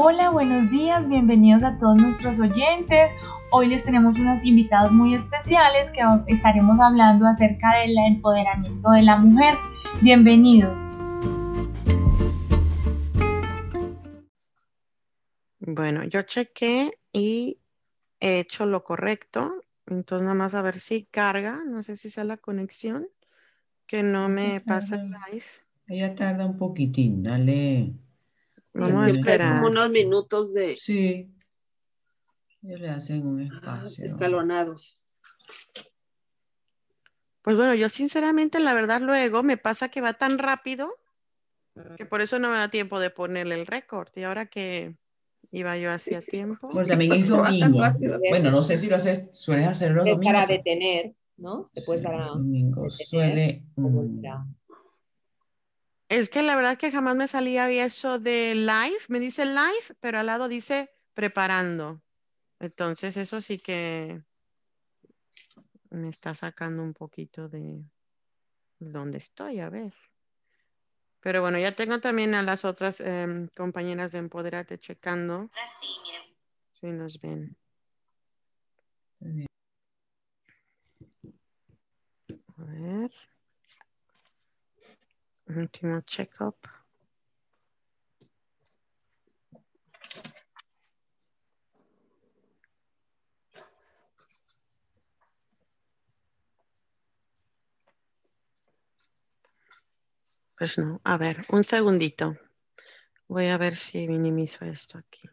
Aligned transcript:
Hola, 0.00 0.30
buenos 0.30 0.70
días, 0.70 1.08
bienvenidos 1.08 1.64
a 1.64 1.76
todos 1.76 1.96
nuestros 1.96 2.38
oyentes. 2.38 3.10
Hoy 3.50 3.66
les 3.66 3.84
tenemos 3.84 4.16
unos 4.16 4.44
invitados 4.44 4.92
muy 4.92 5.12
especiales 5.12 5.90
que 5.90 6.02
estaremos 6.32 6.78
hablando 6.78 7.26
acerca 7.26 7.80
del 7.80 7.98
empoderamiento 7.98 8.92
de 8.92 9.02
la 9.02 9.16
mujer. 9.16 9.56
Bienvenidos. 10.00 10.80
Bueno, 15.58 16.04
yo 16.04 16.22
chequé 16.22 16.92
y 17.12 17.58
he 18.20 18.38
hecho 18.38 18.66
lo 18.66 18.84
correcto. 18.84 19.50
Entonces, 19.86 20.22
nada 20.22 20.36
más 20.36 20.54
a 20.54 20.62
ver 20.62 20.78
si 20.78 21.06
carga. 21.06 21.64
No 21.66 21.82
sé 21.82 21.96
si 21.96 22.08
sea 22.08 22.22
la 22.22 22.36
conexión 22.36 23.08
que 23.88 24.04
no 24.04 24.28
me 24.28 24.60
pasa 24.60 24.94
el 24.94 25.10
live. 25.10 25.46
Ella 25.88 26.14
tarda 26.14 26.46
un 26.46 26.56
poquitín, 26.56 27.24
dale. 27.24 27.94
Vamos 28.78 29.06
a 29.06 29.10
esperar. 29.10 29.54
Como 29.60 29.70
unos 29.70 29.90
minutos 29.90 30.54
de. 30.54 30.76
Sí. 30.76 31.30
Ellos 32.62 32.80
le 32.80 32.90
hacen 32.90 33.26
un 33.26 33.40
ah, 33.42 33.54
espacio. 33.54 34.04
escalonados. 34.04 34.98
Pues 37.42 37.56
bueno, 37.56 37.74
yo 37.74 37.88
sinceramente, 37.88 38.60
la 38.60 38.74
verdad, 38.74 39.00
luego 39.00 39.42
me 39.42 39.56
pasa 39.56 39.88
que 39.88 40.00
va 40.00 40.12
tan 40.14 40.38
rápido 40.38 40.94
que 41.96 42.04
por 42.06 42.20
eso 42.20 42.38
no 42.40 42.50
me 42.50 42.56
da 42.56 42.68
tiempo 42.68 42.98
de 42.98 43.10
ponerle 43.10 43.54
el 43.54 43.66
récord. 43.66 44.08
Y 44.16 44.24
ahora 44.24 44.46
que 44.46 44.96
iba 45.52 45.76
yo 45.78 45.90
hacía 45.90 46.20
tiempo. 46.20 46.68
Pues 46.68 46.88
también 46.88 47.12
es 47.12 47.28
domingo. 47.28 47.80
bueno, 48.30 48.50
no 48.50 48.62
sé 48.62 48.76
si 48.76 48.88
lo 48.88 48.96
haces, 48.96 49.28
sueles 49.32 49.68
hacerlo 49.68 50.04
Es 50.04 50.10
domingo. 50.10 50.32
para 50.32 50.46
detener, 50.46 51.14
¿no? 51.36 51.70
Puedes 51.86 52.02
Sí, 52.02 52.08
a- 52.08 52.26
domingo 52.26 52.82
detener 52.82 53.06
suele. 53.06 53.64
mm, 53.76 54.26
a- 54.26 54.46
Es 56.08 56.30
que 56.30 56.42
la 56.42 56.56
verdad 56.56 56.78
que 56.78 56.90
jamás 56.90 57.16
me 57.16 57.28
salía 57.28 57.68
eso 57.70 58.18
de 58.18 58.54
live. 58.54 58.98
Me 59.08 59.20
dice 59.20 59.44
live, 59.44 59.96
pero 60.00 60.18
al 60.18 60.26
lado 60.26 60.48
dice 60.48 60.90
preparando. 61.12 62.02
Entonces 62.60 63.16
eso 63.16 63.40
sí 63.40 63.58
que 63.58 64.22
me 65.90 66.08
está 66.08 66.34
sacando 66.34 66.82
un 66.82 66.94
poquito 66.94 67.48
de 67.48 67.84
dónde 68.78 69.18
estoy, 69.18 69.60
a 69.60 69.68
ver. 69.68 69.92
Pero 71.20 71.42
bueno, 71.42 71.58
ya 71.58 71.72
tengo 71.72 72.00
también 72.00 72.34
a 72.34 72.42
las 72.42 72.64
otras 72.64 73.00
em, 73.00 73.48
compañeras 73.48 74.12
de 74.12 74.18
Empoderate 74.18 74.78
checando 74.78 75.50
si 76.80 76.92
nos 76.92 77.20
ven. 77.20 77.56
A 82.56 82.64
ver. 82.64 83.12
Último 85.48 86.02
check-up. 86.02 86.56
Pues 100.58 100.76
no, 100.76 101.00
a 101.04 101.16
ver, 101.16 101.42
un 101.50 101.64
segundito. 101.64 102.36
Voy 103.26 103.46
a 103.46 103.56
ver 103.58 103.74
si 103.74 104.06
minimizo 104.06 104.64
esto 104.64 104.98
aquí. 104.98 105.28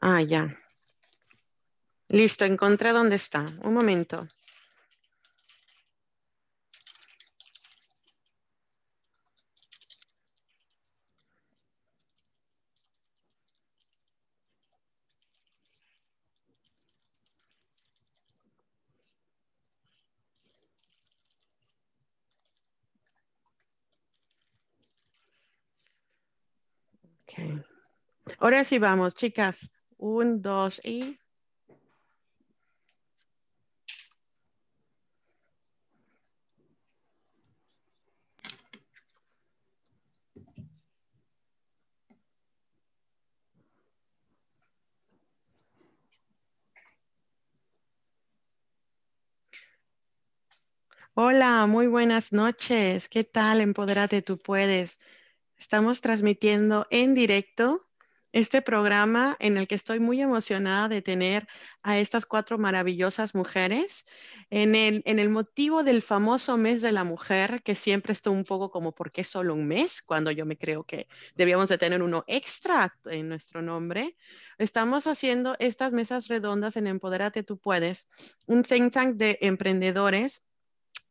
Ah, 0.00 0.20
ya. 0.22 0.56
Listo, 2.08 2.44
encontré 2.44 2.92
dónde 2.92 3.16
está. 3.16 3.46
Un 3.62 3.74
momento. 3.74 4.28
Ahora 28.38 28.64
sí 28.64 28.78
vamos, 28.78 29.14
chicas. 29.14 29.70
Un, 29.98 30.40
dos 30.42 30.80
y... 30.82 31.18
Hola, 51.12 51.66
muy 51.66 51.86
buenas 51.86 52.32
noches. 52.32 53.10
¿Qué 53.10 53.22
tal? 53.24 53.60
Empodérate, 53.60 54.22
tú 54.22 54.38
puedes. 54.38 54.98
Estamos 55.58 56.00
transmitiendo 56.00 56.86
en 56.90 57.14
directo 57.14 57.87
este 58.38 58.62
programa 58.62 59.36
en 59.40 59.56
el 59.56 59.66
que 59.66 59.74
estoy 59.74 59.98
muy 59.98 60.22
emocionada 60.22 60.88
de 60.88 61.02
tener 61.02 61.48
a 61.82 61.98
estas 61.98 62.24
cuatro 62.24 62.56
maravillosas 62.56 63.34
mujeres 63.34 64.06
en 64.48 64.76
el, 64.76 65.28
motivo 65.28 65.82
del 65.82 66.02
famoso 66.02 66.56
mes 66.56 66.80
de 66.80 66.92
la 66.92 67.02
mujer, 67.02 67.62
que 67.64 67.74
siempre 67.74 68.12
estoy 68.12 68.34
un 68.34 68.44
poco 68.44 68.70
como, 68.70 68.94
¿por 68.94 69.10
qué 69.10 69.24
solo 69.24 69.54
un 69.54 69.66
mes? 69.66 70.02
Cuando 70.02 70.30
yo 70.30 70.46
me 70.46 70.56
creo 70.56 70.84
que 70.84 71.08
debíamos 71.34 71.68
de 71.68 71.78
tener 71.78 72.00
uno 72.00 72.22
extra 72.28 72.96
en 73.06 73.28
nuestro 73.28 73.60
nombre. 73.60 74.16
Estamos 74.56 75.08
haciendo 75.08 75.56
estas 75.58 75.90
mesas 75.90 76.28
redondas 76.28 76.76
en 76.76 76.86
Empodérate, 76.86 77.42
tú 77.42 77.58
puedes, 77.58 78.06
un 78.46 78.62
think 78.62 78.92
tank 78.92 79.16
de 79.16 79.38
emprendedores 79.40 80.44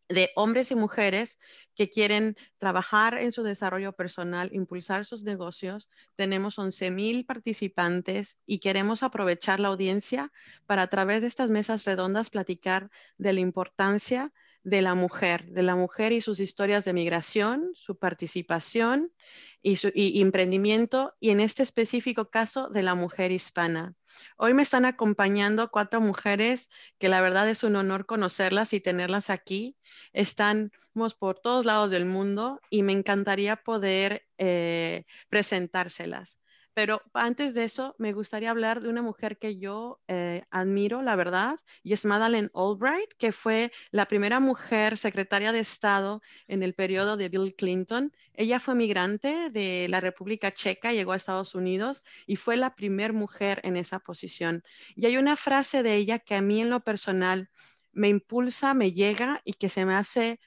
de 0.10 0.32
hombres 0.36 0.72
y 0.72 0.76
mujeres 0.76 1.38
que 1.76 1.90
quieren 1.90 2.36
trabajar 2.58 3.18
en 3.18 3.32
su 3.32 3.44
desarrollo 3.44 3.94
personal, 3.94 4.50
impulsar 4.54 5.06
sus 5.06 5.24
negocios. 5.24 5.90
Tenemos 6.16 6.58
11,000 6.60 7.26
participantes 7.26 8.38
y 8.46 8.60
queremos 8.60 9.04
aprovechar 9.04 9.60
la 9.60 9.68
audiencia 9.70 10.32
para 10.66 10.84
a 10.84 10.88
través 10.88 11.22
de 11.22 11.28
estas 11.28 11.50
mesas 11.50 11.86
redondas 11.86 12.30
platicar 12.30 12.90
de 13.18 13.34
la 13.34 13.40
importancia 13.42 14.32
de 14.64 14.82
la 14.82 14.96
mujer, 14.96 15.46
de 15.52 15.64
la 15.64 15.76
mujer 15.76 16.12
y 16.12 16.20
sus 16.20 16.42
historias 16.42 16.84
de 16.84 16.92
migración, 16.92 17.72
su 17.74 17.98
participación 17.98 19.14
y 19.62 19.78
su 19.78 19.92
y 19.94 20.22
emprendimiento 20.22 21.14
y 21.20 21.32
en 21.32 21.40
este 21.40 21.64
específico 21.64 22.30
caso 22.30 22.70
de 22.70 22.84
la 22.84 22.96
mujer 22.96 23.32
hispana. 23.32 23.96
Hoy 24.38 24.54
me 24.54 24.64
están 24.64 24.86
acompañando 24.86 25.70
cuatro 25.70 26.02
mujeres 26.02 26.70
que 26.98 27.10
la 27.10 27.22
verdad 27.22 27.50
es 27.50 27.64
un 27.64 27.76
honor 27.76 28.06
conocerlas 28.06 28.74
y 28.74 28.80
tenerlas 28.80 29.30
aquí. 29.30 29.78
Estamos 30.14 31.16
por 31.18 31.40
todos 31.40 31.66
lados 31.66 31.90
del 31.90 32.06
mundo 32.06 32.60
y 32.70 32.84
me 32.84 32.94
encantaría 32.94 33.56
poder 33.56 34.26
eh, 34.38 35.06
presentárselas. 35.30 36.40
Pero 36.78 37.02
antes 37.16 37.56
de 37.56 37.64
eso, 37.64 37.96
me 37.98 38.14
gustaría 38.14 38.52
hablar 38.52 38.82
de 38.82 38.90
una 38.90 39.02
mujer 39.02 39.40
que 39.40 39.58
yo 39.58 40.00
eh, 40.08 40.44
admiro, 40.52 41.02
la 41.02 41.16
verdad, 41.16 41.58
y 41.82 41.94
es 41.94 42.06
Madeleine 42.06 42.52
Albright, 42.54 43.14
que 43.18 43.32
fue 43.32 43.72
la 43.90 44.06
primera 44.06 44.40
mujer 44.40 44.96
secretaria 44.96 45.52
de 45.52 45.60
Estado 45.60 46.22
en 46.48 46.62
el 46.62 46.76
periodo 46.76 47.18
de 47.18 47.30
Bill 47.30 47.56
Clinton. 47.56 48.14
Ella 48.36 48.60
fue 48.60 48.76
migrante 48.76 49.50
de 49.50 49.88
la 49.90 50.02
República 50.02 50.52
Checa, 50.52 50.94
llegó 50.94 51.14
a 51.14 51.16
Estados 51.16 51.56
Unidos 51.56 52.04
y 52.28 52.36
fue 52.36 52.58
la 52.58 52.76
primera 52.76 53.12
mujer 53.12 53.60
en 53.64 53.76
esa 53.76 53.98
posición. 53.98 54.64
Y 54.96 55.08
hay 55.08 55.18
una 55.18 55.36
frase 55.36 55.82
de 55.82 55.96
ella 55.96 56.20
que 56.20 56.36
a 56.36 56.44
mí 56.44 56.62
en 56.62 56.70
lo 56.70 56.82
personal 56.82 57.50
me 57.92 58.10
impulsa, 58.10 58.76
me 58.76 58.92
llega 58.92 59.42
y 59.46 59.54
que 59.54 59.70
se 59.70 59.84
me 59.84 59.96
hace 59.96 60.40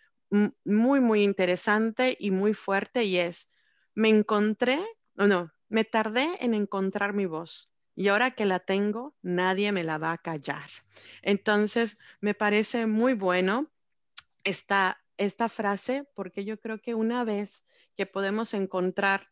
muy, 0.65 1.01
muy 1.01 1.25
interesante 1.25 2.17
y 2.21 2.31
muy 2.31 2.55
fuerte 2.55 3.03
y 3.03 3.17
es, 3.19 3.51
me 3.97 4.11
encontré, 4.11 4.79
o 5.19 5.27
no, 5.27 5.51
me 5.71 5.85
tardé 5.85 6.29
en 6.41 6.53
encontrar 6.53 7.15
mi 7.15 7.25
voz 7.25 7.73
y 7.95 8.09
ahora 8.09 8.33
que 8.33 8.47
la 8.47 8.61
tengo, 8.61 9.15
nadie 9.23 9.73
me 9.73 9.85
la 9.85 9.99
va 9.99 10.13
a 10.13 10.19
callar. 10.19 10.69
Entonces, 11.23 11.99
me 12.21 12.35
parece 12.35 12.87
muy 12.87 13.15
bueno 13.15 13.71
esta, 14.45 15.03
esta 15.17 15.49
frase 15.49 16.09
porque 16.15 16.45
yo 16.45 16.59
creo 16.61 16.81
que 16.81 16.95
una 16.95 17.25
vez 17.25 17.67
que 17.97 18.07
podemos 18.07 18.55
encontrar 18.55 19.29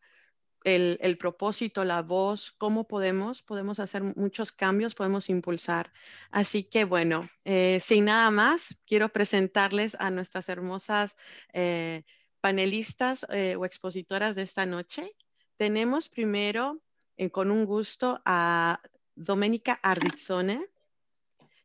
el, 0.65 0.97
el, 1.01 1.17
propósito, 1.17 1.83
la 1.85 2.01
voz, 2.01 2.51
cómo 2.51 2.87
podemos, 2.87 3.41
podemos 3.41 3.79
hacer 3.79 4.03
muchos 4.03 4.51
cambios, 4.51 4.93
podemos 4.93 5.29
impulsar. 5.29 5.91
Así 6.31 6.63
que 6.63 6.83
bueno, 6.83 7.29
eh, 7.45 7.79
sin 7.81 8.05
nada 8.05 8.29
más, 8.29 8.77
quiero 8.85 9.09
presentarles 9.09 9.95
a 9.99 10.11
nuestras 10.11 10.49
hermosas 10.49 11.15
eh, 11.53 12.03
panelistas 12.41 13.25
eh, 13.29 13.55
o 13.57 13.65
expositoras 13.65 14.35
de 14.35 14.43
esta 14.43 14.65
noche. 14.65 15.15
Tenemos 15.59 16.07
primero, 16.07 16.79
eh, 17.17 17.29
con 17.31 17.51
un 17.51 17.65
gusto, 17.65 18.21
a 18.23 18.79
Domenica 19.13 19.77
Ardizzone, 19.83 20.65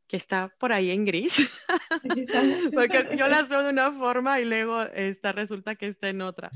que 0.09 0.17
está 0.17 0.53
por 0.59 0.73
ahí 0.73 0.91
en 0.91 1.05
gris, 1.05 1.63
porque 2.75 3.17
yo 3.17 3.29
las 3.29 3.49
veo 3.49 3.63
de 3.63 3.71
una 3.71 3.93
forma 3.93 4.41
y 4.41 4.47
luego 4.47 4.83
esta, 4.83 5.31
resulta 5.31 5.77
que 5.77 5.87
está 5.87 6.09
en 6.09 6.23
otra. 6.23 6.51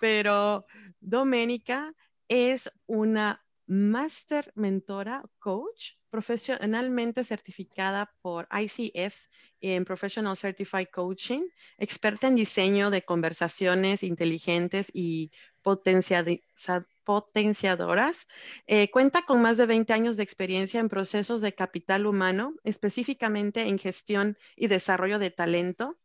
Pero 0.00 0.66
Doménica 1.00 1.92
es 2.28 2.70
una 2.86 3.44
Master 3.66 4.52
Mentora 4.54 5.24
Coach, 5.40 5.94
profesionalmente 6.10 7.24
certificada 7.24 8.14
por 8.22 8.46
ICF 8.52 9.26
en 9.60 9.84
Professional 9.84 10.36
Certified 10.36 10.90
Coaching, 10.92 11.42
experta 11.76 12.28
en 12.28 12.36
diseño 12.36 12.90
de 12.90 13.02
conversaciones 13.02 14.04
inteligentes 14.04 14.92
y 14.94 15.32
potenciadoras. 15.64 18.28
Eh, 18.66 18.90
cuenta 18.90 19.22
con 19.22 19.42
más 19.42 19.56
de 19.56 19.66
20 19.66 19.92
años 19.92 20.16
de 20.16 20.22
experiencia 20.22 20.80
en 20.80 20.88
procesos 20.88 21.40
de 21.40 21.54
capital 21.54 22.06
humano, 22.06 22.54
específicamente 22.62 23.62
en 23.62 23.78
gestión 23.78 24.38
y 24.54 24.68
desarrollo 24.68 25.18
de 25.18 25.30
talento 25.30 25.98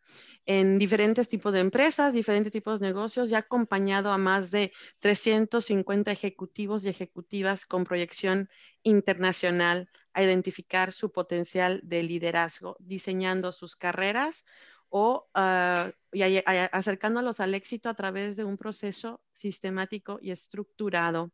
en 0.46 0.80
diferentes 0.80 1.30
tipos 1.30 1.54
de 1.54 1.60
empresas, 1.60 2.14
diferentes 2.14 2.52
tipos 2.52 2.80
de 2.80 2.88
negocios 2.88 3.30
y 3.30 3.36
ha 3.36 3.40
acompañado 3.40 4.12
a 4.12 4.18
más 4.18 4.50
de 4.50 4.72
350 4.98 6.12
ejecutivos 6.12 6.86
y 6.86 6.90
ejecutivas 6.90 7.68
con 7.68 7.84
proyección 7.84 8.50
internacional 8.82 9.90
a 10.14 10.24
identificar 10.24 10.92
su 10.92 11.12
potencial 11.12 11.82
de 11.84 12.02
liderazgo, 12.02 12.78
diseñando 12.80 13.52
sus 13.52 13.76
carreras 13.76 14.46
o 14.90 15.28
uh, 15.36 15.92
acercándolos 16.72 17.40
al 17.40 17.54
éxito 17.54 17.90
a 17.90 17.94
través 17.94 18.36
de 18.36 18.44
un 18.44 18.58
proceso 18.58 19.22
sistemático 19.32 20.20
y 20.22 20.32
estructurado, 20.32 21.32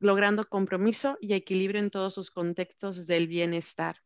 logrando 0.00 0.48
compromiso 0.48 1.16
y 1.20 1.34
equilibrio 1.34 1.80
en 1.80 1.90
todos 1.90 2.14
sus 2.14 2.30
contextos 2.30 3.06
del 3.06 3.28
bienestar. 3.28 3.96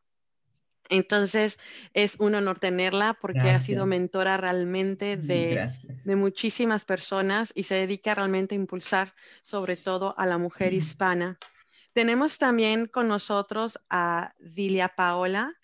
Entonces, 0.89 1.59
es 1.93 2.17
un 2.19 2.35
honor 2.35 2.59
tenerla 2.59 3.17
porque 3.19 3.49
ha 3.49 3.61
sido 3.61 3.85
mentora 3.85 4.37
realmente 4.37 5.17
de, 5.17 5.69
de, 6.03 6.15
muchísimas 6.15 6.83
personas 6.83 7.53
y 7.55 7.63
se 7.63 7.75
dedica 7.75 8.13
realmente 8.13 8.53
a 8.53 8.57
impulsar 8.57 9.15
sobre 9.41 9.77
todo 9.77 10.13
a 10.17 10.25
la 10.25 10.37
mujer 10.37 10.73
hispana. 10.73 11.39
Tenemos 11.93 12.37
también 12.37 12.87
con 12.87 13.07
nosotros 13.07 13.79
a 13.89 14.33
Dilia 14.39 14.89
Paola 14.89 15.55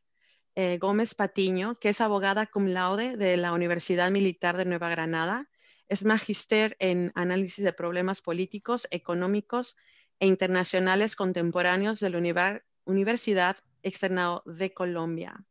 eh, 0.61 0.77
Gómez 0.77 1.15
Patiño, 1.15 1.79
que 1.79 1.87
es 1.87 2.01
abogada 2.01 2.45
cum 2.45 2.67
laude 2.67 3.15
de 3.15 3.37
la 3.37 3.53
Universidad 3.53 4.11
Militar 4.11 4.57
de 4.57 4.65
Nueva 4.65 4.89
Granada. 4.89 5.47
Es 5.87 6.03
magíster 6.03 6.75
en 6.79 7.13
análisis 7.15 7.63
de 7.63 7.71
problemas 7.71 8.19
políticos, 8.21 8.85
económicos 8.91 9.77
e 10.19 10.27
internacionales 10.27 11.15
contemporáneos 11.15 12.01
de 12.01 12.09
la 12.09 12.61
Universidad 12.83 13.55
Externado 13.83 14.43
de 14.45 14.73
Colombia. 14.73 15.45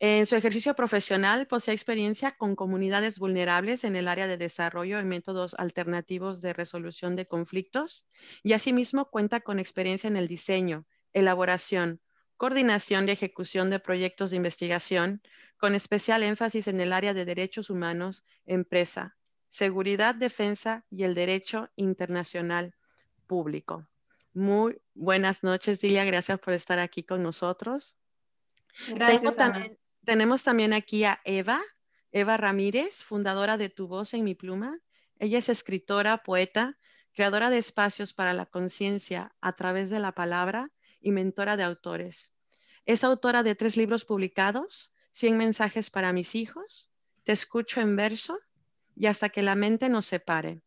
En 0.00 0.26
su 0.26 0.36
ejercicio 0.36 0.74
profesional 0.74 1.46
posee 1.46 1.72
experiencia 1.72 2.36
con 2.36 2.56
comunidades 2.56 3.18
vulnerables 3.18 3.84
en 3.84 3.96
el 3.96 4.06
área 4.06 4.26
de 4.26 4.36
desarrollo 4.36 5.00
y 5.00 5.04
métodos 5.04 5.54
alternativos 5.54 6.42
de 6.42 6.52
resolución 6.52 7.16
de 7.16 7.26
conflictos 7.26 8.04
y 8.42 8.52
asimismo 8.52 9.08
cuenta 9.08 9.40
con 9.40 9.58
experiencia 9.58 10.08
en 10.08 10.18
el 10.18 10.28
diseño, 10.28 10.84
elaboración, 11.14 12.02
coordinación 12.36 13.08
y 13.08 13.12
ejecución 13.12 13.70
de 13.70 13.80
proyectos 13.80 14.30
de 14.30 14.36
investigación 14.36 15.22
con 15.58 15.74
especial 15.74 16.22
énfasis 16.22 16.68
en 16.68 16.80
el 16.80 16.92
área 16.92 17.14
de 17.14 17.24
derechos 17.24 17.70
humanos, 17.70 18.24
empresa, 18.44 19.16
seguridad, 19.48 20.14
defensa 20.14 20.84
y 20.90 21.04
el 21.04 21.14
derecho 21.14 21.70
internacional 21.76 22.74
público. 23.26 23.86
Muy 24.34 24.80
buenas 24.94 25.42
noches, 25.42 25.80
Dilia. 25.80 26.04
Gracias 26.04 26.38
por 26.38 26.52
estar 26.52 26.78
aquí 26.78 27.02
con 27.02 27.22
nosotros. 27.22 27.96
Gracias, 28.88 29.34
tenemos 30.04 30.42
también 30.44 30.74
aquí 30.74 31.04
a 31.04 31.20
Eva, 31.24 31.62
Eva 32.12 32.36
Ramírez, 32.36 33.02
fundadora 33.02 33.56
de 33.56 33.70
Tu 33.70 33.88
Voz 33.88 34.12
en 34.12 34.24
mi 34.24 34.34
Pluma. 34.34 34.78
Ella 35.18 35.38
es 35.38 35.48
escritora, 35.48 36.18
poeta, 36.18 36.76
creadora 37.14 37.48
de 37.48 37.56
espacios 37.56 38.12
para 38.12 38.34
la 38.34 38.44
conciencia 38.44 39.34
a 39.40 39.54
través 39.54 39.88
de 39.88 40.00
la 40.00 40.12
palabra 40.12 40.70
y 41.00 41.12
mentora 41.12 41.56
de 41.56 41.62
autores. 41.62 42.32
Es 42.84 43.04
autora 43.04 43.42
de 43.42 43.54
tres 43.54 43.76
libros 43.76 44.04
publicados, 44.04 44.92
100 45.10 45.38
mensajes 45.38 45.90
para 45.90 46.12
mis 46.12 46.34
hijos, 46.34 46.90
Te 47.24 47.32
escucho 47.32 47.80
en 47.80 47.96
verso 47.96 48.38
y 48.94 49.06
Hasta 49.06 49.28
que 49.28 49.42
la 49.42 49.56
mente 49.56 49.88
nos 49.88 50.06
separe. 50.06 50.62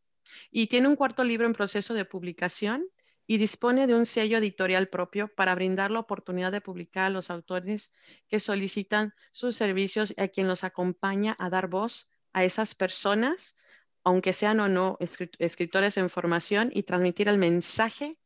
Y 0.51 0.67
tiene 0.67 0.87
un 0.87 0.95
cuarto 0.95 1.23
libro 1.23 1.47
en 1.47 1.53
proceso 1.53 1.93
de 1.93 2.05
publicación 2.05 2.85
y 3.25 3.37
dispone 3.37 3.87
de 3.87 3.95
un 3.95 4.05
sello 4.05 4.37
editorial 4.39 4.89
propio 4.89 5.27
para 5.27 5.55
brindar 5.55 5.91
la 5.91 5.99
oportunidad 5.99 6.51
de 6.51 6.61
publicar 6.61 7.05
a 7.05 7.09
los 7.09 7.29
autores 7.29 7.91
que 8.27 8.39
solicitan 8.39 9.13
sus 9.31 9.55
servicios 9.55 10.13
y 10.17 10.21
a 10.21 10.27
quien 10.27 10.47
los 10.47 10.63
acompaña 10.63 11.35
a 11.39 11.49
dar 11.49 11.67
voz 11.67 12.09
a 12.33 12.43
esas 12.43 12.75
personas, 12.75 13.55
aunque 14.03 14.33
sean 14.33 14.59
o 14.59 14.67
no 14.67 14.97
escritores 14.99 15.97
en 15.97 16.09
formación, 16.09 16.71
y 16.73 16.83
transmitir 16.83 17.27
el 17.27 17.37
mensaje 17.37 18.17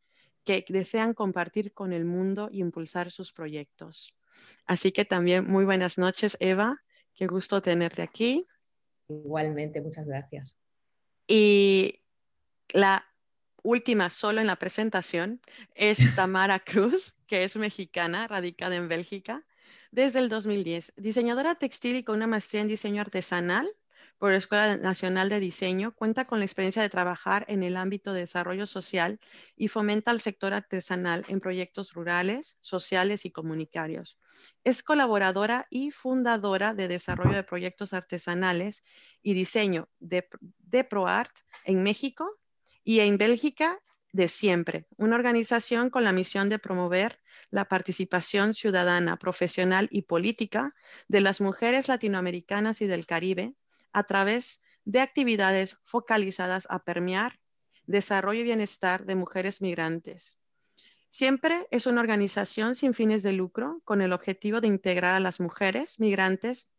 que 0.44 0.66
desean 0.70 1.14
compartir 1.14 1.74
con 1.74 1.94
el 1.94 2.06
mundo 2.06 2.50
y 2.52 2.60
impulsar 2.60 3.12
sus 3.12 3.34
proyectos. 3.34 4.16
Así 4.66 4.92
que 4.92 5.06
también 5.06 5.46
muy 5.46 5.66
buenas 5.66 5.98
noches, 5.98 6.38
Eva. 6.40 6.82
Qué 7.14 7.28
gusto 7.28 7.62
tenerte 7.62 8.02
aquí. 8.02 8.48
Igualmente, 9.08 9.82
muchas 9.82 10.06
gracias. 10.06 10.58
Y 11.28 12.02
la 12.70 13.06
última 13.62 14.10
solo 14.10 14.42
en 14.42 14.48
la 14.48 14.58
presentación 14.58 15.42
es 15.76 16.16
Tamara 16.16 16.60
Cruz, 16.60 17.16
que 17.28 17.44
es 17.44 17.56
mexicana, 17.56 18.28
radicada 18.28 18.76
en 18.76 18.88
Bélgica 18.88 19.46
desde 19.92 20.20
el 20.20 20.30
2010, 20.30 20.94
diseñadora 20.98 21.56
textil 21.56 21.98
y 21.98 22.04
con 22.04 22.16
una 22.16 22.28
maestría 22.28 22.62
en 22.62 22.68
diseño 22.68 23.02
artesanal 23.02 23.70
por 24.18 24.32
la 24.32 24.38
Escuela 24.38 24.78
Nacional 24.78 25.30
de 25.30 25.40
Diseño, 25.40 25.94
cuenta 25.94 26.26
con 26.26 26.40
la 26.40 26.46
experiencia 26.46 26.82
de 26.82 26.90
trabajar 26.90 27.46
en 27.50 27.64
el 27.64 27.76
ámbito 27.78 28.14
de 28.14 28.22
desarrollo 28.22 28.68
social 28.68 29.20
y 29.56 29.68
fomenta 29.68 30.12
el 30.12 30.22
sector 30.22 30.54
artesanal 30.54 31.26
en 31.28 31.40
proyectos 31.40 31.94
rurales, 31.94 32.58
sociales 32.62 33.26
y 33.26 33.32
comunitarios. 33.32 34.18
Es 34.64 34.84
colaboradora 34.84 35.68
y 35.70 35.92
fundadora 35.92 36.74
de 36.74 36.88
desarrollo 36.88 37.36
de 37.36 37.44
proyectos 37.44 37.94
artesanales 37.94 38.84
y 39.22 39.34
diseño 39.34 39.90
de, 40.00 40.28
de 40.60 40.84
ProArt 40.84 41.32
en 41.66 41.84
México, 41.84 42.40
y 42.84 43.00
en 43.00 43.18
Bélgica 43.18 43.80
de 44.12 44.28
siempre, 44.28 44.86
una 44.98 45.16
organización 45.16 45.90
con 45.90 46.04
la 46.04 46.12
misión 46.12 46.50
de 46.50 46.60
promover 46.60 47.20
la 47.50 47.66
participación 47.66 48.54
ciudadana, 48.54 49.18
profesional 49.18 49.88
y 49.90 50.04
política 50.04 50.76
de 51.08 51.22
las 51.22 51.42
mujeres 51.42 51.88
latinoamericanas 51.88 52.82
y 52.82 52.88
del 52.88 53.06
Caribe 53.06 53.56
a 53.94 54.04
través 54.04 54.62
de 54.86 55.00
actividades 55.00 55.78
focalizadas 55.86 56.68
a 56.70 56.84
permear 56.84 57.40
desarrollo 57.86 58.42
y 58.42 58.44
bienestar 58.44 59.06
de 59.06 59.16
mujeres 59.16 59.62
migrantes. 59.62 60.40
Siempre 61.10 61.68
es 61.70 61.86
una 61.86 62.02
organización 62.02 62.76
sin 62.76 62.94
fines 62.94 63.24
de 63.24 63.34
lucro 63.34 63.82
con 63.86 64.02
el 64.02 64.14
objetivo 64.14 64.62
de 64.62 64.68
integrar 64.68 65.14
a 65.14 65.20
las 65.20 65.40
mujeres 65.40 66.00
migrantes 66.00 66.70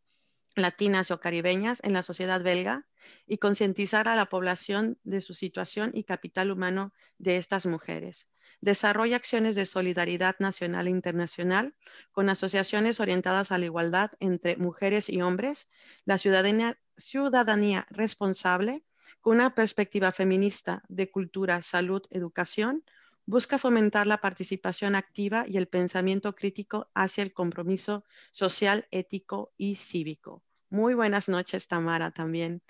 latinas 0.56 1.10
o 1.10 1.20
caribeñas 1.20 1.80
en 1.82 1.92
la 1.92 2.02
sociedad 2.02 2.42
belga 2.42 2.86
y 3.26 3.38
concientizar 3.38 4.08
a 4.08 4.14
la 4.14 4.26
población 4.26 4.98
de 5.02 5.20
su 5.20 5.34
situación 5.34 5.90
y 5.94 6.04
capital 6.04 6.50
humano 6.50 6.92
de 7.18 7.36
estas 7.36 7.66
mujeres. 7.66 8.28
Desarrolla 8.60 9.16
acciones 9.16 9.56
de 9.56 9.66
solidaridad 9.66 10.36
nacional 10.38 10.86
e 10.86 10.90
internacional 10.90 11.74
con 12.12 12.28
asociaciones 12.28 13.00
orientadas 13.00 13.50
a 13.50 13.58
la 13.58 13.64
igualdad 13.64 14.12
entre 14.20 14.56
mujeres 14.56 15.08
y 15.08 15.22
hombres, 15.22 15.68
la 16.04 16.18
ciudadanía, 16.18 16.78
ciudadanía 16.96 17.86
responsable, 17.90 18.84
con 19.20 19.36
una 19.36 19.54
perspectiva 19.54 20.12
feminista 20.12 20.82
de 20.88 21.10
cultura, 21.10 21.62
salud, 21.62 22.02
educación, 22.10 22.84
busca 23.26 23.58
fomentar 23.58 24.06
la 24.06 24.18
participación 24.18 24.94
activa 24.94 25.44
y 25.46 25.56
el 25.56 25.66
pensamiento 25.66 26.34
crítico 26.34 26.88
hacia 26.94 27.22
el 27.22 27.32
compromiso 27.32 28.04
social, 28.32 28.86
ético 28.90 29.52
y 29.56 29.76
cívico. 29.76 30.42
Muy 30.70 30.94
buenas 30.94 31.28
noches, 31.28 31.68
Tamara, 31.68 32.10
también. 32.10 32.62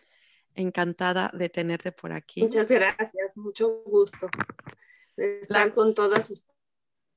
Encantada 0.54 1.30
de 1.34 1.48
tenerte 1.48 1.90
por 1.90 2.12
aquí. 2.12 2.42
Muchas 2.42 2.70
gracias, 2.70 3.36
mucho 3.36 3.82
gusto 3.84 4.28
de 5.16 5.40
estar 5.40 5.74
con 5.74 5.94
todas 5.94 6.30
ustedes. 6.30 6.54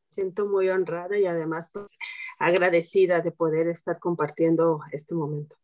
Siento 0.09 0.47
muy 0.47 0.69
honrada 0.69 1.17
y 1.17 1.27
además 1.27 1.69
pues, 1.71 1.91
agradecida 2.39 3.21
de 3.21 3.31
poder 3.31 3.67
estar 3.67 3.99
compartiendo 3.99 4.79
este 4.91 5.13
momento. 5.13 5.55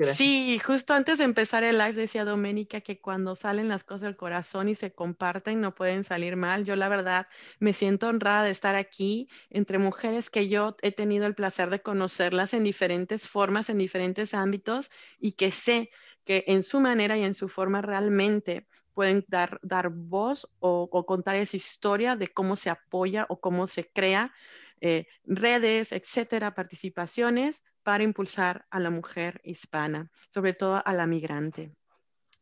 Sí, 0.00 0.58
justo 0.58 0.94
antes 0.94 1.18
de 1.18 1.24
empezar 1.24 1.62
el 1.64 1.78
live 1.78 1.92
decía 1.92 2.24
Doménica 2.24 2.80
que 2.80 3.00
cuando 3.00 3.36
salen 3.36 3.68
las 3.68 3.84
cosas 3.84 4.02
del 4.02 4.16
corazón 4.16 4.68
y 4.68 4.74
se 4.74 4.92
comparten 4.94 5.60
no 5.60 5.74
pueden 5.74 6.04
salir 6.04 6.36
mal. 6.36 6.64
Yo 6.64 6.74
la 6.76 6.88
verdad 6.88 7.26
me 7.60 7.72
siento 7.72 8.08
honrada 8.08 8.42
de 8.44 8.50
estar 8.50 8.74
aquí 8.74 9.28
entre 9.48 9.78
mujeres 9.78 10.28
que 10.28 10.48
yo 10.48 10.76
he 10.82 10.90
tenido 10.92 11.26
el 11.26 11.34
placer 11.36 11.70
de 11.70 11.82
conocerlas 11.82 12.52
en 12.52 12.64
diferentes 12.64 13.28
formas, 13.28 13.70
en 13.70 13.78
diferentes 13.78 14.34
ámbitos 14.34 14.90
y 15.18 15.32
que 15.32 15.50
sé 15.52 15.90
que 16.24 16.44
en 16.48 16.62
su 16.62 16.80
manera 16.80 17.16
y 17.16 17.22
en 17.22 17.34
su 17.34 17.48
forma 17.48 17.80
realmente 17.80 18.66
pueden 18.94 19.24
dar, 19.28 19.58
dar 19.62 19.90
voz 19.90 20.48
o, 20.58 20.88
o 20.90 21.06
contar 21.06 21.36
esa 21.36 21.56
historia 21.56 22.16
de 22.16 22.28
cómo 22.28 22.56
se 22.56 22.70
apoya 22.70 23.26
o 23.28 23.40
cómo 23.40 23.66
se 23.66 23.90
crea 23.90 24.32
eh, 24.80 25.06
redes, 25.24 25.92
etcétera, 25.92 26.54
participaciones 26.54 27.62
para 27.82 28.04
impulsar 28.04 28.66
a 28.70 28.80
la 28.80 28.90
mujer 28.90 29.40
hispana, 29.44 30.10
sobre 30.30 30.52
todo 30.52 30.82
a 30.84 30.92
la 30.92 31.06
migrante. 31.06 31.74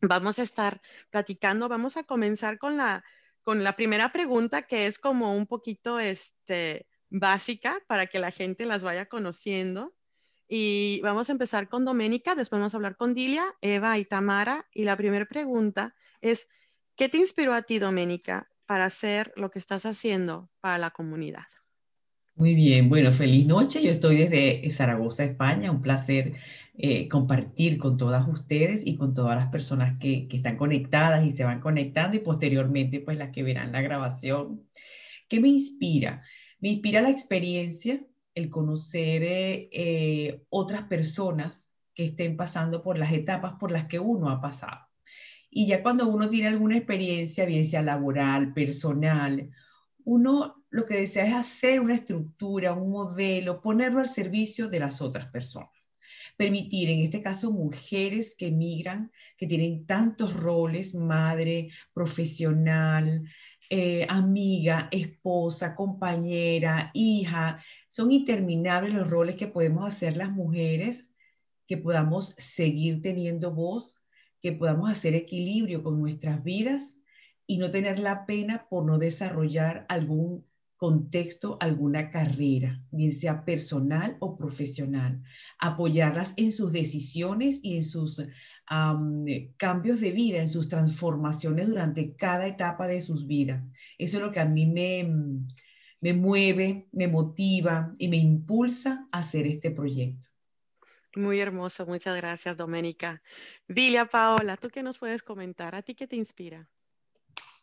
Vamos 0.02 0.38
a 0.38 0.42
estar 0.42 0.80
platicando, 1.10 1.68
vamos 1.68 1.96
a 1.96 2.04
comenzar 2.04 2.58
con 2.58 2.76
la, 2.76 3.04
con 3.42 3.64
la 3.64 3.76
primera 3.76 4.12
pregunta 4.12 4.62
que 4.62 4.86
es 4.86 4.98
como 4.98 5.34
un 5.34 5.46
poquito 5.46 5.98
este, 5.98 6.86
básica 7.10 7.78
para 7.86 8.06
que 8.06 8.18
la 8.18 8.30
gente 8.30 8.64
las 8.64 8.82
vaya 8.82 9.06
conociendo. 9.06 9.94
Y 10.48 11.00
vamos 11.02 11.28
a 11.28 11.32
empezar 11.32 11.68
con 11.68 11.84
Doménica, 11.84 12.34
después 12.34 12.58
vamos 12.58 12.74
a 12.74 12.78
hablar 12.78 12.96
con 12.96 13.14
Dilia, 13.14 13.54
Eva 13.60 13.98
y 13.98 14.04
Tamara. 14.04 14.66
Y 14.72 14.84
la 14.84 14.96
primera 14.96 15.26
pregunta 15.26 15.94
es, 16.20 16.48
¿qué 16.96 17.08
te 17.08 17.18
inspiró 17.18 17.54
a 17.54 17.62
ti, 17.62 17.78
Doménica, 17.78 18.50
para 18.66 18.86
hacer 18.86 19.32
lo 19.36 19.50
que 19.50 19.60
estás 19.60 19.86
haciendo 19.86 20.50
para 20.60 20.78
la 20.78 20.90
comunidad? 20.90 21.44
Muy 22.40 22.54
bien, 22.54 22.88
bueno, 22.88 23.12
feliz 23.12 23.46
noche. 23.46 23.82
Yo 23.82 23.90
estoy 23.90 24.16
desde 24.16 24.70
Zaragoza, 24.70 25.24
España. 25.24 25.70
Un 25.70 25.82
placer 25.82 26.32
eh, 26.78 27.06
compartir 27.06 27.76
con 27.76 27.98
todas 27.98 28.26
ustedes 28.26 28.80
y 28.86 28.96
con 28.96 29.12
todas 29.12 29.36
las 29.36 29.48
personas 29.48 29.98
que, 29.98 30.26
están 30.32 30.56
conectadas 30.56 31.22
y 31.26 31.32
se 31.32 31.44
van 31.44 31.60
conectando 31.60 32.16
y 32.16 32.20
posteriormente 32.20 33.00
pues 33.00 33.18
las 33.18 33.28
que 33.28 33.42
verán 33.42 33.72
la 33.72 33.82
grabación. 33.82 34.66
¿Qué 35.28 35.38
me 35.38 35.48
inspira? 35.48 36.22
Me 36.60 36.70
inspira 36.70 37.02
la 37.02 37.10
experiencia 37.10 38.00
el 38.34 38.48
conocer 38.48 39.20
eh, 39.22 40.42
otras 40.48 40.84
personas 40.84 41.70
que 41.94 42.06
estén 42.06 42.38
pasando 42.38 42.82
por 42.82 42.96
las 42.96 43.12
etapas 43.12 43.52
por 43.60 43.70
las 43.70 43.84
que 43.84 43.98
uno 43.98 44.30
ha 44.30 44.40
pasado. 44.40 44.80
Y 45.50 45.66
ya 45.66 45.82
cuando 45.82 46.08
uno 46.08 46.26
tiene 46.30 46.48
alguna 46.48 46.78
experiencia, 46.78 47.44
bien 47.44 47.66
sea 47.66 47.82
laboral, 47.82 48.54
personal, 48.54 49.50
uno 50.04 50.59
lo 50.70 50.86
que 50.86 50.94
desea 50.94 51.24
es 51.26 51.34
hacer 51.34 51.80
una 51.80 51.94
estructura, 51.94 52.72
un 52.72 52.90
modelo, 52.90 53.60
ponerlo 53.60 54.00
al 54.00 54.08
servicio 54.08 54.68
de 54.68 54.80
las 54.80 55.02
otras 55.02 55.26
personas. 55.26 55.70
Permitir, 56.36 56.88
en 56.90 57.00
este 57.00 57.22
caso, 57.22 57.50
mujeres 57.52 58.34
que 58.36 58.50
migran, 58.50 59.12
que 59.36 59.46
tienen 59.46 59.84
tantos 59.84 60.32
roles, 60.32 60.94
madre, 60.94 61.70
profesional, 61.92 63.28
eh, 63.68 64.06
amiga, 64.08 64.88
esposa, 64.90 65.74
compañera, 65.74 66.90
hija. 66.94 67.62
Son 67.88 68.10
interminables 68.10 68.94
los 68.94 69.08
roles 69.10 69.36
que 69.36 69.48
podemos 69.48 69.86
hacer 69.86 70.16
las 70.16 70.30
mujeres, 70.30 71.10
que 71.66 71.76
podamos 71.76 72.34
seguir 72.38 73.02
teniendo 73.02 73.52
voz, 73.52 73.96
que 74.40 74.52
podamos 74.52 74.90
hacer 74.90 75.14
equilibrio 75.14 75.82
con 75.82 76.00
nuestras 76.00 76.42
vidas 76.42 76.98
y 77.46 77.58
no 77.58 77.70
tener 77.70 77.98
la 77.98 78.26
pena 78.26 78.66
por 78.68 78.86
no 78.86 78.98
desarrollar 78.98 79.84
algún 79.88 80.49
contexto, 80.80 81.58
alguna 81.60 82.08
carrera, 82.08 82.82
bien 82.90 83.12
sea 83.12 83.44
personal 83.44 84.16
o 84.18 84.34
profesional. 84.34 85.22
Apoyarlas 85.58 86.32
en 86.38 86.50
sus 86.50 86.72
decisiones 86.72 87.60
y 87.62 87.76
en 87.76 87.82
sus 87.82 88.22
cambios 89.58 90.00
de 90.00 90.10
vida, 90.10 90.38
en 90.38 90.48
sus 90.48 90.68
transformaciones 90.68 91.68
durante 91.68 92.16
cada 92.16 92.46
etapa 92.46 92.86
de 92.86 93.02
sus 93.02 93.26
vidas. 93.26 93.62
Eso 93.98 94.16
es 94.16 94.22
lo 94.22 94.32
que 94.32 94.40
a 94.40 94.46
mí 94.46 94.64
me, 94.64 95.06
me 96.00 96.14
mueve, 96.14 96.88
me 96.92 97.08
motiva 97.08 97.92
y 97.98 98.08
me 98.08 98.16
impulsa 98.16 99.06
a 99.12 99.18
hacer 99.18 99.46
este 99.46 99.70
proyecto. 99.70 100.28
Muy 101.14 101.40
hermoso, 101.40 101.84
muchas 101.84 102.16
gracias, 102.16 102.56
Doménica. 102.56 103.20
Dilia, 103.68 104.06
Paola, 104.06 104.56
¿tú 104.56 104.70
qué 104.70 104.82
nos 104.82 104.98
puedes 104.98 105.22
comentar? 105.22 105.74
¿A 105.74 105.82
ti 105.82 105.94
qué 105.94 106.06
te 106.06 106.16
inspira? 106.16 106.70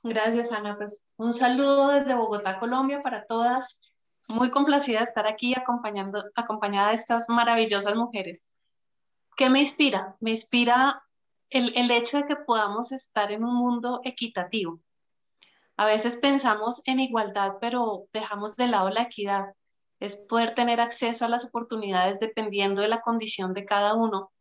Gracias, 0.08 0.54
Ana. 0.54 0.78
Pues 0.78 1.10
un 1.18 1.34
saludo 1.34 1.90
desde 1.90 2.16
Bogotá, 2.16 2.60
Colombia, 2.60 3.02
para 3.02 3.26
todas. 3.26 3.82
Muy 4.30 4.52
complacida 4.52 5.00
de 5.00 5.04
estar 5.04 5.28
aquí 5.28 5.54
acompañando, 5.54 6.24
acompañada 6.34 6.90
de 6.90 6.96
estas 6.96 7.28
maravillosas 7.28 7.94
mujeres. 7.96 8.54
¿Qué 9.36 9.50
me 9.50 9.60
inspira? 9.60 10.16
Me 10.22 10.32
inspira 10.32 11.04
el, 11.50 11.74
el 11.76 11.92
hecho 11.92 12.18
de 12.18 12.26
que 12.26 12.38
podamos 12.38 12.94
estar 12.94 13.34
en 13.34 13.44
un 13.44 13.54
mundo 13.54 14.00
equitativo. 14.06 14.80
A 15.76 15.86
veces 15.86 16.16
pensamos 16.16 16.82
en 16.86 17.02
igualdad, 17.02 17.56
pero 17.60 18.08
dejamos 18.14 18.56
de 18.56 18.68
lado 18.68 18.90
la 18.90 19.04
equidad. 19.04 19.56
Es 20.00 20.16
poder 20.16 20.56
tener 20.56 20.80
acceso 20.80 21.26
a 21.26 21.30
las 21.30 21.44
oportunidades 21.44 22.22
dependiendo 22.22 22.82
de 22.82 22.88
la 22.88 23.02
condición 23.02 23.54
de 23.54 23.66
cada 23.66 23.94
uno. 23.94 24.32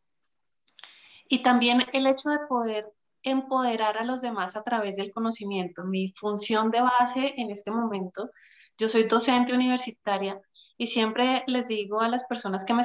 Y 1.27 1.39
también 1.39 1.83
el 1.91 2.07
hecho 2.07 2.29
de 2.29 2.39
poder 2.47 2.89
empoderar 3.29 3.97
a 3.97 4.03
los 4.03 4.21
demás 4.21 4.55
a 4.55 4.63
través 4.63 4.95
del 4.95 5.11
conocimiento. 5.11 5.83
Mi 5.85 6.09
función 6.09 6.71
de 6.71 6.81
base 6.81 7.33
en 7.37 7.51
este 7.51 7.71
momento, 7.71 8.29
yo 8.77 8.87
soy 8.89 9.03
docente 9.03 9.53
universitaria 9.53 10.39
y 10.77 10.87
siempre 10.87 11.43
les 11.47 11.67
digo 11.67 12.01
a 12.01 12.07
las 12.07 12.25
personas 12.25 12.63
que 12.63 12.73
me, 12.73 12.83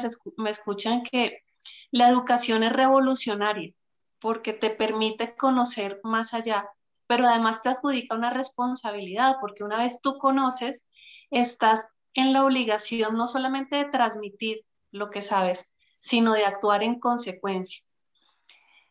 escuchan 0.50 1.02
que 1.02 1.38
la 1.90 2.08
educación 2.08 2.62
es 2.62 2.72
revolucionaria 2.72 3.72
porque 4.18 4.52
te 4.52 4.70
permite 4.70 5.36
conocer 5.36 6.00
más 6.02 6.32
allá, 6.32 6.68
pero 7.06 7.26
además 7.26 7.60
te 7.62 7.68
adjudica 7.68 8.14
una 8.14 8.30
responsabilidad 8.30 9.36
porque 9.40 9.64
una 9.64 9.78
vez 9.78 10.00
tú 10.00 10.16
conoces, 10.18 10.86
estás 11.30 11.88
en 12.14 12.32
la 12.32 12.44
obligación 12.44 13.16
no 13.16 13.26
solamente 13.26 13.76
de 13.76 13.84
transmitir 13.86 14.64
lo 14.90 15.10
que 15.10 15.22
sabes, 15.22 15.76
sino 15.98 16.32
de 16.32 16.44
actuar 16.44 16.82
en 16.82 16.98
consecuencia. 16.98 17.82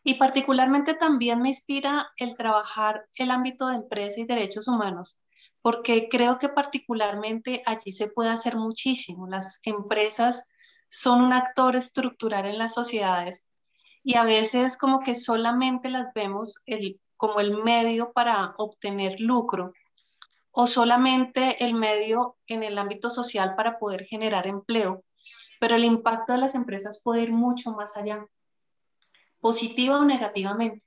Y 0.04 0.14
particularmente 0.14 0.94
también 0.94 1.40
me 1.40 1.50
inspira 1.50 2.10
el 2.16 2.36
trabajar 2.36 3.06
el 3.14 3.30
ámbito 3.30 3.68
de 3.68 3.76
empresa 3.76 4.20
y 4.20 4.24
derechos 4.24 4.66
humanos, 4.66 5.18
porque 5.60 6.08
creo 6.08 6.38
que 6.38 6.48
particularmente 6.48 7.62
allí 7.66 7.92
se 7.92 8.08
puede 8.08 8.30
hacer 8.30 8.56
muchísimo. 8.56 9.28
Las 9.28 9.60
empresas 9.64 10.48
son 10.88 11.22
un 11.22 11.32
actor 11.32 11.76
estructural 11.76 12.46
en 12.46 12.58
las 12.58 12.74
sociedades 12.74 13.50
y 14.02 14.16
a 14.16 14.24
veces 14.24 14.76
como 14.76 15.00
que 15.00 15.14
solamente 15.14 15.88
las 15.88 16.12
vemos 16.12 16.56
el, 16.66 17.00
como 17.16 17.40
el 17.40 17.62
medio 17.62 18.12
para 18.12 18.54
obtener 18.58 19.20
lucro 19.20 19.72
o 20.50 20.66
solamente 20.66 21.64
el 21.64 21.74
medio 21.74 22.36
en 22.46 22.62
el 22.62 22.76
ámbito 22.78 23.08
social 23.08 23.54
para 23.56 23.78
poder 23.78 24.04
generar 24.04 24.46
empleo, 24.46 25.02
pero 25.58 25.76
el 25.76 25.84
impacto 25.84 26.32
de 26.32 26.38
las 26.38 26.54
empresas 26.54 27.00
puede 27.02 27.22
ir 27.22 27.32
mucho 27.32 27.72
más 27.72 27.96
allá, 27.96 28.26
positiva 29.42 29.98
o 29.98 30.04
negativamente. 30.04 30.86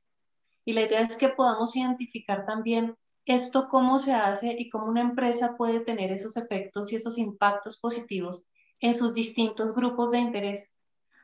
Y 0.64 0.74
la 0.74 0.84
idea 0.84 1.02
es 1.02 1.18
que 1.18 1.30
podamos 1.30 1.76
identificar 1.76 2.46
también 2.46 2.96
esto 3.26 3.68
cómo 3.70 4.00
se 4.00 4.14
hace 4.14 4.56
y 4.58 4.70
cómo 4.70 4.86
una 4.86 5.02
empresa 5.02 5.56
puede 5.58 5.82
tener 5.82 6.12
esos 6.12 6.38
efectos 6.38 6.92
y 6.92 6.96
esos 6.96 7.18
impactos 7.18 7.78
positivos 7.78 8.48
en 8.80 8.94
sus 8.94 9.14
distintos 9.14 9.76
grupos 9.76 10.12
de 10.12 10.20
interés. 10.20 10.78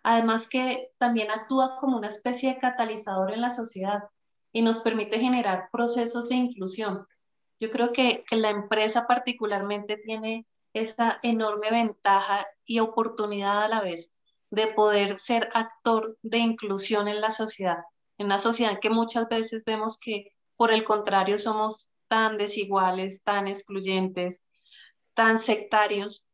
Además 0.03 0.49
que 0.49 0.91
también 0.97 1.31
actúa 1.31 1.77
como 1.79 1.97
una 1.97 2.09
especie 2.09 2.53
de 2.53 2.59
catalizador 2.59 3.31
en 3.31 3.41
la 3.41 3.51
sociedad 3.51 4.03
y 4.51 4.61
nos 4.61 4.79
permite 4.79 5.17
generar 5.17 5.69
procesos 5.71 6.27
de 6.27 6.35
inclusión. 6.35 7.07
Yo 7.61 7.71
creo 7.71 7.93
que, 7.93 8.23
que 8.29 8.35
la 8.35 8.49
empresa 8.49 9.07
particularmente 9.07 9.95
tiene 9.97 10.47
esa 10.73 11.19
enorme 11.23 11.69
ventaja 11.71 12.45
y 12.65 12.79
oportunidad 12.79 13.63
a 13.63 13.69
la 13.69 13.81
vez 13.81 14.20
de 14.51 14.67
poder 14.67 15.17
ser 15.17 15.49
actor 15.53 16.17
de 16.21 16.37
inclusión 16.37 17.07
en 17.07 17.21
la 17.21 17.31
sociedad, 17.31 17.79
en 18.17 18.27
una 18.27 18.37
sociedad 18.37 18.79
que 18.79 18.89
muchas 18.89 19.27
veces 19.29 19.63
vemos 19.65 19.97
que 19.97 20.35
por 20.57 20.71
el 20.71 20.83
contrario 20.83 21.39
somos 21.39 21.95
tan 22.07 22.37
desiguales, 22.37 23.23
tan 23.23 23.47
excluyentes, 23.47 24.51
tan 25.13 25.39
sectarios, 25.39 26.27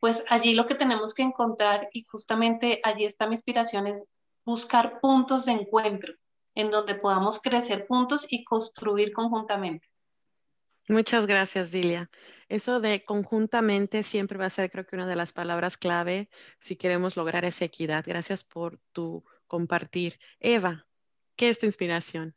pues 0.00 0.24
allí 0.30 0.54
lo 0.54 0.66
que 0.66 0.74
tenemos 0.74 1.12
que 1.12 1.22
encontrar, 1.22 1.88
y 1.92 2.04
justamente 2.04 2.80
allí 2.82 3.04
está 3.04 3.26
mi 3.26 3.34
inspiración, 3.34 3.86
es 3.86 4.08
buscar 4.44 5.00
puntos 5.00 5.44
de 5.44 5.52
encuentro 5.52 6.14
en 6.54 6.70
donde 6.70 6.94
podamos 6.94 7.40
crecer 7.40 7.86
juntos 7.86 8.26
y 8.28 8.44
construir 8.44 9.12
conjuntamente. 9.12 9.86
Muchas 10.88 11.26
gracias, 11.26 11.70
Dilia. 11.70 12.10
Eso 12.48 12.80
de 12.80 13.04
conjuntamente 13.04 14.02
siempre 14.02 14.38
va 14.38 14.46
a 14.46 14.50
ser, 14.50 14.70
creo 14.70 14.86
que, 14.86 14.96
una 14.96 15.06
de 15.06 15.16
las 15.16 15.34
palabras 15.34 15.76
clave 15.76 16.30
si 16.60 16.76
queremos 16.76 17.16
lograr 17.16 17.44
esa 17.44 17.66
equidad. 17.66 18.04
Gracias 18.06 18.42
por 18.42 18.80
tu 18.92 19.24
compartir. 19.46 20.18
Eva, 20.40 20.86
¿qué 21.36 21.50
es 21.50 21.58
tu 21.58 21.66
inspiración? 21.66 22.34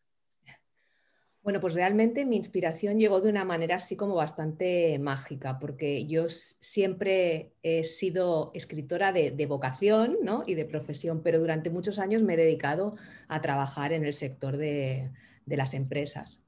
Bueno, 1.44 1.60
pues 1.60 1.74
realmente 1.74 2.24
mi 2.24 2.36
inspiración 2.36 3.00
llegó 3.00 3.20
de 3.20 3.30
una 3.30 3.44
manera 3.44 3.78
así 3.78 3.96
como 3.96 4.14
bastante 4.14 5.00
mágica, 5.00 5.58
porque 5.58 6.06
yo 6.06 6.30
siempre 6.30 7.54
he 7.64 7.84
sido 7.84 8.52
escritora 8.54 9.12
de, 9.12 9.46
vocación 9.48 10.18
y 10.46 10.54
de 10.54 10.66
profesión, 10.66 11.24
pero 11.24 11.40
durante 11.40 11.72
muchos 11.72 11.98
años 11.98 12.22
me 12.22 12.36
he 12.36 12.38
dedicado 12.38 12.92
a 13.28 13.42
trabajar 13.42 13.92
en 13.92 14.06
el 14.06 14.14
sector 14.14 14.58
de, 14.58 15.10
las 15.48 15.74
empresas. 15.74 16.44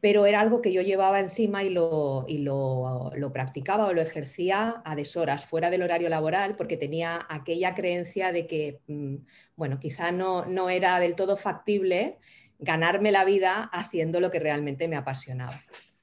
Pero 0.00 0.26
era 0.26 0.40
algo 0.40 0.62
que 0.62 0.72
yo 0.72 0.80
llevaba 0.80 1.18
encima 1.18 1.64
y, 1.64 1.70
lo, 1.70 2.24
lo, 2.28 3.32
practicaba 3.32 3.86
o 3.86 3.92
lo 3.92 4.00
ejercía 4.00 4.80
a 4.84 4.94
deshoras, 4.94 5.46
fuera 5.46 5.70
del 5.70 5.82
horario 5.82 6.08
laboral, 6.08 6.54
porque 6.56 6.76
tenía 6.76 7.26
aquella 7.28 7.74
creencia 7.74 8.30
de 8.30 8.46
que, 8.46 8.80
mm, 8.86 9.16
bueno, 9.56 9.80
quizá 9.80 10.12
no, 10.12 10.44
no 10.46 10.70
era 10.70 11.00
del 11.00 11.16
todo 11.16 11.36
factible 11.36 12.18
ganarme 12.58 13.12
la 13.12 13.24
vida 13.24 13.68
haciendo 13.72 14.20
lo 14.20 14.30
que 14.30 14.38
realmente 14.38 14.88
me 14.88 14.96
apasionaba. 14.96 15.62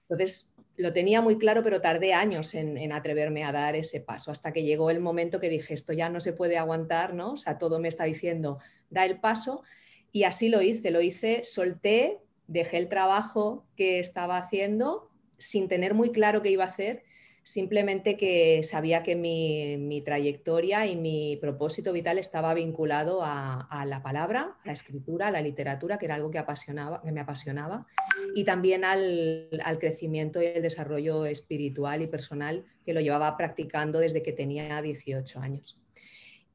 Entonces, 0.09 0.49
lo 0.77 0.91
tenía 0.91 1.21
muy 1.21 1.37
claro, 1.37 1.63
pero 1.63 1.81
tardé 1.81 2.13
años 2.13 2.53
en, 2.53 2.91
atreverme 2.91 3.43
a 3.43 3.51
dar 3.51 3.75
ese 3.75 4.01
paso, 4.01 4.31
hasta 4.31 4.51
que 4.51 4.63
llegó 4.63 4.89
el 4.89 4.99
momento 4.99 5.39
que 5.39 5.49
dije, 5.49 5.73
esto 5.73 5.93
ya 5.93 6.09
no 6.09 6.19
se 6.19 6.33
puede 6.33 6.57
aguantar, 6.57 7.13
¿no? 7.13 7.33
O 7.33 7.37
sea, 7.37 7.57
todo 7.57 7.79
me 7.79 7.87
está 7.87 8.03
diciendo, 8.03 8.59
da 8.89 9.05
el 9.05 9.19
paso, 9.19 9.63
y 10.11 10.23
así 10.23 10.49
lo 10.49 10.61
hice, 10.61 10.91
lo 10.91 11.01
hice, 11.01 11.43
solté, 11.43 12.19
dejé 12.47 12.77
el 12.77 12.89
trabajo 12.89 13.65
que 13.75 13.99
estaba 13.99 14.37
haciendo 14.37 15.09
sin 15.37 15.67
tener 15.67 15.93
muy 15.93 16.11
claro 16.11 16.41
qué 16.41 16.51
iba 16.51 16.63
a 16.63 16.67
hacer 16.67 17.03
simplemente 17.45 18.17
que 18.17 18.63
sabía 18.63 19.03
que 19.03 19.15
mi, 19.15 20.01
trayectoria 20.03 20.87
y 20.87 20.95
mi 20.95 21.37
propósito 21.39 21.93
vital 21.93 22.17
estaba 22.17 22.53
vinculado 22.55 23.21
a, 23.23 23.85
la 23.87 24.01
palabra, 24.01 24.57
a 24.63 24.67
la 24.67 24.73
escritura, 24.73 25.27
a 25.27 25.31
la 25.31 25.41
literatura, 25.41 25.99
que 25.99 26.05
era 26.05 26.15
algo 26.15 26.31
que, 26.31 26.39
apasionaba, 26.39 27.01
que 27.03 27.11
me 27.11 27.21
apasionaba, 27.21 27.85
y 28.33 28.43
también 28.45 28.83
al, 28.83 29.49
crecimiento 29.79 30.41
y 30.41 30.47
el 30.47 30.63
desarrollo 30.63 31.25
espiritual 31.27 32.01
y 32.01 32.07
personal 32.07 32.65
que 32.83 32.93
lo 32.93 32.99
llevaba 32.99 33.37
practicando 33.37 33.99
desde 33.99 34.23
que 34.23 34.33
tenía 34.33 34.81
18 34.81 35.39
años. 35.39 35.79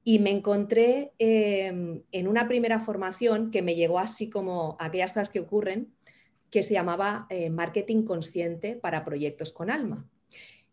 Y 0.02 0.18
me 0.18 0.30
encontré 0.30 1.12
em, 1.18 2.02
en 2.12 2.28
una 2.28 2.48
primera 2.48 2.78
formación 2.78 3.50
que 3.50 3.62
me 3.62 3.74
llegó 3.74 3.98
así 3.98 4.30
como 4.30 4.76
aquellas 4.80 5.12
cosas 5.12 5.30
que 5.30 5.40
ocurren, 5.40 5.92
que 6.50 6.62
se 6.62 6.74
llamaba 6.74 7.26
eh, 7.30 7.50
Marketing 7.50 8.02
Consciente 8.02 8.76
para 8.76 9.04
Proyectos 9.04 9.52
con 9.52 9.70
Alma 9.70 10.08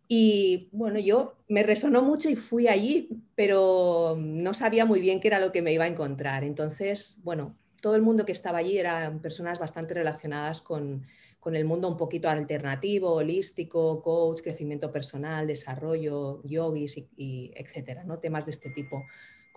y 0.07 0.69
bueno, 0.72 1.00
yo 1.00 1.36
me 1.50 1.63
resonó 1.63 2.01
mucho 2.01 2.29
y 2.29 2.36
fui 2.36 2.67
allí, 2.67 3.10
pero 3.36 4.15
no 4.17 4.53
sabía 4.53 4.86
muy 4.86 5.01
bien 5.01 5.19
qué 5.19 5.27
era 5.27 5.39
lo 5.39 5.51
que 5.51 5.62
me 5.62 5.74
iba 5.74 5.84
a 5.84 5.89
encontrar. 5.89 6.46
Entonces, 6.46 7.17
bueno, 7.24 7.57
todo 7.81 7.96
el 7.96 8.01
mundo 8.01 8.25
que 8.25 8.31
estaba 8.31 8.60
allí 8.60 8.77
eran 8.77 9.19
personas 9.19 9.60
bastante 9.60 9.93
relacionadas 9.93 10.62
con, 10.62 11.05
el 11.56 11.66
mundo 11.66 11.88
un 11.88 11.98
poquito 11.98 12.30
alternativo, 12.30 13.13
holístico, 13.13 14.01
coach, 14.01 14.42
crecimiento 14.42 14.92
personal, 14.92 15.48
desarrollo, 15.48 16.42
yogis 16.44 16.98
y, 17.16 17.51
etcétera, 17.56 18.04
¿no? 18.04 18.20
Temas 18.20 18.46
de 18.46 18.51
este 18.51 18.70
tipo 18.70 19.04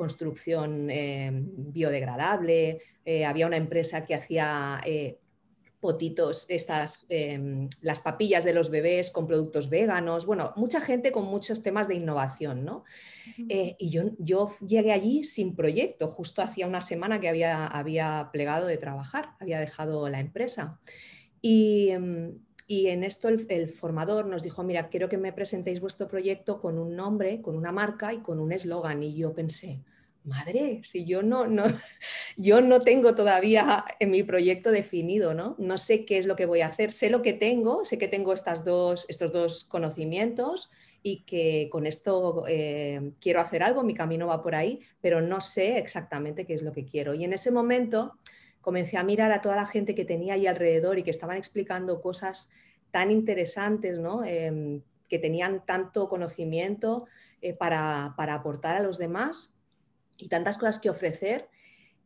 construcción 0.00 0.88
eh, 0.88 1.30
biodegradable, 1.30 2.80
eh, 3.04 3.26
había 3.26 3.46
una 3.46 3.58
empresa 3.58 4.06
que 4.06 4.14
hacía 4.14 4.80
eh, 4.86 5.18
potitos, 5.78 6.46
estas, 6.48 7.04
em, 7.10 7.68
las 7.82 8.00
papillas 8.00 8.44
de 8.44 8.54
los 8.54 8.70
bebés 8.70 9.10
con 9.10 9.26
productos 9.26 9.68
veganos, 9.68 10.24
bueno, 10.24 10.54
mucha 10.56 10.80
gente 10.80 11.12
con 11.12 11.26
muchos 11.26 11.62
temas 11.62 11.86
de 11.86 11.96
innovación, 11.96 12.64
¿no? 12.64 12.84
Y 13.36 13.90
yo, 13.90 14.12
yo 14.18 14.50
llegué 14.66 14.92
allí 14.92 15.22
sin 15.22 15.54
proyecto, 15.54 16.08
justo 16.08 16.40
hacía 16.40 16.66
una 16.66 16.80
semana 16.80 17.20
que 17.20 17.28
había, 17.28 17.66
había 17.66 18.30
plegado 18.32 18.66
de 18.66 18.78
trabajar, 18.78 19.34
había 19.38 19.60
dejado 19.60 20.08
la 20.08 20.20
empresa. 20.20 20.80
Y, 21.42 21.90
em, 21.90 22.38
y 22.70 22.86
en 22.86 23.02
esto 23.02 23.28
el, 23.28 23.68
formador 23.70 24.26
nos 24.26 24.44
dijo, 24.44 24.62
mira, 24.62 24.90
quiero 24.90 25.08
que 25.08 25.18
me 25.18 25.32
presentéis 25.32 25.80
vuestro 25.80 26.06
proyecto 26.06 26.60
con 26.60 26.78
un 26.78 26.94
nombre, 26.94 27.42
con 27.42 27.56
una 27.56 27.72
marca 27.72 28.14
y 28.14 28.18
con 28.18 28.38
un 28.38 28.52
eslogan. 28.52 29.02
Y 29.02 29.16
yo 29.16 29.34
pensé, 29.34 29.80
madre, 30.22 30.80
si 30.84 31.04
yo 31.04 31.22
no, 31.24 31.48
no, 31.48 31.64
yo 32.36 32.60
no 32.60 32.82
tengo 32.82 33.16
todavía 33.16 33.84
en 33.98 34.10
mi 34.10 34.22
proyecto 34.22 34.70
definido, 34.70 35.34
¿no? 35.34 35.56
No 35.58 35.78
sé 35.78 36.04
qué 36.04 36.18
es 36.18 36.26
lo 36.26 36.36
que 36.36 36.46
voy 36.46 36.60
a 36.60 36.68
hacer, 36.68 36.92
sé 36.92 37.10
lo 37.10 37.22
que 37.22 37.32
tengo, 37.32 37.84
sé 37.84 37.98
que 37.98 38.06
tengo 38.06 38.32
estas 38.32 38.64
dos, 38.64 39.04
estos 39.08 39.32
dos 39.32 39.64
conocimientos 39.64 40.70
y 41.02 41.24
que 41.24 41.68
con 41.72 41.86
esto 41.86 42.44
eh, 42.46 43.12
quiero 43.20 43.40
hacer 43.40 43.64
algo, 43.64 43.82
mi 43.82 43.94
camino 43.94 44.28
va 44.28 44.42
por 44.42 44.54
ahí, 44.54 44.78
pero 45.00 45.20
no 45.20 45.40
sé 45.40 45.78
exactamente 45.78 46.46
qué 46.46 46.54
es 46.54 46.62
lo 46.62 46.70
que 46.70 46.84
quiero. 46.84 47.14
Y 47.14 47.24
en 47.24 47.32
ese 47.32 47.50
momento 47.50 48.16
comencé 48.60 48.96
a 48.96 49.02
mirar 49.02 49.32
a 49.32 49.40
toda 49.40 49.56
la 49.56 49.66
gente 49.66 49.94
que 49.94 50.04
tenía 50.04 50.34
ahí 50.34 50.46
alrededor 50.46 50.98
y 50.98 51.02
que 51.02 51.10
estaban 51.10 51.36
explicando 51.36 52.00
cosas 52.00 52.50
tan 52.90 53.10
interesantes, 53.10 53.98
¿no? 53.98 54.24
Em, 54.24 54.82
que 55.08 55.18
tenían 55.18 55.64
tanto 55.66 56.08
conocimiento 56.08 57.06
eh, 57.40 57.52
para, 57.52 58.14
para 58.16 58.34
aportar 58.34 58.76
a 58.76 58.82
los 58.82 58.98
demás 58.98 59.54
y 60.16 60.28
tantas 60.28 60.58
cosas 60.58 60.78
que 60.78 60.90
ofrecer 60.90 61.48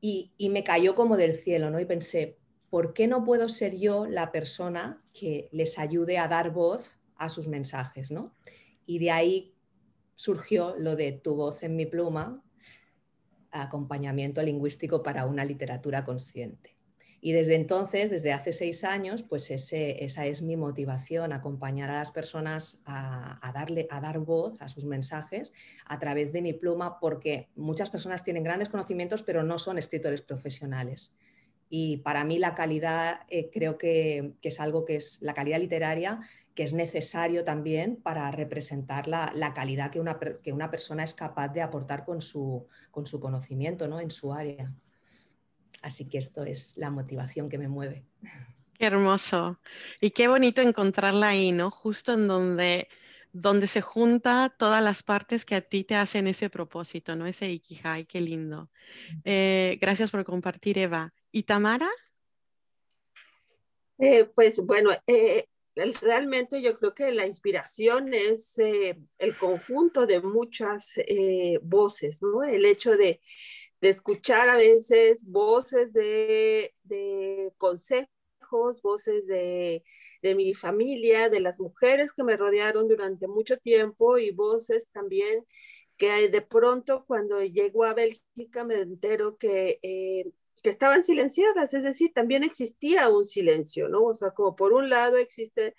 y, 0.01 0.51
me 0.51 0.65
cayó 0.65 0.95
como 0.95 1.17
del 1.17 1.33
cielo, 1.33 1.71
¿no? 1.71 1.81
Y 1.81 1.87
pensé, 1.87 2.37
¿por 2.69 2.93
qué 2.93 3.07
no 3.07 3.25
puedo 3.25 3.49
ser 3.49 3.79
yo 3.79 4.07
la 4.07 4.33
persona 4.33 5.03
que 5.15 5.49
les 5.51 5.79
ayude 5.79 6.19
a 6.19 6.29
dar 6.29 6.51
voz 6.51 6.99
a 7.17 7.31
sus 7.31 7.49
mensajes, 7.49 8.11
¿no? 8.11 8.35
Y 8.85 8.99
de 8.99 9.11
ahí 9.11 9.55
surgió 10.15 10.77
lo 10.77 10.95
de 10.95 11.13
tu 11.13 11.35
voz 11.37 11.63
en 11.63 11.75
mi 11.75 11.87
pluma, 11.87 12.44
acompañamiento 13.63 14.43
lingüístico 14.43 15.03
para 15.03 15.27
una 15.27 15.45
literatura 15.45 16.05
consciente. 16.05 16.75
Y 17.21 17.33
desde 17.33 17.55
entonces, 17.55 18.11
desde 18.11 18.35
hace 18.35 18.53
seis 18.53 18.85
años, 18.85 19.23
pues 19.23 19.51
esa 19.51 20.27
es 20.27 20.43
mi 20.43 20.57
motivación, 20.57 21.33
acompañar 21.33 21.89
a 21.89 21.95
las 21.95 22.11
personas 22.11 22.83
a, 22.85 23.51
darle, 23.55 23.89
a 23.91 23.99
dar 24.03 24.19
voz 24.19 24.61
a 24.61 24.69
sus 24.69 24.85
mensajes 24.85 25.55
a 25.87 25.99
través 25.99 26.35
de 26.35 26.43
mi 26.43 26.53
pluma, 26.53 27.01
porque 27.01 27.49
muchas 27.57 27.89
personas 27.89 28.25
tienen 28.25 28.45
grandes 28.45 28.69
conocimientos, 28.69 29.23
pero 29.23 29.43
no 29.43 29.59
son 29.59 29.79
escritores 29.79 30.21
profesionales. 30.21 31.15
Y 31.71 31.97
para 31.99 32.25
mí 32.25 32.39
la 32.39 32.55
calidad, 32.55 33.21
eh, 33.31 33.49
creo 33.51 33.79
que, 33.79 34.35
es 34.43 34.61
algo 34.61 34.85
que 34.85 34.97
es 34.97 35.23
la 35.23 35.33
calidad 35.33 35.59
literaria, 35.59 36.21
que 36.55 36.63
es 36.63 36.73
necesario 36.73 37.45
también 37.45 37.97
para 37.97 38.31
representar 38.31 39.09
la, 39.09 39.53
calidad 39.55 39.91
que 39.91 40.01
una, 40.01 40.19
que 40.19 40.53
una, 40.53 40.71
persona 40.71 41.03
es 41.03 41.13
capaz 41.13 41.49
de 41.49 41.63
aportar 41.63 42.05
con 42.05 42.23
su, 42.23 42.67
con 42.91 43.07
su 43.07 43.19
conocimiento 43.19 43.89
¿no? 43.89 44.01
en 44.01 44.11
su 44.11 44.33
área. 44.33 44.73
Así 45.83 46.09
que 46.09 46.19
esto 46.19 46.45
es 46.45 46.77
la 46.77 46.91
motivación 46.91 47.49
que 47.49 47.59
me 47.59 47.69
mueve. 47.69 48.05
Qué 48.79 48.87
hermoso. 48.87 49.61
Y 50.01 50.11
qué 50.11 50.29
bonito 50.29 50.63
encontrarla 50.63 51.29
ahí, 51.29 51.53
¿no? 51.53 51.71
Justo 51.71 52.15
en 52.15 52.27
donde, 52.27 52.89
donde 53.33 53.67
se 53.67 53.81
junta 53.81 54.55
todas 54.57 54.83
las 54.83 55.03
partes 55.03 55.45
que 55.45 55.57
a 55.57 55.61
ti 55.61 55.85
te 55.85 55.95
hacen 55.95 56.27
ese 56.27 56.51
propósito, 56.51 57.17
¿no? 57.17 57.27
Ese 57.27 57.51
Ikigai, 57.51 58.07
qué 58.07 58.21
lindo. 58.21 58.71
Eh, 59.25 59.79
gracias 59.81 60.11
por 60.11 60.25
compartir, 60.25 60.79
Eva. 60.79 61.13
¿Y 61.31 61.43
Tamara? 61.43 61.91
Eh, 63.99 64.25
pues 64.25 64.65
bueno, 64.65 64.91
eh, 65.07 65.47
realmente 65.75 66.63
yo 66.63 66.79
creo 66.79 66.95
que 66.95 67.11
la 67.13 67.27
inspiración 67.27 68.15
es 68.15 68.59
el 68.59 69.37
conjunto 69.39 70.07
de 70.07 70.21
muchas 70.21 70.95
voces, 71.63 72.23
¿no? 72.23 72.43
El 72.43 72.65
hecho 72.65 72.97
de 72.97 73.21
de 73.85 73.91
escuchar 73.91 74.49
a 74.49 74.57
veces 74.57 75.27
voces 75.27 75.93
de, 75.93 76.73
consejos, 77.59 78.81
voces 78.83 79.27
de, 79.27 79.83
mi 80.23 80.55
familia, 80.55 81.29
de 81.29 81.41
las 81.41 81.61
mujeres 81.61 82.15
que 82.15 82.25
me 82.25 82.39
rodearon 82.39 82.89
durante 82.89 83.29
mucho 83.29 83.59
tiempo 83.59 84.17
y 84.17 84.31
voces 84.31 84.89
también 84.91 85.45
que 85.99 86.29
de 86.29 86.41
pronto 86.41 87.05
cuando 87.07 87.43
llego 87.43 87.85
a 87.85 87.93
Bélgica 87.93 88.65
me 88.65 88.81
entero 88.81 89.37
que, 89.37 89.79
eh, 89.83 90.33
que 90.65 90.71
estaban 90.71 91.03
silenciadas, 91.05 91.75
es 91.75 91.85
decir, 91.85 92.13
también 92.15 92.43
existía 92.43 93.11
un 93.11 93.27
silencio, 93.27 93.91
¿no? 93.91 94.03
O 94.05 94.15
sea, 94.15 94.31
como 94.31 94.57
por 94.57 94.73
un 94.73 94.89
lado 94.89 95.19
existe 95.19 95.75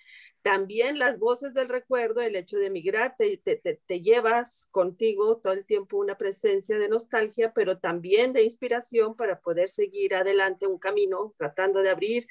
también 0.46 1.00
las 1.00 1.18
voces 1.18 1.54
del 1.54 1.68
recuerdo, 1.68 2.20
el 2.20 2.36
hecho 2.36 2.56
de 2.56 2.66
emigrar, 2.66 3.16
te, 3.18 3.36
te, 3.36 4.00
llevas 4.00 4.68
contigo 4.70 5.38
todo 5.38 5.54
el 5.54 5.64
tiempo 5.64 5.96
una 5.96 6.16
presencia 6.16 6.78
de 6.78 6.88
nostalgia, 6.88 7.52
pero 7.52 7.78
también 7.78 8.32
de 8.32 8.44
inspiración 8.44 9.16
para 9.16 9.40
poder 9.40 9.68
seguir 9.68 10.14
adelante 10.14 10.68
un 10.68 10.78
camino, 10.78 11.34
tratando 11.36 11.82
de 11.82 11.90
abrir 11.90 12.28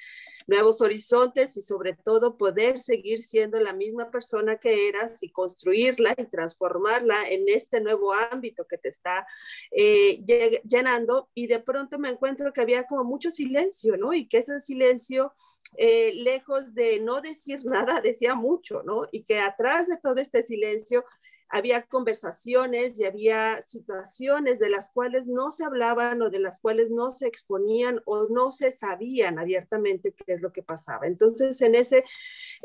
nuevos 0.48 0.80
horizontes 0.80 1.58
y 1.58 1.62
sobre 1.62 1.94
todo 1.94 2.38
poder 2.38 2.80
seguir 2.80 3.22
siendo 3.22 3.60
la 3.60 3.74
misma 3.74 4.10
persona 4.12 4.60
que 4.60 4.88
eras 4.88 5.22
y 5.22 5.30
construirla 5.30 6.16
y 6.18 6.26
transformarla 6.28 7.28
en 7.28 7.50
este 7.50 7.82
nuevo 7.82 8.14
ámbito 8.14 8.66
que 8.66 8.78
te 8.78 8.88
está 8.88 9.28
eh, 9.72 10.24
llenando. 10.64 11.30
Y 11.34 11.48
de 11.48 11.60
pronto 11.60 12.00
me 12.00 12.12
encuentro 12.12 12.54
que 12.54 12.62
había 12.62 12.86
como 12.86 13.04
mucho 13.04 13.30
silencio, 13.30 13.98
¿no? 13.98 14.14
Y 14.14 14.30
que 14.30 14.38
ese 14.38 14.62
silencio 14.62 15.34
eh, 15.78 16.14
lejos 16.14 16.74
de 16.74 17.00
no 17.00 17.22
decir 17.22 17.60
nada, 17.66 18.02
decía 18.06 18.36
mucho, 18.36 18.84
¿no? 18.84 19.08
Y 19.12 19.24
que 19.24 19.40
atrás 19.40 19.88
de 19.88 19.98
todo 19.98 20.16
este 20.22 20.44
silencio 20.44 21.04
había 21.50 21.84
conversaciones 21.84 23.00
y 23.00 23.06
había 23.06 23.62
situaciones 23.62 24.60
de 24.60 24.70
las 24.70 24.90
cuales 24.92 25.28
no 25.28 25.52
se 25.52 25.64
hablaban 25.64 26.22
o 26.22 26.30
de 26.30 26.40
las 26.40 26.60
cuales 26.60 26.90
no 26.90 27.12
se 27.12 27.28
exponían 27.28 28.02
o 28.06 28.28
no 28.30 28.52
se 28.52 28.72
sabían 28.72 29.40
abiertamente 29.40 30.14
qué 30.14 30.34
es 30.34 30.42
lo 30.42 30.52
que 30.52 30.64
pasaba. 30.64 31.08
Entonces, 31.08 31.62
en 31.62 31.76
ese 31.76 32.04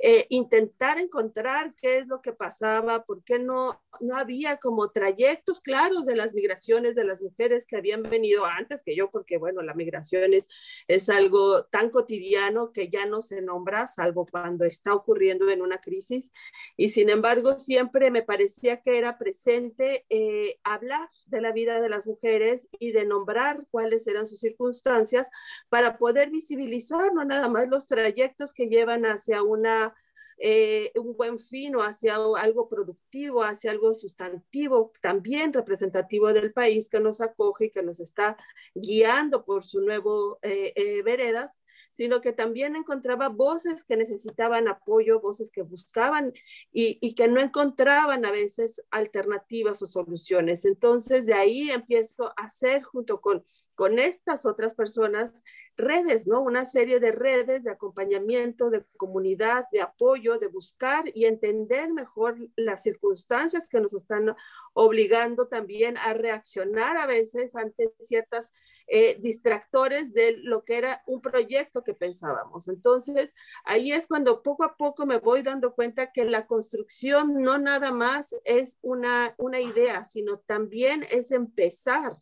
eh, 0.03 0.27
intentar 0.31 0.99
encontrar 0.99 1.75
qué 1.75 1.99
es 1.99 2.09
lo 2.09 2.23
que 2.23 2.33
pasaba, 2.33 3.05
por 3.05 3.23
qué 3.23 3.39
no, 3.39 3.83
no 4.01 4.17
había 4.17 4.57
como 4.57 4.91
trayectos 4.91 5.61
claros 5.61 6.07
de 6.07 6.17
las 6.17 6.33
migraciones 6.33 6.95
de 6.95 7.05
las 7.05 7.21
mujeres 7.21 7.67
que 7.67 7.77
habían 7.77 8.03
venido 8.03 8.47
antes 8.47 8.83
que 8.83 8.97
yo, 8.97 9.11
porque 9.11 9.39
bueno, 9.39 9.63
la 9.63 9.75
migración 9.75 10.33
es, 10.35 10.49
es 10.89 11.09
algo 11.11 11.65
tan 11.65 11.91
cotidiano 11.91 12.73
que 12.73 12.89
ya 12.89 13.07
no 13.07 13.23
se 13.23 13.43
nombra, 13.43 13.87
salvo 13.89 14.27
cuando 14.27 14.65
está 14.65 14.95
ocurriendo 14.95 15.51
en 15.51 15.63
una 15.63 15.79
crisis. 15.79 16.33
Y 16.77 16.91
sin 16.91 17.11
embargo, 17.11 17.59
siempre 17.59 18.11
me 18.11 18.23
parecía 18.23 18.70
que 18.79 18.99
era 18.99 19.19
presente 19.19 20.07
eh, 20.09 20.59
hablar 20.65 21.09
de 21.27 21.41
la 21.41 21.53
vida 21.53 21.81
de 21.81 21.89
las 21.89 22.07
mujeres 22.07 22.69
y 22.79 22.93
de 22.93 23.05
nombrar 23.05 23.67
cuáles 23.71 24.07
eran 24.07 24.27
sus 24.27 24.41
circunstancias 24.41 25.31
para 25.69 25.99
poder 25.99 26.31
visibilizar 26.31 27.13
no 27.13 27.25
nada 27.25 27.49
más 27.49 27.69
los 27.69 27.87
trayectos 27.87 28.55
que 28.55 28.69
llevan 28.69 29.05
hacia 29.05 29.43
una 29.43 29.95
eh, 30.43 30.91
un 30.95 31.15
buen 31.19 31.39
fin 31.39 31.77
o 31.77 31.83
hacia 31.83 32.15
algo 32.15 32.67
productivo, 32.67 33.43
hacia 33.43 33.73
algo 33.73 33.93
sustantivo, 33.93 34.91
también 35.03 35.53
representativo 35.53 36.33
del 36.33 36.55
país 36.55 36.89
que 36.89 36.99
nos 36.99 37.21
acoge 37.21 37.67
y 37.67 37.71
que 37.71 37.83
nos 37.83 38.01
está 38.01 38.39
guiando 38.75 39.45
por 39.45 39.65
su 39.65 39.83
nuevo 39.83 40.39
eh, 40.41 41.03
veredas, 41.05 41.60
sino 41.91 42.21
que 42.21 42.33
también 42.33 42.77
encontraba 42.77 43.29
voces 43.29 43.85
que 43.85 43.97
necesitaban 43.97 44.69
apoyo, 44.69 45.21
voces 45.21 45.51
que 45.51 45.63
buscaban 45.63 46.33
y, 46.73 47.15
que 47.15 47.29
no 47.29 47.41
encontraban 47.41 48.25
a 48.25 48.31
veces 48.31 48.83
alternativas 48.91 49.83
o 49.83 49.87
soluciones. 49.87 50.65
Entonces, 50.65 51.27
de 51.27 51.35
ahí 51.35 51.71
empiezo 51.71 52.29
a 52.37 52.45
hacer 52.45 52.83
junto 52.83 53.21
con, 53.21 53.43
con 53.75 53.99
estas 53.99 54.47
otras 54.47 54.75
personas 54.75 55.43
redes, 55.77 56.27
¿no? 56.27 56.41
Una 56.41 56.65
serie 56.65 57.01
de 57.01 57.13
redes 57.13 57.65
de 57.65 57.71
acompañamiento, 57.71 58.71
de 58.71 58.85
comunidad, 58.97 59.67
de 59.73 59.81
apoyo, 59.81 60.39
de 60.39 60.49
buscar 60.49 61.05
y 61.15 61.25
entender 61.25 61.93
mejor 61.93 62.37
las 62.57 62.83
circunstancias 62.83 63.69
que 63.69 63.81
nos 63.81 63.95
están 63.95 64.35
obligando 64.75 65.49
también 65.49 65.97
a 65.99 66.13
reaccionar 66.15 66.97
a 66.97 67.07
veces 67.07 67.57
ante 67.57 67.93
ciertas 67.99 68.53
eh, 68.93 69.19
distractores 69.21 70.13
de 70.13 70.37
lo 70.39 70.65
que 70.65 70.77
era 70.77 71.03
un 71.07 71.21
proyecto 71.21 71.85
que 71.85 71.95
pensábamos. 71.95 72.69
Entonces, 72.69 73.35
ahí 73.65 73.93
es 73.93 74.09
cuando 74.09 74.43
poco 74.43 74.65
a 74.65 74.77
poco 74.77 75.07
me 75.07 75.19
voy 75.19 75.43
dando 75.43 75.75
cuenta 75.75 76.11
que 76.11 76.25
la 76.25 76.47
construcción 76.47 77.41
no 77.41 77.59
nada 77.59 77.93
más 77.93 78.35
es 78.45 78.79
una, 78.83 79.35
una 79.39 79.61
idea, 79.61 80.03
sino 80.05 80.41
también 80.41 81.05
es 81.11 81.31
empezar 81.31 82.21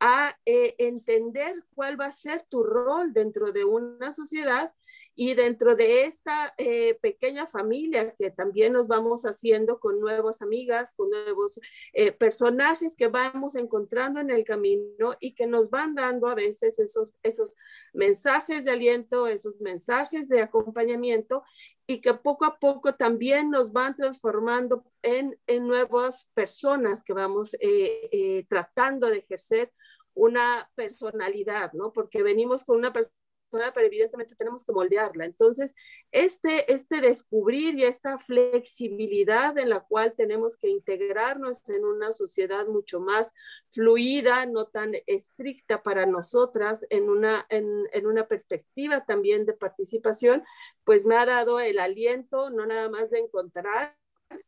a 0.00 0.34
eh, 0.46 0.74
entender 0.78 1.62
cuál 1.74 2.00
va 2.00 2.06
a 2.06 2.12
ser 2.12 2.42
tu 2.48 2.62
rol 2.62 3.12
dentro 3.12 3.52
de 3.52 3.64
una 3.64 4.12
sociedad 4.12 4.72
y 5.14 5.34
dentro 5.34 5.76
de 5.76 6.04
esta 6.04 6.54
eh, 6.56 6.94
pequeña 7.02 7.46
familia 7.46 8.14
que 8.14 8.30
también 8.30 8.72
nos 8.72 8.86
vamos 8.86 9.24
haciendo 9.24 9.78
con 9.78 10.00
nuevas 10.00 10.40
amigas, 10.40 10.94
con 10.94 11.10
nuevos 11.10 11.60
eh, 11.92 12.12
personajes 12.12 12.96
que 12.96 13.08
vamos 13.08 13.56
encontrando 13.56 14.20
en 14.20 14.30
el 14.30 14.44
camino 14.44 15.16
y 15.20 15.34
que 15.34 15.46
nos 15.46 15.68
van 15.68 15.94
dando 15.94 16.28
a 16.28 16.34
veces 16.34 16.78
esos, 16.78 17.10
esos 17.22 17.54
mensajes 17.92 18.64
de 18.64 18.70
aliento, 18.70 19.26
esos 19.26 19.60
mensajes 19.60 20.30
de 20.30 20.40
acompañamiento 20.40 21.42
y 21.86 22.00
que 22.00 22.14
poco 22.14 22.46
a 22.46 22.58
poco 22.58 22.94
también 22.94 23.50
nos 23.50 23.72
van 23.72 23.96
transformando 23.96 24.84
en, 25.02 25.38
en 25.46 25.66
nuevas 25.66 26.30
personas 26.32 27.02
que 27.02 27.12
vamos 27.12 27.54
tratando 28.48 29.08
de 29.08 29.18
ejercer 29.18 29.70
una 30.20 30.70
personalidad, 30.74 31.72
¿no? 31.72 31.92
Porque 31.92 32.22
venimos 32.22 32.64
con 32.64 32.76
una 32.76 32.92
persona 32.92 33.14
pero 33.74 33.86
evidentemente 33.86 34.36
tenemos 34.36 34.64
que 34.64 34.72
moldearla. 34.72 35.24
Entonces, 35.24 35.74
este, 36.12 36.72
este 36.72 37.00
descubrir 37.00 37.76
y 37.76 37.82
esta 37.82 38.16
flexibilidad 38.16 39.58
en 39.58 39.70
la 39.70 39.80
cual 39.80 40.14
tenemos 40.16 40.56
que 40.56 40.68
integrarnos 40.68 41.60
en 41.68 41.84
una 41.84 42.12
sociedad 42.12 42.68
mucho 42.68 43.00
más 43.00 43.32
fluida, 43.70 44.46
no 44.46 44.66
tan 44.66 44.92
estricta 45.06 45.82
para 45.82 46.06
nosotras, 46.06 46.86
en 46.90 47.10
una, 47.10 47.44
en, 47.48 47.66
en 47.92 48.06
una 48.06 48.28
perspectiva 48.28 49.04
también 49.04 49.46
de 49.46 49.54
participación, 49.54 50.44
pues 50.84 51.04
me 51.04 51.16
ha 51.16 51.26
dado 51.26 51.58
el 51.58 51.80
aliento, 51.80 52.50
no 52.50 52.66
nada 52.66 52.88
más 52.88 53.10
de 53.10 53.18
encontrar 53.18 53.96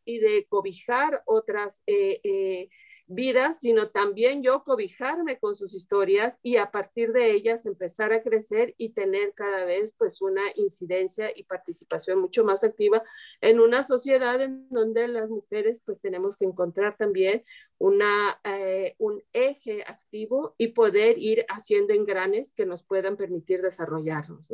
y 0.04 0.20
de 0.20 0.46
cobijar 0.48 1.22
otras 1.26 1.82
eh, 1.86 2.20
eh, 2.22 2.68
vidas, 3.06 3.60
sino 3.60 3.88
también 3.88 4.42
yo 4.42 4.64
cobijarme 4.64 5.38
con 5.38 5.54
sus 5.54 5.74
historias 5.74 6.38
y 6.42 6.56
a 6.56 6.70
partir 6.70 7.12
de 7.12 7.32
ellas 7.32 7.66
empezar 7.66 8.12
a 8.12 8.22
crecer 8.22 8.74
y 8.78 8.90
tener 8.90 9.34
cada 9.34 9.64
vez 9.64 9.94
pues 9.96 10.20
una 10.20 10.42
incidencia 10.54 11.30
y 11.34 11.44
participación 11.44 12.20
mucho 12.20 12.44
más 12.44 12.64
activa 12.64 13.02
en 13.40 13.60
una 13.60 13.82
sociedad 13.82 14.40
en 14.40 14.68
donde 14.70 15.08
las 15.08 15.28
mujeres 15.28 15.82
pues 15.84 16.00
tenemos 16.00 16.36
que 16.36 16.44
encontrar 16.44 16.96
también 16.96 17.44
una, 17.78 18.40
eh, 18.44 18.94
un 18.98 19.22
eje 19.32 19.82
activo 19.86 20.54
y 20.58 20.68
poder 20.68 21.18
ir 21.18 21.44
haciendo 21.48 21.92
engranes 21.92 22.52
que 22.52 22.66
nos 22.66 22.82
puedan 22.82 23.16
permitir 23.16 23.62
desarrollarnos. 23.62 24.48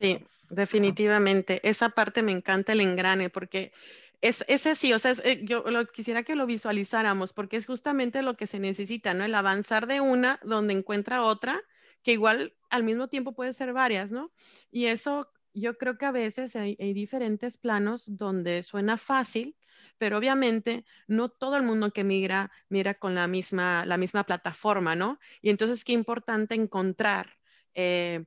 Sí, 0.00 0.24
definitivamente. 0.48 1.60
Esa 1.62 1.90
parte 1.90 2.22
me 2.22 2.32
encanta 2.32 2.72
el 2.72 2.80
engrane 2.80 3.28
porque 3.28 3.72
es, 4.20 4.44
es 4.48 4.66
así, 4.66 4.92
o 4.92 4.98
sea, 4.98 5.12
eh, 5.24 5.40
yo 5.44 5.62
lo, 5.70 5.86
quisiera 5.86 6.22
que 6.22 6.34
lo 6.34 6.46
visualizáramos 6.46 7.32
porque 7.32 7.56
es 7.56 7.66
justamente 7.66 8.22
lo 8.22 8.36
que 8.36 8.46
se 8.46 8.58
necesita, 8.58 9.14
¿no? 9.14 9.24
El 9.24 9.34
avanzar 9.34 9.86
de 9.86 10.00
una 10.00 10.40
donde 10.42 10.74
encuentra 10.74 11.22
otra, 11.22 11.60
que 12.02 12.12
igual 12.12 12.54
al 12.70 12.84
mismo 12.84 13.08
tiempo 13.08 13.32
puede 13.32 13.52
ser 13.52 13.72
varias, 13.72 14.10
¿no? 14.10 14.30
Y 14.70 14.86
eso 14.86 15.30
yo 15.54 15.78
creo 15.78 15.98
que 15.98 16.06
a 16.06 16.12
veces 16.12 16.54
hay, 16.56 16.76
diferentes 16.92 17.56
planos 17.56 18.04
donde 18.06 18.62
suena 18.62 18.96
fácil, 18.96 19.56
pero 19.98 20.18
obviamente 20.18 20.84
no 21.06 21.28
todo 21.28 21.56
el 21.56 21.62
mundo 21.62 21.92
que 21.92 22.04
migra 22.04 22.50
mira 22.68 22.94
con 22.94 23.14
la 23.14 23.26
misma, 23.26 23.84
la 23.86 23.96
misma 23.96 24.24
plataforma, 24.24 24.94
¿no? 24.96 25.18
Y 25.42 25.50
entonces 25.50 25.84
qué 25.84 25.92
importante 25.92 26.54
encontrar 26.54 27.38
eh, 27.74 28.24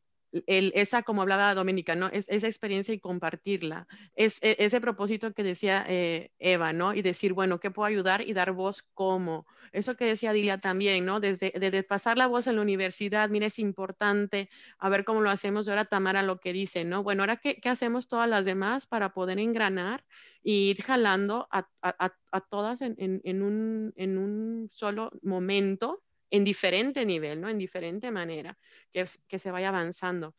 esa, 0.48 1.04
como 1.04 1.22
hablaba 1.22 1.54
Dominica, 1.56 1.96
¿no? 1.96 2.08
Es, 2.08 2.28
esa 2.30 2.48
experiencia 2.48 2.94
y 2.94 3.00
compartirla. 3.00 3.88
Es, 4.16 4.42
e, 4.42 4.56
ese 4.60 4.82
propósito 4.82 5.34
que 5.34 5.44
decía 5.44 5.86
eh, 5.88 6.32
Eva, 6.40 6.74
¿no? 6.74 6.94
Y 6.94 7.02
decir, 7.02 7.34
bueno, 7.34 7.60
¿qué 7.60 7.72
puedo 7.72 7.88
ayudar? 7.88 8.28
Y 8.28 8.34
dar 8.34 8.52
voz 8.52 8.84
cómo. 8.94 9.46
Eso 9.72 9.96
que 9.96 10.06
decía 10.06 10.34
Dilia 10.34 10.60
también, 10.60 11.06
¿no? 11.06 11.20
Desde, 11.20 11.54
desde 11.60 11.84
pasar 11.84 12.18
la 12.18 12.28
voz 12.28 12.48
en 12.48 12.56
la 12.58 12.62
universidad, 12.62 13.30
mira, 13.30 13.48
es 13.48 13.60
importante, 13.60 14.50
a 14.80 14.90
ver 14.90 15.06
cómo 15.06 15.22
lo 15.22 15.30
hacemos. 15.30 15.68
Y 15.68 15.70
ahora 15.70 15.86
Tamara 15.86 16.24
lo 16.24 16.40
que 16.40 16.54
dice, 16.54 16.84
¿no? 16.86 17.04
Bueno, 17.04 17.24
ahora, 17.24 17.38
¿qué, 17.38 17.56
qué 17.56 17.70
hacemos 17.70 18.08
todas 18.08 18.30
las 18.30 18.46
demás 18.46 18.86
para 18.88 19.14
poder 19.14 19.40
engranar 19.40 20.06
y 20.44 20.70
ir 20.72 20.84
jalando 20.84 21.48
a, 21.52 21.68
a, 21.82 22.14
a 22.32 22.42
todas 22.42 22.82
en, 22.82 22.96
en, 22.98 23.22
en, 23.24 23.42
un, 23.42 23.94
en 23.96 24.18
un 24.18 24.70
solo 24.72 25.12
momento? 25.22 26.04
En 26.34 26.44
diferente 26.44 27.06
nivel, 27.06 27.40
¿no? 27.40 27.48
En 27.48 27.60
diferente 27.60 28.10
manera, 28.10 28.58
que, 28.92 29.06
se 29.38 29.52
vaya 29.52 29.70
avanzando. 29.70 30.36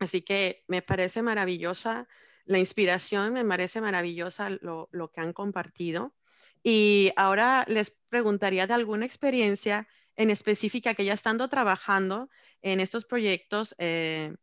Así 0.00 0.22
que 0.22 0.64
me 0.66 0.82
parece 0.82 1.22
maravillosa 1.22 2.08
la 2.44 2.58
inspiración, 2.58 3.32
me 3.32 3.44
parece 3.44 3.80
maravillosa 3.80 4.50
lo, 4.50 4.88
lo, 4.90 5.12
que 5.12 5.20
han 5.20 5.32
compartido. 5.32 6.12
Y 6.64 7.12
ahora 7.14 7.64
les 7.68 7.96
preguntaría 8.08 8.66
de 8.66 8.74
alguna 8.74 9.06
experiencia 9.06 9.86
en 10.16 10.30
específica 10.30 10.94
que 10.94 11.04
ya 11.04 11.14
estando 11.14 11.48
trabajando 11.48 12.28
en 12.60 12.80
estos 12.80 13.04
proyectos 13.04 13.76
eh, 13.78 14.34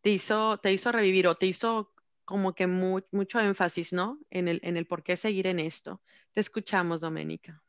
te, 0.00 0.10
hizo, 0.10 0.58
te 0.58 0.72
hizo 0.72 0.92
revivir 0.92 1.26
o 1.26 1.34
te 1.34 1.46
hizo 1.46 1.92
como 2.24 2.54
que 2.54 2.68
mucho 2.68 3.40
énfasis, 3.40 3.92
¿no? 3.92 4.20
En 4.30 4.46
el, 4.46 4.60
en 4.62 4.76
el 4.76 4.86
por 4.86 5.02
qué 5.02 5.16
seguir 5.16 5.48
en 5.48 5.58
esto. 5.58 6.00
Te 6.30 6.40
escuchamos, 6.40 7.00
Doménica 7.00 7.60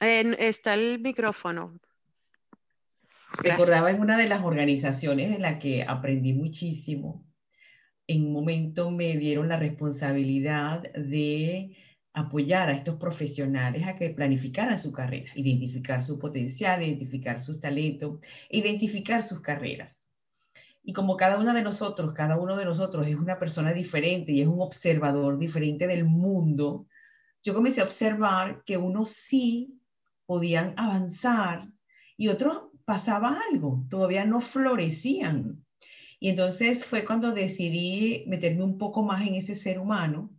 está 0.00 0.74
el 0.74 1.00
micrófono. 1.00 1.78
Recordaba 3.38 3.90
en 3.90 4.00
una 4.00 4.16
de 4.16 4.28
las 4.28 4.44
organizaciones 4.44 5.34
en 5.34 5.42
la 5.42 5.58
que 5.58 5.84
aprendí 5.84 6.32
muchísimo. 6.32 7.24
En 8.06 8.26
un 8.26 8.32
momento 8.32 8.90
me 8.90 9.16
dieron 9.16 9.48
la 9.48 9.58
responsabilidad 9.58 10.82
de 10.94 11.76
apoyar 12.14 12.68
a 12.68 12.72
estos 12.72 12.96
profesionales 12.96 13.86
a 13.86 13.96
que 13.96 14.10
planificaran 14.10 14.78
su 14.78 14.90
carrera, 14.92 15.30
identificar 15.34 16.02
su 16.02 16.18
potencial, 16.18 16.82
identificar 16.82 17.40
sus 17.40 17.60
talentos, 17.60 18.18
identificar 18.50 19.22
sus 19.22 19.40
carreras. 19.40 20.08
Y 20.82 20.94
como 20.94 21.16
cada 21.16 21.38
uno 21.38 21.52
de 21.52 21.62
nosotros, 21.62 22.14
cada 22.14 22.38
uno 22.38 22.56
de 22.56 22.64
nosotros 22.64 23.06
es 23.06 23.14
una 23.14 23.38
persona 23.38 23.74
diferente 23.74 24.32
y 24.32 24.40
es 24.40 24.48
un 24.48 24.60
observador 24.60 25.38
diferente 25.38 25.86
del 25.86 26.06
mundo, 26.06 26.86
yo 27.42 27.54
comencé 27.54 27.82
a 27.82 27.84
observar 27.84 28.62
que 28.64 28.76
uno 28.76 29.04
sí 29.04 29.78
podían 30.28 30.74
avanzar 30.76 31.72
y 32.18 32.28
otro 32.28 32.72
pasaba 32.84 33.40
algo, 33.50 33.86
todavía 33.88 34.26
no 34.26 34.40
florecían. 34.40 35.64
Y 36.20 36.28
entonces 36.28 36.84
fue 36.84 37.06
cuando 37.06 37.32
decidí 37.32 38.24
meterme 38.26 38.62
un 38.62 38.76
poco 38.76 39.02
más 39.02 39.26
en 39.26 39.36
ese 39.36 39.54
ser 39.54 39.78
humano 39.78 40.30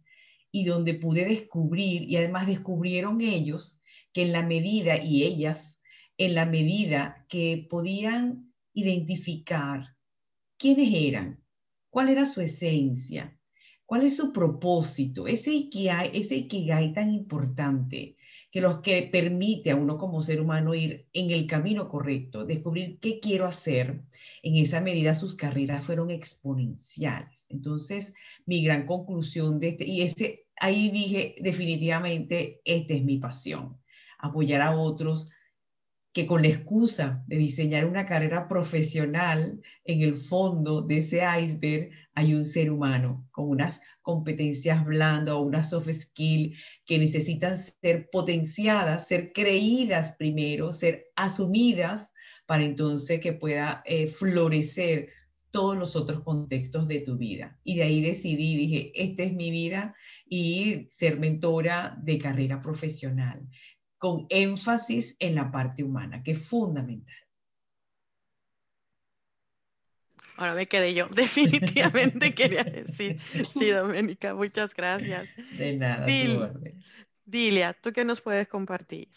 y 0.52 0.66
donde 0.66 0.94
pude 0.94 1.26
descubrir, 1.26 2.04
y 2.04 2.18
además 2.18 2.46
descubrieron 2.46 3.20
ellos, 3.22 3.82
que 4.14 4.22
en 4.22 4.32
la 4.32 4.44
medida, 4.44 5.04
y 5.04 5.24
ellas, 5.24 5.80
en 6.20 6.36
la 6.36 6.46
medida 6.46 7.26
que 7.28 7.66
podían 7.68 8.54
identificar 8.74 9.96
quiénes 10.60 10.94
eran, 10.94 11.44
cuál 11.90 12.10
era 12.10 12.28
su 12.28 12.42
esencia, 12.42 13.36
cuál 13.88 14.04
es 14.04 14.18
su 14.18 14.32
propósito, 14.34 15.26
ese 15.26 15.52
Ikigai, 15.52 16.12
ese 16.14 16.36
Ikigai 16.36 16.94
tan 16.94 17.12
importante, 17.12 18.18
que 18.52 18.62
los 18.62 18.80
que 18.80 19.04
permite 19.12 19.72
a 19.72 19.76
uno 19.76 19.98
como 19.98 20.22
ser 20.22 20.42
humano 20.42 20.74
ir 20.74 21.08
en 21.14 21.30
el 21.30 21.46
camino 21.46 21.88
correcto, 21.88 22.46
descubrir 22.46 23.00
qué 23.00 23.20
quiero 23.20 23.46
hacer, 23.46 24.02
en 24.42 24.56
esa 24.56 24.82
medida 24.82 25.14
sus 25.14 25.36
carreras 25.36 25.84
fueron 25.84 26.10
exponenciales. 26.10 27.46
Entonces, 27.50 28.14
mi 28.46 28.64
gran 28.64 28.86
conclusión 28.86 29.60
de 29.60 29.70
este, 29.70 29.86
y 29.86 30.02
ese, 30.02 30.48
ahí 30.56 30.90
dije 30.90 31.36
definitivamente, 31.42 32.62
esta 32.66 32.94
es 32.96 33.04
mi 33.04 33.20
pasión, 33.20 33.78
apoyar 34.18 34.62
a 34.62 34.76
otros 34.76 35.30
que 36.12 36.26
con 36.26 36.42
la 36.42 36.48
excusa 36.48 37.24
de 37.28 37.38
diseñar 37.38 37.86
una 37.86 38.06
carrera 38.08 38.48
profesional 38.48 39.62
en 39.86 40.02
el 40.02 40.16
fondo 40.16 40.82
de 40.82 40.98
ese 40.98 41.22
iceberg 41.40 41.92
hay 42.20 42.34
un 42.34 42.44
ser 42.44 42.70
humano 42.70 43.26
con 43.32 43.50
unas 43.50 43.82
competencias 44.02 44.84
blandas 44.84 45.36
o 45.36 45.42
unas 45.42 45.70
soft 45.70 45.90
skills 45.90 46.58
que 46.86 47.00
necesitan 47.00 47.56
ser 47.58 48.10
potenciadas, 48.12 49.08
ser 49.08 49.32
creídas 49.32 50.16
primero, 50.18 50.74
ser 50.74 51.06
asumidas 51.16 52.12
para 52.46 52.66
entonces 52.66 53.22
que 53.22 53.32
pueda 53.32 53.84
eh, 53.86 54.08
florecer 54.08 55.10
todos 55.50 55.78
los 55.78 55.96
otros 55.96 56.22
contextos 56.24 56.90
de 56.90 57.00
tu 57.00 57.18
vida. 57.18 57.58
Y 57.64 57.78
de 57.78 57.84
ahí 57.84 58.02
decidí, 58.02 58.58
dije, 58.58 58.92
esta 58.96 59.24
es 59.24 59.34
mi 59.34 59.50
vida 59.50 59.96
y 60.28 60.90
ser 60.92 61.20
mentora 61.20 61.98
de 62.04 62.18
carrera 62.18 62.60
profesional, 62.60 63.48
con 63.98 64.26
énfasis 64.30 65.16
en 65.20 65.36
la 65.36 65.50
parte 65.52 65.86
humana, 65.86 66.22
que 66.22 66.32
es 66.32 66.46
fundamental. 66.46 67.29
Ahora 70.40 70.54
me 70.54 70.68
quedé 70.68 70.94
yo. 70.94 71.08
Definitivamente 71.12 72.34
quería 72.34 72.64
decir. 72.64 73.20
Sí, 73.22 73.72
Doménica, 73.72 74.34
muchas 74.34 74.74
gracias. 74.74 75.28
De 75.58 75.76
nada. 75.76 76.06
Dilia, 77.26 77.74
¿tú 77.74 77.92
qué 77.92 78.06
nos 78.06 78.22
puedes 78.22 78.48
compartir? 78.48 79.10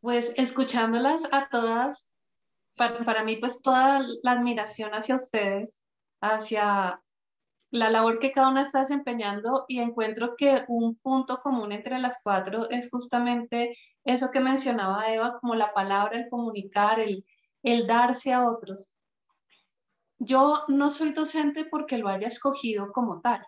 Pues 0.00 0.34
escuchándolas 0.36 1.32
a 1.32 1.48
todas, 1.48 2.14
para, 2.76 2.98
para, 3.04 3.24
mí 3.24 3.36
pues 3.36 3.62
toda 3.62 4.04
la 4.22 4.32
admiración 4.32 4.90
hacia 4.92 5.16
ustedes, 5.16 5.82
hacia 6.20 7.00
la 7.70 7.90
labor 7.90 8.18
que 8.18 8.32
cada 8.32 8.50
una 8.50 8.62
está 8.62 8.80
desempeñando 8.80 9.64
y 9.66 9.80
encuentro 9.80 10.34
que 10.36 10.64
un 10.68 10.96
punto 10.96 11.40
común 11.42 11.72
entre 11.72 11.98
las 11.98 12.20
cuatro 12.22 12.68
es 12.68 12.90
justamente 12.90 13.78
eso 14.04 14.30
que 14.30 14.40
mencionaba 14.40 15.12
Eva, 15.12 15.38
como 15.40 15.54
la 15.54 15.72
palabra, 15.72 16.18
el 16.18 16.28
comunicar, 16.28 17.00
el, 17.00 17.24
el 17.62 17.86
darse 17.86 18.34
a 18.34 18.46
otros. 18.46 18.94
Yo 20.22 20.64
no 20.68 20.90
soy 20.90 21.12
docente 21.12 21.64
porque 21.64 21.96
lo 21.96 22.08
haya 22.08 22.28
escogido 22.28 22.92
como 22.92 23.22
tal. 23.22 23.42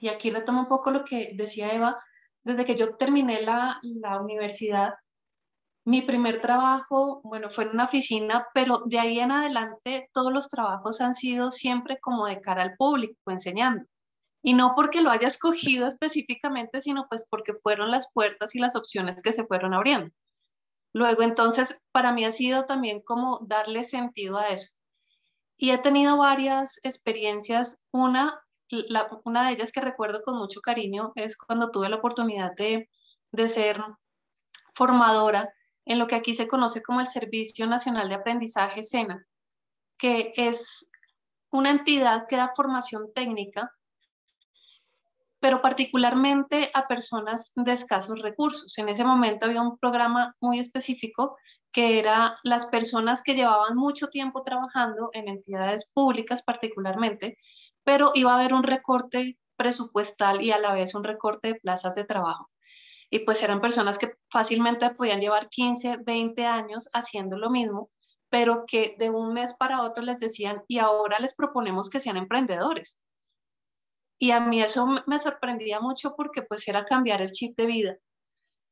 Y 0.00 0.08
aquí 0.08 0.30
retomo 0.30 0.60
un 0.60 0.68
poco 0.68 0.90
lo 0.90 1.04
que 1.04 1.32
decía 1.34 1.74
Eva. 1.74 2.02
Desde 2.42 2.64
que 2.64 2.76
yo 2.76 2.96
terminé 2.96 3.42
la, 3.42 3.78
la 3.82 4.20
universidad, 4.20 4.94
mi 5.84 6.00
primer 6.00 6.40
trabajo, 6.40 7.20
bueno, 7.24 7.50
fue 7.50 7.64
en 7.64 7.70
una 7.70 7.84
oficina, 7.84 8.46
pero 8.54 8.84
de 8.86 8.98
ahí 8.98 9.20
en 9.20 9.32
adelante 9.32 10.08
todos 10.14 10.32
los 10.32 10.48
trabajos 10.48 11.00
han 11.02 11.12
sido 11.12 11.50
siempre 11.50 11.98
como 12.00 12.26
de 12.26 12.40
cara 12.40 12.62
al 12.62 12.74
público, 12.76 13.30
enseñando. 13.30 13.84
Y 14.42 14.54
no 14.54 14.72
porque 14.74 15.02
lo 15.02 15.10
haya 15.10 15.28
escogido 15.28 15.86
específicamente, 15.86 16.80
sino 16.80 17.06
pues 17.08 17.26
porque 17.30 17.52
fueron 17.54 17.90
las 17.90 18.10
puertas 18.12 18.54
y 18.54 18.60
las 18.60 18.76
opciones 18.76 19.22
que 19.22 19.32
se 19.32 19.44
fueron 19.44 19.74
abriendo. 19.74 20.10
Luego, 20.94 21.22
entonces, 21.22 21.84
para 21.92 22.12
mí 22.12 22.24
ha 22.24 22.30
sido 22.30 22.64
también 22.64 23.02
como 23.02 23.40
darle 23.46 23.84
sentido 23.84 24.38
a 24.38 24.48
eso. 24.48 24.75
Y 25.56 25.70
he 25.70 25.78
tenido 25.78 26.18
varias 26.18 26.78
experiencias. 26.82 27.84
Una, 27.90 28.40
una 29.24 29.46
de 29.46 29.54
ellas 29.54 29.72
que 29.72 29.80
recuerdo 29.80 30.22
con 30.22 30.36
mucho 30.36 30.60
cariño 30.60 31.12
es 31.14 31.36
cuando 31.36 31.70
tuve 31.70 31.88
la 31.88 31.96
oportunidad 31.96 32.52
de, 32.56 32.88
de 33.32 33.48
ser 33.48 33.82
formadora 34.74 35.52
en 35.86 35.98
lo 35.98 36.06
que 36.06 36.16
aquí 36.16 36.34
se 36.34 36.48
conoce 36.48 36.82
como 36.82 37.00
el 37.00 37.06
Servicio 37.06 37.66
Nacional 37.66 38.08
de 38.08 38.16
Aprendizaje 38.16 38.82
SENA, 38.82 39.24
que 39.96 40.32
es 40.36 40.90
una 41.50 41.70
entidad 41.70 42.26
que 42.28 42.36
da 42.36 42.52
formación 42.54 43.12
técnica, 43.14 43.72
pero 45.38 45.62
particularmente 45.62 46.70
a 46.74 46.88
personas 46.88 47.52
de 47.54 47.72
escasos 47.72 48.20
recursos. 48.20 48.76
En 48.78 48.88
ese 48.88 49.04
momento 49.04 49.46
había 49.46 49.62
un 49.62 49.78
programa 49.78 50.34
muy 50.40 50.58
específico 50.58 51.36
que 51.72 51.98
era 51.98 52.38
las 52.42 52.66
personas 52.66 53.22
que 53.22 53.34
llevaban 53.34 53.76
mucho 53.76 54.08
tiempo 54.08 54.42
trabajando 54.42 55.10
en 55.12 55.28
entidades 55.28 55.90
públicas 55.92 56.42
particularmente, 56.42 57.38
pero 57.84 58.12
iba 58.14 58.32
a 58.32 58.38
haber 58.38 58.54
un 58.54 58.62
recorte 58.62 59.38
presupuestal 59.56 60.42
y 60.42 60.52
a 60.52 60.58
la 60.58 60.74
vez 60.74 60.94
un 60.94 61.04
recorte 61.04 61.48
de 61.48 61.54
plazas 61.56 61.94
de 61.94 62.04
trabajo. 62.04 62.46
Y 63.10 63.20
pues 63.20 63.42
eran 63.42 63.60
personas 63.60 63.98
que 63.98 64.14
fácilmente 64.30 64.90
podían 64.90 65.20
llevar 65.20 65.48
15, 65.48 65.98
20 66.04 66.44
años 66.44 66.88
haciendo 66.92 67.38
lo 67.38 67.50
mismo, 67.50 67.90
pero 68.28 68.64
que 68.66 68.96
de 68.98 69.10
un 69.10 69.32
mes 69.32 69.54
para 69.54 69.82
otro 69.82 70.02
les 70.02 70.18
decían, 70.18 70.62
y 70.66 70.78
ahora 70.78 71.18
les 71.20 71.34
proponemos 71.34 71.88
que 71.88 72.00
sean 72.00 72.16
emprendedores. 72.16 73.00
Y 74.18 74.30
a 74.30 74.40
mí 74.40 74.62
eso 74.62 74.86
me 75.06 75.18
sorprendía 75.18 75.80
mucho 75.80 76.14
porque 76.16 76.42
pues 76.42 76.66
era 76.68 76.84
cambiar 76.84 77.22
el 77.22 77.30
chip 77.30 77.56
de 77.56 77.66
vida. 77.66 77.96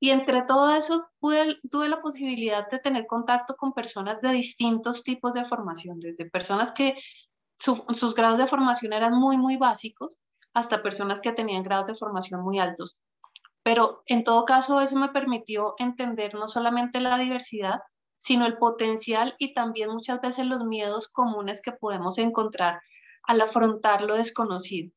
Y 0.04 0.10
entre 0.10 0.42
todo 0.42 0.74
eso 0.74 1.08
tuve 1.18 1.88
la 1.88 2.02
posibilidad 2.02 2.68
de 2.68 2.78
tener 2.78 3.06
contacto 3.06 3.56
con 3.56 3.72
personas 3.72 4.20
de 4.20 4.32
distintos 4.32 5.02
tipos 5.02 5.32
de 5.32 5.46
formación, 5.46 5.98
desde 5.98 6.28
personas 6.28 6.72
que 6.72 6.98
sus 7.58 8.14
grados 8.14 8.36
de 8.36 8.46
formación 8.46 8.92
eran 8.92 9.14
muy, 9.14 9.38
muy 9.38 9.56
básicos, 9.56 10.20
hasta 10.52 10.82
personas 10.82 11.22
que 11.22 11.32
tenían 11.32 11.62
grados 11.62 11.86
de 11.86 11.94
formación 11.94 12.42
muy 12.42 12.58
altos. 12.58 12.98
Pero 13.62 14.02
en 14.04 14.24
todo 14.24 14.44
caso 14.44 14.82
eso 14.82 14.94
me 14.96 15.08
permitió 15.08 15.74
entender 15.78 16.34
no 16.34 16.48
solamente 16.48 17.00
la 17.00 17.16
diversidad, 17.16 17.80
sino 18.18 18.44
el 18.44 18.58
potencial 18.58 19.34
y 19.38 19.54
también 19.54 19.88
muchas 19.88 20.20
veces 20.20 20.44
los 20.44 20.64
miedos 20.64 21.08
comunes 21.08 21.62
que 21.62 21.72
podemos 21.72 22.18
encontrar 22.18 22.82
al 23.22 23.40
afrontar 23.40 24.02
lo 24.02 24.16
desconocido. 24.16 24.92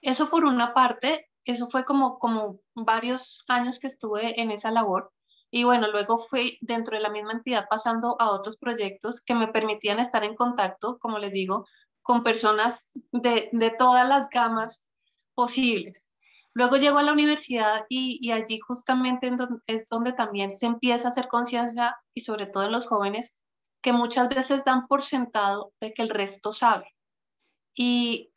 Eso 0.00 0.30
por 0.30 0.46
una 0.46 0.72
parte, 0.72 1.27
eso 1.52 1.68
fue 1.68 1.84
como, 1.84 2.18
como 2.18 2.60
varios 2.74 3.44
años 3.48 3.78
que 3.78 3.86
estuve 3.86 4.40
en 4.40 4.50
esa 4.50 4.70
labor. 4.70 5.12
Y 5.50 5.64
bueno, 5.64 5.90
luego 5.90 6.18
fui 6.18 6.58
dentro 6.60 6.96
de 6.96 7.02
la 7.02 7.08
misma 7.08 7.32
entidad 7.32 7.66
pasando 7.70 8.20
a 8.20 8.30
otros 8.30 8.58
proyectos 8.58 9.22
que 9.22 9.34
me 9.34 9.48
permitían 9.48 9.98
estar 9.98 10.24
en 10.24 10.34
contacto, 10.34 10.98
como 10.98 11.18
les 11.18 11.32
digo, 11.32 11.66
con 12.02 12.22
personas 12.22 12.92
de, 13.12 13.48
de 13.52 13.70
todas 13.70 14.06
las 14.06 14.28
gamas 14.28 14.86
posibles. 15.34 16.12
Luego 16.52 16.76
llego 16.76 16.98
a 16.98 17.02
la 17.02 17.12
universidad 17.12 17.86
y, 17.88 18.18
y 18.20 18.32
allí 18.32 18.58
justamente 18.58 19.30
es 19.66 19.88
donde 19.88 20.12
también 20.12 20.52
se 20.52 20.66
empieza 20.66 21.08
a 21.08 21.10
hacer 21.10 21.28
conciencia 21.28 21.96
y 22.12 22.20
sobre 22.20 22.46
todo 22.46 22.64
en 22.64 22.72
los 22.72 22.86
jóvenes 22.86 23.42
que 23.80 23.92
muchas 23.92 24.28
veces 24.28 24.64
dan 24.64 24.86
por 24.86 25.02
sentado 25.02 25.72
de 25.80 25.94
que 25.94 26.02
el 26.02 26.10
resto 26.10 26.52
sabe. 26.52 26.94
Y 27.74 28.32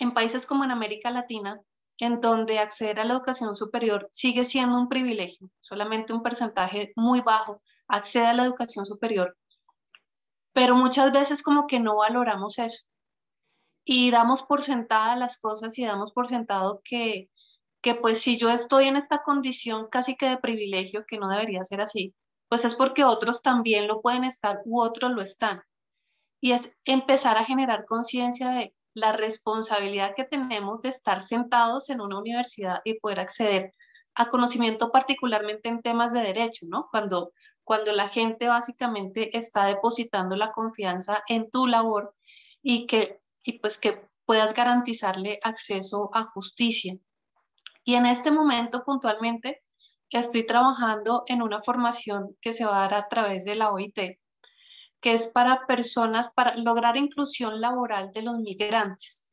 en 0.00 0.14
países 0.14 0.46
como 0.46 0.64
en 0.64 0.70
América 0.70 1.10
Latina, 1.10 1.60
en 1.98 2.20
donde 2.20 2.58
acceder 2.58 3.00
a 3.00 3.04
la 3.04 3.14
educación 3.14 3.54
superior 3.54 4.08
sigue 4.10 4.44
siendo 4.44 4.78
un 4.78 4.88
privilegio, 4.88 5.50
solamente 5.60 6.12
un 6.12 6.22
porcentaje 6.22 6.92
muy 6.96 7.20
bajo 7.20 7.62
accede 7.86 8.26
a 8.26 8.34
la 8.34 8.44
educación 8.44 8.86
superior, 8.86 9.36
pero 10.52 10.74
muchas 10.74 11.12
veces 11.12 11.42
como 11.42 11.66
que 11.66 11.80
no 11.80 11.96
valoramos 11.96 12.58
eso 12.58 12.84
y 13.84 14.10
damos 14.10 14.42
por 14.42 14.62
sentada 14.62 15.16
las 15.16 15.38
cosas 15.38 15.78
y 15.78 15.84
damos 15.84 16.12
por 16.12 16.26
sentado 16.26 16.80
que, 16.84 17.30
que 17.82 17.94
pues 17.94 18.20
si 18.20 18.38
yo 18.38 18.50
estoy 18.50 18.86
en 18.86 18.96
esta 18.96 19.22
condición 19.22 19.88
casi 19.90 20.16
que 20.16 20.28
de 20.28 20.38
privilegio, 20.38 21.04
que 21.06 21.18
no 21.18 21.28
debería 21.28 21.62
ser 21.64 21.80
así, 21.82 22.14
pues 22.48 22.64
es 22.64 22.74
porque 22.74 23.04
otros 23.04 23.42
también 23.42 23.86
lo 23.86 24.00
pueden 24.00 24.24
estar 24.24 24.62
u 24.64 24.80
otros 24.80 25.12
lo 25.12 25.22
están. 25.22 25.62
Y 26.40 26.52
es 26.52 26.78
empezar 26.84 27.36
a 27.36 27.44
generar 27.44 27.84
conciencia 27.84 28.50
de 28.50 28.74
la 28.94 29.12
responsabilidad 29.12 30.14
que 30.14 30.24
tenemos 30.24 30.80
de 30.80 30.88
estar 30.88 31.20
sentados 31.20 31.90
en 31.90 32.00
una 32.00 32.18
universidad 32.18 32.80
y 32.84 32.98
poder 33.00 33.20
acceder 33.20 33.72
a 34.14 34.28
conocimiento 34.28 34.90
particularmente 34.90 35.68
en 35.68 35.82
temas 35.82 36.12
de 36.12 36.20
derecho, 36.20 36.66
¿no? 36.68 36.88
Cuando, 36.90 37.32
cuando 37.64 37.92
la 37.92 38.08
gente 38.08 38.46
básicamente 38.46 39.36
está 39.36 39.66
depositando 39.66 40.36
la 40.36 40.52
confianza 40.52 41.22
en 41.28 41.50
tu 41.50 41.66
labor 41.66 42.14
y 42.62 42.86
que 42.86 43.20
y 43.44 43.58
pues 43.58 43.78
que 43.78 44.00
puedas 44.24 44.54
garantizarle 44.54 45.38
acceso 45.42 46.10
a 46.14 46.24
justicia. 46.24 46.96
Y 47.84 47.94
en 47.94 48.06
este 48.06 48.30
momento 48.30 48.82
puntualmente 48.84 49.60
estoy 50.10 50.46
trabajando 50.46 51.24
en 51.26 51.42
una 51.42 51.60
formación 51.60 52.36
que 52.40 52.54
se 52.54 52.64
va 52.64 52.78
a 52.78 52.88
dar 52.88 52.94
a 52.94 53.08
través 53.08 53.44
de 53.44 53.56
la 53.56 53.70
OIT 53.70 54.18
que 55.04 55.12
es 55.12 55.26
para 55.26 55.66
personas, 55.66 56.32
para 56.32 56.56
lograr 56.56 56.96
inclusión 56.96 57.60
laboral 57.60 58.10
de 58.14 58.22
los 58.22 58.38
migrantes. 58.38 59.30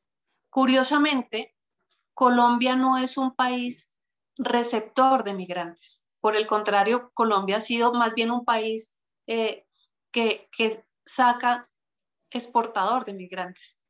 Curiosamente, 0.50 1.56
Colombia 2.14 2.76
no 2.76 2.98
es 2.98 3.18
un 3.18 3.34
país 3.34 3.98
receptor 4.36 5.24
de 5.24 5.34
migrantes. 5.34 6.10
Por 6.20 6.36
el 6.36 6.46
contrario, 6.46 7.12
Colombia 7.14 7.56
ha 7.56 7.62
sido 7.62 7.94
más 7.94 8.16
bien 8.16 8.32
un 8.32 8.44
país 8.44 9.02
eh, 9.28 9.66
que, 10.12 10.50
saca 11.06 11.70
exportador 12.30 13.06
de 13.06 13.14
migrantes, 13.14 13.82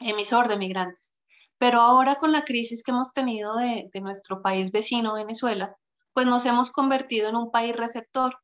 emisor 0.00 0.48
de 0.48 0.56
migrantes. 0.56 1.20
Pero 1.56 1.82
ahora 1.82 2.16
con 2.16 2.32
la 2.32 2.44
crisis 2.44 2.82
que 2.82 2.90
hemos 2.90 3.12
tenido 3.12 3.54
de, 3.54 3.88
de 3.92 4.00
nuestro 4.00 4.42
país 4.42 4.72
vecino, 4.72 5.14
Venezuela, 5.14 5.76
pues 6.12 6.26
nos 6.26 6.44
hemos 6.46 6.72
convertido 6.72 7.28
en 7.28 7.36
un 7.36 7.52
país 7.52 7.76
receptor 7.76 8.40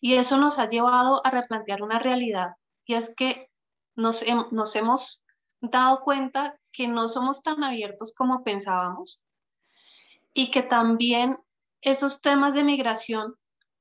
y 0.00 0.14
eso 0.14 0.36
nos 0.36 0.58
ha 0.58 0.68
llevado 0.68 1.24
a 1.24 1.30
replantear 1.30 1.82
una 1.82 1.98
realidad 1.98 2.54
y 2.84 2.94
es 2.94 3.14
que 3.14 3.50
nos, 3.94 4.24
nos 4.50 4.74
hemos 4.76 5.22
dado 5.60 6.00
cuenta 6.02 6.58
que 6.72 6.88
no 6.88 7.08
somos 7.08 7.42
tan 7.42 7.62
abiertos 7.62 8.12
como 8.14 8.42
pensábamos 8.42 9.20
y 10.32 10.50
que 10.50 10.62
también 10.62 11.36
esos 11.82 12.20
temas 12.20 12.54
de 12.54 12.64
migración 12.64 13.34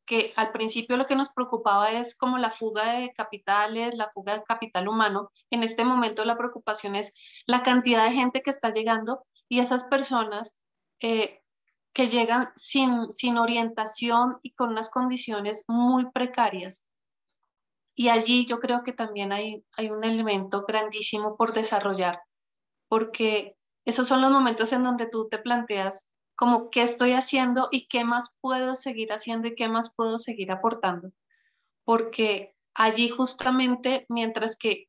que 0.05 0.33
al 0.35 0.51
principio 0.51 0.97
lo 0.97 1.05
que 1.05 1.15
nos 1.15 1.29
preocupaba 1.29 1.91
es 1.91 2.17
como 2.17 2.39
la 2.39 2.49
fuga 2.49 2.93
de 2.93 3.13
capitales, 3.13 3.95
la 3.95 4.09
fuga 4.09 4.33
de 4.33 4.43
capital 4.43 4.87
humano. 4.87 5.31
En 5.51 5.61
este 5.61 5.85
momento 5.85 6.25
la 6.25 6.35
preocupación 6.35 6.95
es 6.95 7.15
la 7.45 7.61
cantidad 7.61 8.05
de 8.05 8.15
gente 8.15 8.41
que 8.41 8.49
está 8.49 8.71
llegando 8.71 9.23
y 9.47 9.59
esas 9.59 9.83
personas 9.83 10.63
eh, 10.99 11.41
que 11.93 12.07
llegan 12.07 12.49
sin, 12.55 13.11
sin 13.11 13.37
orientación 13.37 14.39
y 14.41 14.53
con 14.53 14.69
unas 14.69 14.89
condiciones 14.89 15.65
muy 15.67 16.09
precarias. 16.11 16.89
Y 17.95 18.09
allí 18.09 18.45
yo 18.45 18.59
creo 18.59 18.83
que 18.83 18.93
también 18.93 19.31
hay, 19.33 19.65
hay 19.75 19.89
un 19.89 20.03
elemento 20.03 20.65
grandísimo 20.65 21.35
por 21.35 21.53
desarrollar, 21.53 22.21
porque 22.87 23.57
esos 23.85 24.07
son 24.07 24.21
los 24.21 24.31
momentos 24.31 24.71
en 24.71 24.83
donde 24.83 25.07
tú 25.07 25.27
te 25.27 25.37
planteas 25.37 26.13
como 26.35 26.69
qué 26.69 26.83
estoy 26.83 27.11
haciendo 27.11 27.67
y 27.71 27.87
qué 27.87 28.05
más 28.05 28.37
puedo 28.39 28.75
seguir 28.75 29.11
haciendo 29.11 29.49
y 29.49 29.55
qué 29.55 29.67
más 29.67 29.93
puedo 29.93 30.17
seguir 30.17 30.51
aportando. 30.51 31.09
Porque 31.83 32.55
allí 32.73 33.09
justamente, 33.09 34.05
mientras 34.07 34.57
que 34.57 34.85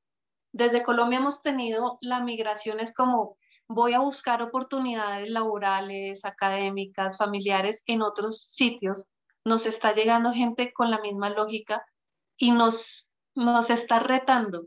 desde 0.52 0.84
Colombia 0.84 1.18
hemos 1.18 1.42
tenido 1.42 1.98
la 2.00 2.20
migración 2.20 2.78
es 2.78 2.94
como 2.94 3.36
voy 3.70 3.94
a 3.94 4.00
buscar 4.00 4.42
oportunidades 4.42 5.30
laborales, 5.30 6.24
académicas, 6.24 7.16
familiares 7.16 7.84
en 7.86 8.02
otros 8.02 8.42
sitios, 8.42 9.04
nos 9.44 9.64
está 9.64 9.92
llegando 9.92 10.32
gente 10.32 10.72
con 10.72 10.90
la 10.90 11.00
misma 11.00 11.30
lógica 11.30 11.86
y 12.36 12.50
nos, 12.50 13.12
nos 13.36 13.70
está 13.70 14.00
retando 14.00 14.66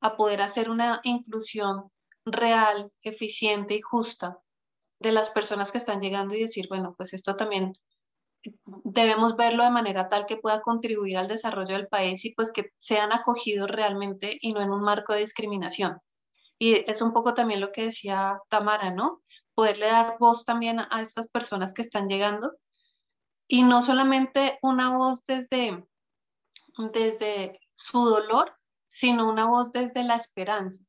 a 0.00 0.16
poder 0.16 0.42
hacer 0.42 0.68
una 0.68 1.00
inclusión 1.04 1.92
real, 2.24 2.90
eficiente 3.02 3.76
y 3.76 3.82
justa 3.82 4.40
de 4.98 5.12
las 5.12 5.30
personas 5.30 5.70
que 5.70 5.78
están 5.78 6.00
llegando 6.00 6.34
y 6.34 6.40
decir, 6.40 6.66
bueno, 6.68 6.94
pues 6.96 7.12
esto 7.12 7.36
también 7.36 7.74
debemos 8.82 9.36
verlo 9.36 9.62
de 9.62 9.70
manera 9.70 10.08
tal 10.08 10.26
que 10.26 10.38
pueda 10.38 10.60
contribuir 10.60 11.18
al 11.18 11.28
desarrollo 11.28 11.76
del 11.76 11.86
país 11.86 12.24
y 12.24 12.34
pues 12.34 12.50
que 12.50 12.72
sean 12.78 13.12
acogidos 13.12 13.70
realmente 13.70 14.38
y 14.40 14.52
no 14.52 14.60
en 14.60 14.70
un 14.70 14.82
marco 14.82 15.12
de 15.12 15.20
discriminación. 15.20 16.00
Y 16.62 16.84
es 16.90 17.00
un 17.00 17.14
poco 17.14 17.32
también 17.32 17.60
lo 17.60 17.72
que 17.72 17.84
decía 17.84 18.38
Tamara, 18.50 18.90
¿no? 18.90 19.22
Poderle 19.54 19.86
dar 19.86 20.18
voz 20.20 20.44
también 20.44 20.78
a 20.78 21.00
estas 21.00 21.26
personas 21.28 21.72
que 21.72 21.80
están 21.80 22.06
llegando 22.06 22.52
y 23.48 23.62
no 23.62 23.80
solamente 23.80 24.58
una 24.60 24.96
voz 24.96 25.24
desde, 25.24 25.82
desde 26.92 27.58
su 27.74 28.04
dolor, 28.04 28.54
sino 28.86 29.28
una 29.28 29.46
voz 29.46 29.72
desde 29.72 30.04
la 30.04 30.16
esperanza 30.16 30.84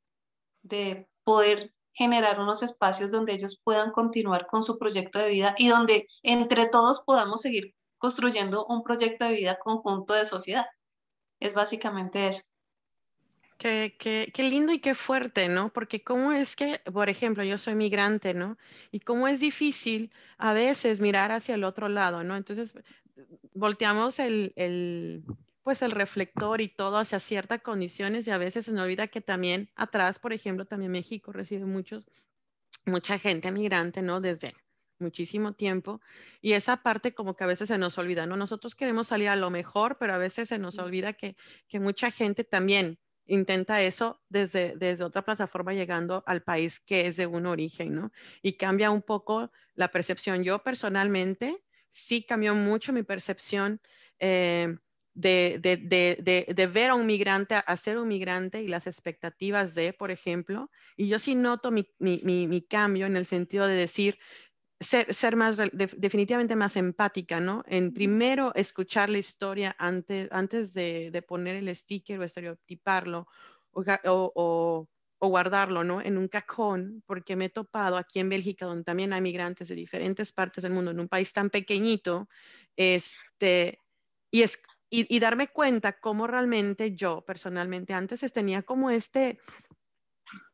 de 0.62 1.08
poder 1.24 1.74
generar 1.94 2.42
unos 2.42 2.64
espacios 2.64 3.12
donde 3.12 3.34
ellos 3.34 3.62
puedan 3.64 3.92
continuar 3.92 4.48
con 4.48 4.64
su 4.64 4.78
proyecto 4.78 5.20
de 5.20 5.30
vida 5.30 5.56
y 5.58 5.70
donde 5.70 6.08
entre 6.22 6.68
todos 6.68 7.02
podamos 7.02 7.42
seguir 7.42 7.74
construyendo 7.98 8.66
un 8.66 8.84
proyecto 8.84 9.26
de 9.26 9.36
vida 9.36 9.58
conjunto 9.58 10.14
de 10.14 10.26
sociedad. 10.26 10.66
Es 11.40 11.54
básicamente 11.54 12.28
eso. 12.28 12.51
Qué, 13.62 13.96
qué, 14.00 14.32
qué, 14.34 14.42
lindo 14.42 14.74
y 14.74 14.80
qué 14.80 14.96
fuerte, 14.96 15.48
¿no? 15.48 15.72
Porque 15.72 16.04
cómo 16.04 16.32
es 16.32 16.56
que, 16.56 16.80
por 16.92 17.10
ejemplo, 17.10 17.44
yo 17.44 17.60
soy 17.60 17.76
migrante, 17.76 18.34
¿no? 18.34 18.58
Y 18.92 19.02
cómo 19.02 19.28
es 19.28 19.40
difícil 19.40 20.12
a 20.40 20.52
veces 20.54 21.00
mirar 21.00 21.32
hacia 21.32 21.54
el 21.54 21.64
otro 21.64 21.88
lado, 21.88 22.24
¿no? 22.24 22.36
Entonces, 22.36 22.74
volteamos 23.54 24.18
el, 24.18 24.52
el 24.56 25.24
pues 25.62 25.84
el 25.84 25.92
reflector 25.92 26.60
y 26.60 26.70
todo 26.70 26.98
hacia 26.98 27.20
ciertas 27.20 27.62
condiciones 27.62 28.28
y 28.28 28.32
a 28.32 28.40
veces 28.40 28.66
se 28.66 28.72
nos 28.72 28.82
olvida 28.82 29.06
que 29.10 29.22
también 29.22 29.70
atrás, 29.76 30.18
por 30.18 30.34
ejemplo, 30.34 30.66
también 30.66 30.92
México 30.92 31.32
recibe 31.32 31.66
muchos, 31.66 32.08
mucha 32.88 33.20
gente 33.20 33.52
migrante, 33.52 34.02
¿no? 34.02 34.22
Desde 34.22 34.56
muchísimo 34.98 35.54
tiempo 35.54 36.02
y 36.42 36.54
esa 36.54 36.78
parte 36.78 37.14
como 37.14 37.36
que 37.36 37.44
a 37.44 37.48
veces 37.48 37.68
se 37.68 37.78
nos 37.78 37.96
olvida, 38.00 38.26
¿no? 38.26 38.38
Nosotros 38.38 38.74
queremos 38.74 39.10
salir 39.10 39.30
a 39.30 39.36
lo 39.36 39.52
mejor, 39.52 40.00
pero 40.00 40.16
a 40.16 40.18
veces 40.18 40.50
se 40.50 40.58
nos 40.58 40.80
olvida 40.80 41.14
que, 41.14 41.36
que 41.68 41.80
mucha 41.80 42.10
gente 42.10 42.44
también 42.44 42.98
intenta 43.26 43.82
eso 43.82 44.22
desde, 44.30 44.76
desde 44.78 45.04
otra 45.04 45.24
plataforma 45.24 45.74
llegando 45.74 46.24
al 46.26 46.44
país 46.44 46.80
que 46.80 47.08
es 47.08 47.18
de 47.18 47.28
un 47.28 47.46
origen, 47.46 47.94
¿no? 47.94 48.12
Y 48.42 48.54
cambia 48.54 48.92
un 48.92 49.02
poco 49.02 49.52
la 49.76 49.90
percepción. 49.90 50.44
Yo 50.44 50.60
personalmente 50.60 51.64
sí 51.90 52.24
cambió 52.24 52.56
mucho 52.56 52.94
mi 52.94 53.04
percepción. 53.04 53.82
Eh, 54.20 54.76
de, 55.14 55.60
de, 55.62 56.54
de, 56.56 56.68
ver 56.68 56.92
a 56.92 56.96
un 56.96 57.06
migrante, 57.06 57.56
a 57.56 57.78
ser 57.78 57.98
un 57.98 58.08
migrante 58.08 58.62
y 58.62 58.68
las 58.68 58.88
expectativas 58.88 59.76
de, 59.76 59.94
por 59.94 60.12
ejemplo, 60.12 60.72
y 60.96 61.10
yo 61.10 61.20
sí 61.20 61.36
noto 61.36 61.72
mi, 61.72 61.90
mi, 62.00 62.22
mi, 62.24 62.62
cambio 62.62 63.06
en 63.08 63.18
el 63.18 63.26
sentido 63.26 63.68
de 63.68 63.76
decir, 63.76 64.18
ser, 64.82 65.14
ser 65.14 65.36
más, 65.36 65.58
definitivamente 65.58 66.56
más 66.56 66.76
empática, 66.76 67.40
¿no? 67.40 67.64
En 67.68 67.94
primero 67.94 68.52
escuchar 68.56 69.10
la 69.10 69.20
historia 69.20 69.76
antes, 69.78 70.28
antes 70.32 70.74
de, 70.74 71.24
poner 71.28 71.56
el 71.56 71.74
sticker 71.76 72.20
o 72.20 72.24
estereotiparlo 72.24 73.28
o, 73.72 73.84
o, 74.04 74.88
o, 75.20 75.28
guardarlo, 75.28 75.84
¿no? 75.84 76.02
En 76.02 76.18
un 76.18 76.28
cajón, 76.28 77.04
porque 77.06 77.36
me 77.36 77.46
he 77.46 77.50
topado 77.50 77.98
aquí 77.98 78.20
en 78.20 78.30
Bélgica, 78.30 78.66
donde 78.66 78.84
también 78.84 79.14
hay 79.14 79.22
migrantes 79.22 79.68
de 79.68 79.76
diferentes 79.76 80.34
partes 80.34 80.64
del 80.64 80.74
mundo, 80.74 80.92
en 80.92 81.00
un 81.00 81.08
país 81.08 81.32
tan 81.32 81.50
pequeñito, 81.50 82.28
este, 82.76 83.78
y 84.32 84.42
es 84.42 84.62
y, 84.94 85.20
darme 85.20 85.48
cuenta 85.48 85.94
cómo 85.94 86.28
realmente 86.28 86.94
yo 86.94 87.24
personalmente 87.26 87.94
antes 87.94 88.20
tenía 88.34 88.62
como 88.62 88.90
este, 88.90 89.40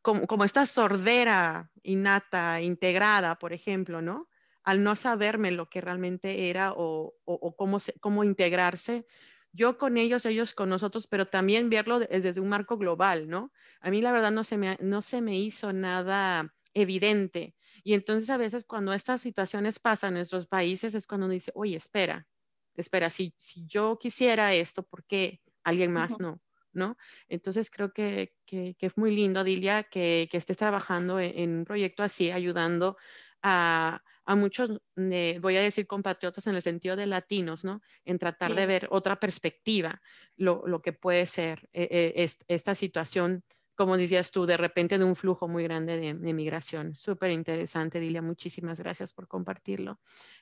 como, 0.02 0.26
como, 0.26 0.44
esta 0.44 0.66
sordera 0.66 1.70
innata, 1.82 2.60
integrada, 2.60 3.38
por 3.38 3.52
ejemplo, 3.52 4.02
¿no? 4.02 4.28
Al 4.62 4.82
no 4.82 4.96
saberme 4.96 5.50
lo 5.50 5.68
que 5.68 5.80
realmente 5.80 6.50
era 6.50 6.72
o, 6.72 7.14
o, 7.24 7.56
cómo, 7.56 7.78
cómo 8.00 8.24
integrarse, 8.24 9.06
yo 9.52 9.78
con 9.78 9.96
ellos, 9.96 10.26
ellos 10.26 10.54
con 10.54 10.68
nosotros, 10.68 11.06
pero 11.06 11.26
también 11.26 11.70
verlo 11.70 11.98
desde 11.98 12.40
un 12.40 12.48
marco 12.48 12.76
global, 12.76 13.28
¿no? 13.28 13.52
A 13.80 13.90
mí 13.90 14.02
la 14.02 14.12
verdad 14.12 14.30
no 14.30 14.44
se 14.44 14.58
me, 14.58 14.76
no 14.80 15.02
se 15.02 15.20
me 15.20 15.38
hizo 15.38 15.72
nada 15.72 16.54
evidente. 16.74 17.54
Y 17.82 17.94
entonces 17.94 18.30
a 18.30 18.36
veces 18.36 18.64
cuando 18.64 18.92
estas 18.92 19.20
situaciones 19.20 19.78
pasan 19.78 20.10
en 20.10 20.14
nuestros 20.16 20.46
países 20.46 20.94
es 20.94 21.06
cuando 21.06 21.26
uno 21.26 21.32
dice, 21.32 21.50
oye, 21.54 21.76
espera, 21.76 22.26
espera, 22.74 23.10
si, 23.10 23.34
si 23.36 23.66
yo 23.66 23.98
quisiera 23.98 24.54
esto, 24.54 24.82
¿por 24.82 25.04
qué 25.04 25.40
alguien 25.64 25.92
más 25.92 26.20
no? 26.20 26.40
¿No? 26.78 26.96
Entonces 27.28 27.70
creo 27.70 27.92
que, 27.92 28.32
que, 28.46 28.74
es 28.80 28.96
muy 28.96 29.14
lindo, 29.14 29.44
Dilia, 29.44 29.82
que, 29.82 30.28
que 30.30 30.38
estés 30.38 30.56
trabajando 30.56 31.20
en, 31.20 31.38
en, 31.38 31.58
un 31.58 31.64
proyecto 31.64 32.02
así, 32.02 32.30
ayudando 32.30 32.96
a, 33.42 34.02
a 34.28 34.34
muchos, 34.36 34.82
eh, 34.96 35.38
voy 35.40 35.56
a 35.56 35.62
decir 35.62 35.86
compatriotas 35.86 36.46
en 36.46 36.54
el 36.54 36.60
sentido 36.60 36.96
de 36.96 37.06
latinos, 37.06 37.64
¿no? 37.64 37.80
En 38.04 38.18
tratar 38.18 38.54
de 38.54 38.66
ver 38.66 38.86
otra 38.90 39.18
perspectiva, 39.18 40.02
lo, 40.36 40.66
lo 40.66 40.82
que 40.82 40.92
puede 40.92 41.24
ser 41.24 41.68
eh, 41.72 42.14
eh, 42.14 42.28
esta 42.48 42.74
situación, 42.74 43.42
como 43.74 43.96
decías 43.96 44.30
tú, 44.30 44.44
de 44.44 44.58
repente 44.58 44.98
de 44.98 45.04
un 45.04 45.16
flujo 45.16 45.48
muy 45.48 45.62
grande 45.62 45.98
de, 45.98 46.12
de 46.12 46.34
migración. 46.34 46.94
Súper 46.94 47.30
interesante, 47.30 48.00
Dilia, 48.00 48.20
muchísimas 48.20 48.78
gracias 48.78 49.14
por 49.14 49.28
compartirlo. 49.28 49.98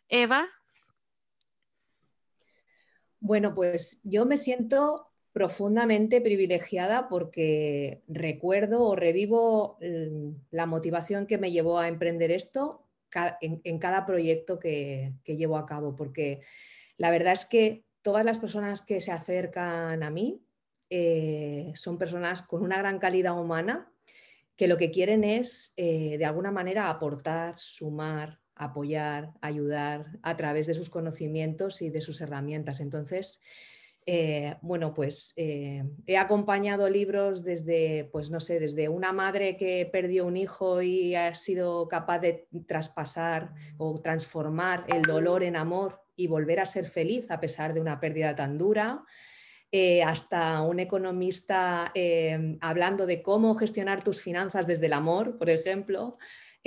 Eva, 0.08 0.48
bueno, 3.20 3.54
pues 3.54 4.00
yo 4.02 4.26
me 4.26 4.36
siento 4.36 5.05
profundamente 5.36 6.22
privilegiada 6.22 7.10
porque 7.10 8.00
recuerdo 8.08 8.82
o 8.84 8.96
revivo 8.96 9.76
mm, 9.82 10.30
la 10.50 10.64
motivación 10.64 11.26
que 11.26 11.36
me 11.36 11.52
llevó 11.52 11.78
a 11.78 11.88
emprender 11.88 12.30
esto 12.30 12.88
en, 13.42 13.78
cada 13.78 14.06
proyecto 14.06 14.58
que, 14.58 15.12
llevo 15.26 15.58
a 15.58 15.66
cabo, 15.66 15.94
porque 15.94 16.40
la 16.96 17.10
verdad 17.10 17.34
es 17.34 17.44
que 17.44 17.84
todas 18.00 18.24
las 18.24 18.38
personas 18.38 18.80
que 18.80 19.02
se 19.02 19.12
acercan 19.12 20.02
a 20.02 20.08
mí 20.08 20.40
eh, 20.88 21.70
son 21.74 21.98
personas 21.98 22.40
con 22.40 22.62
una 22.62 22.78
gran 22.78 22.98
calidad 22.98 23.38
humana 23.38 23.92
que 24.56 24.68
lo 24.68 24.78
que 24.78 24.90
quieren 24.90 25.22
es, 25.22 25.74
eh, 25.76 26.16
de 26.16 26.24
alguna 26.24 26.50
manera, 26.50 26.88
aportar, 26.88 27.58
sumar, 27.58 28.40
apoyar, 28.54 29.32
ayudar 29.42 30.06
a 30.22 30.34
través 30.38 30.66
de 30.66 30.72
sus 30.72 30.88
conocimientos 30.88 31.82
y 31.82 31.90
de 31.90 32.00
sus 32.00 32.22
herramientas. 32.22 32.80
Entonces, 32.80 33.42
eh, 34.08 34.54
bueno, 34.62 34.94
pues 34.94 35.32
eh, 35.36 35.82
he 36.06 36.16
acompañado 36.16 36.88
libros 36.88 37.42
desde, 37.42 38.08
pues 38.12 38.30
no 38.30 38.38
sé, 38.38 38.60
desde 38.60 38.88
una 38.88 39.12
madre 39.12 39.56
que 39.56 39.84
perdió 39.90 40.26
un 40.26 40.36
hijo 40.36 40.80
y 40.80 41.16
ha 41.16 41.34
sido 41.34 41.88
capaz 41.88 42.20
de 42.20 42.46
traspasar 42.68 43.52
o 43.78 44.00
transformar 44.00 44.84
el 44.86 45.02
dolor 45.02 45.42
en 45.42 45.56
amor 45.56 46.04
y 46.14 46.28
volver 46.28 46.60
a 46.60 46.66
ser 46.66 46.86
feliz 46.86 47.28
a 47.32 47.40
pesar 47.40 47.74
de 47.74 47.80
una 47.80 47.98
pérdida 47.98 48.36
tan 48.36 48.58
dura. 48.58 49.04
Eh, 49.72 50.04
hasta 50.04 50.62
un 50.62 50.78
economista 50.78 51.92
hablando 52.60 53.06
de 53.06 53.22
cómo 53.22 53.56
gestionar 53.56 54.04
tus 54.04 54.22
finanzas 54.22 54.68
desde 54.68 54.86
el 54.86 54.92
amor, 54.92 55.36
por 55.36 55.50
ejemplo, 55.50 56.16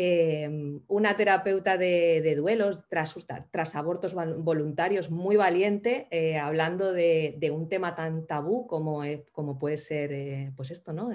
Em, 0.01 0.79
una 0.87 1.17
terapeuta 1.17 1.77
de, 1.77 2.33
duelos 2.37 2.87
tras, 2.87 3.75
abortos 3.75 4.15
voluntarios 4.15 5.11
muy 5.11 5.35
valiente, 5.35 6.07
eh, 6.09 6.37
hablando 6.37 6.93
de, 6.93 7.51
un 7.53 7.67
tema 7.67 7.95
tan 7.95 8.25
tabú 8.25 8.65
como, 8.65 9.03
eh, 9.03 9.25
como 9.33 9.59
puede 9.59 9.75
ser 9.75 10.13
eh, 10.13 10.53
pues 10.55 10.71
esto, 10.71 10.93
¿no? 10.93 11.09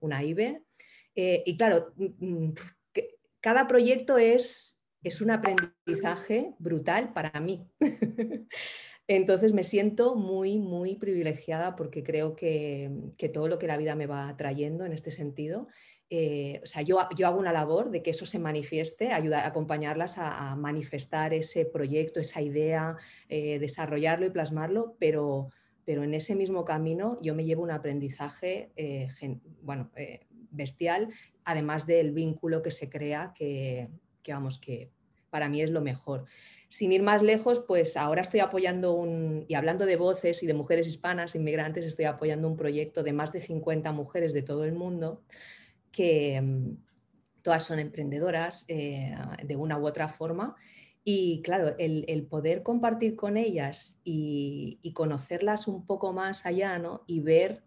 una 0.00 0.22
IBE. 0.22 0.62
y 1.14 1.56
claro, 1.56 1.94
mm, 1.96 2.50
cada 3.40 3.66
proyecto 3.66 4.18
es, 4.18 4.78
es 5.02 5.22
un 5.22 5.30
aprendizaje 5.30 6.52
brutal 6.58 7.14
para 7.14 7.40
mí. 7.40 7.66
Entonces 9.10 9.54
me 9.54 9.64
siento 9.64 10.16
muy, 10.16 10.58
muy 10.58 10.96
privilegiada 10.96 11.76
porque 11.76 12.02
creo 12.02 12.36
que, 12.36 12.90
todo 13.32 13.48
lo 13.48 13.58
que 13.58 13.66
la 13.66 13.78
vida 13.78 13.94
me 13.94 14.06
va 14.06 14.36
trayendo 14.36 14.84
en 14.84 14.92
este 14.92 15.10
sentido, 15.10 15.68
eh, 16.10 16.60
o 16.62 16.66
sea, 16.66 16.80
yo, 16.80 17.06
yo, 17.16 17.26
hago 17.26 17.38
una 17.38 17.52
labor 17.52 17.90
de 17.90 18.02
que 18.02 18.10
eso 18.10 18.24
se 18.24 18.38
manifieste, 18.38 19.12
ayudar 19.12 19.44
acompañarlas 19.44 20.16
a, 20.16 20.56
manifestar 20.56 21.34
ese 21.34 21.66
proyecto, 21.66 22.18
esa 22.18 22.40
idea, 22.40 22.96
eh, 23.28 23.58
desarrollarlo 23.58 24.24
y 24.24 24.30
plasmarlo, 24.30 24.96
pero, 24.98 25.50
pero 25.84 26.04
en 26.04 26.14
ese 26.14 26.34
mismo 26.34 26.64
camino 26.64 27.18
yo 27.20 27.34
me 27.34 27.44
llevo 27.44 27.62
un 27.62 27.70
aprendizaje 27.70 28.70
eh, 28.76 29.08
bueno, 29.60 29.90
bestial, 30.50 31.08
además 31.44 31.86
del 31.86 32.12
vínculo 32.12 32.62
que 32.62 32.70
se 32.70 32.88
crea, 32.88 33.34
que, 33.36 33.90
que 34.22 34.32
vamos, 34.32 34.58
que 34.58 34.90
para 35.28 35.50
mí 35.50 35.60
es 35.60 35.70
lo 35.70 35.82
mejor. 35.82 36.24
Sin 36.70 36.90
ir 36.92 37.02
más 37.02 37.22
lejos, 37.22 37.60
pues 37.60 37.98
ahora 37.98 38.22
estoy 38.22 38.40
apoyando 38.40 38.94
un, 38.94 39.44
y 39.46 39.54
hablando 39.54 39.84
de 39.84 39.96
voces 39.96 40.42
y 40.42 40.46
de 40.46 40.54
mujeres 40.54 40.86
hispanas, 40.86 41.34
inmigrantes, 41.34 41.84
estoy 41.84 42.06
apoyando 42.06 42.48
un 42.48 42.56
proyecto 42.56 43.02
de 43.02 43.12
más 43.12 43.32
de 43.32 43.42
50 43.42 43.92
mujeres 43.92 44.32
de 44.32 44.42
todo 44.42 44.64
el 44.64 44.72
mundo 44.72 45.22
que 45.90 46.40
mm, 46.40 46.76
todas 47.42 47.64
son 47.64 47.78
emprendedoras 47.78 48.64
eh, 48.68 49.16
de 49.42 49.56
una 49.56 49.78
u 49.78 49.86
otra 49.86 50.08
forma. 50.08 50.56
Y 51.04 51.40
claro, 51.42 51.74
el, 51.78 52.26
poder 52.26 52.62
compartir 52.62 53.16
con 53.16 53.38
ellas 53.38 53.98
y, 54.04 54.78
conocerlas 54.94 55.66
un 55.66 55.86
poco 55.86 56.12
más 56.12 56.44
allá, 56.44 56.78
¿no? 56.78 57.04
Y 57.06 57.20
ver 57.20 57.62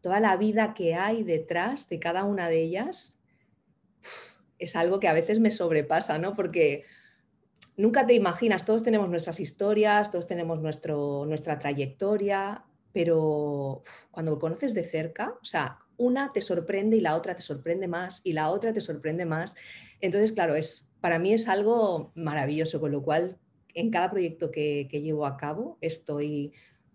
toda 0.00 0.20
la 0.20 0.36
vida 0.36 0.72
que 0.72 0.94
hay 0.94 1.22
detrás 1.22 1.88
de 1.88 1.98
cada 1.98 2.24
una 2.24 2.48
de 2.48 2.62
ellas, 2.62 3.18
es 4.58 4.76
algo 4.76 5.00
que 5.00 5.08
a 5.08 5.12
veces 5.12 5.40
me 5.40 5.50
sobrepasa, 5.50 6.16
¿no? 6.16 6.34
Porque 6.34 6.84
nunca 7.76 8.06
te 8.06 8.14
imaginas, 8.14 8.64
todos 8.64 8.82
tenemos 8.82 9.10
nuestras 9.10 9.40
historias, 9.40 10.10
todos 10.10 10.26
tenemos 10.26 10.60
nuestro, 10.60 11.26
nuestra 11.26 11.58
trayectoria, 11.58 12.64
pero 12.92 13.82
cuando 14.10 14.38
conoces 14.38 14.74
de 14.74 14.84
cerca, 14.84 15.34
o 15.40 15.44
sea, 15.44 15.78
una 15.96 16.32
te 16.32 16.40
sorprende 16.40 16.96
y 16.96 17.00
la 17.00 17.16
otra 17.16 17.34
te 17.34 17.42
sorprende 17.42 17.88
más 17.88 18.20
y 18.24 18.32
la 18.32 18.50
otra 18.50 18.72
te 18.72 18.80
sorprende 18.80 19.26
más. 19.26 19.54
Entonces, 20.00 20.32
claro, 20.32 20.54
es, 20.54 20.88
para 21.00 21.18
mí 21.18 21.32
es 21.32 21.48
algo 21.48 22.12
maravilloso, 22.14 22.80
con 22.80 22.92
lo 22.92 23.02
cual 23.02 23.38
en 23.74 23.90
cada 23.90 24.10
proyecto 24.10 24.50
que, 24.50 24.88
llevo 24.90 25.26
a 25.26 25.36
cabo 25.36 25.78
estoy 25.80 26.52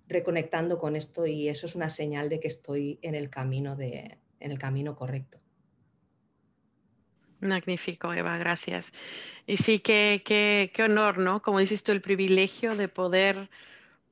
reconectando 0.08 0.78
con 0.78 0.96
esto 0.96 1.26
y 1.26 1.50
eso 1.50 1.66
es 1.66 1.76
una 1.76 1.89
señal 1.89 2.30
de 2.30 2.39
que 2.39 2.48
estoy 2.48 3.00
en 3.02 3.16
el 3.16 3.30
camino, 3.30 3.76
de, 3.76 4.20
en 4.39 4.52
el 4.52 4.60
camino 4.60 4.96
correcto. 4.96 5.39
Magnífico, 7.39 8.14
Eva, 8.14 8.38
gracias. 8.38 8.91
Y 9.46 9.58
sí, 9.58 9.80
qué, 9.80 10.22
qué, 10.26 10.84
honor, 10.84 11.18
¿no? 11.18 11.41
Como 11.41 11.60
dices 11.60 11.84
el 11.88 12.02
privilegio 12.02 12.76
de 12.76 12.88
poder 12.88 13.50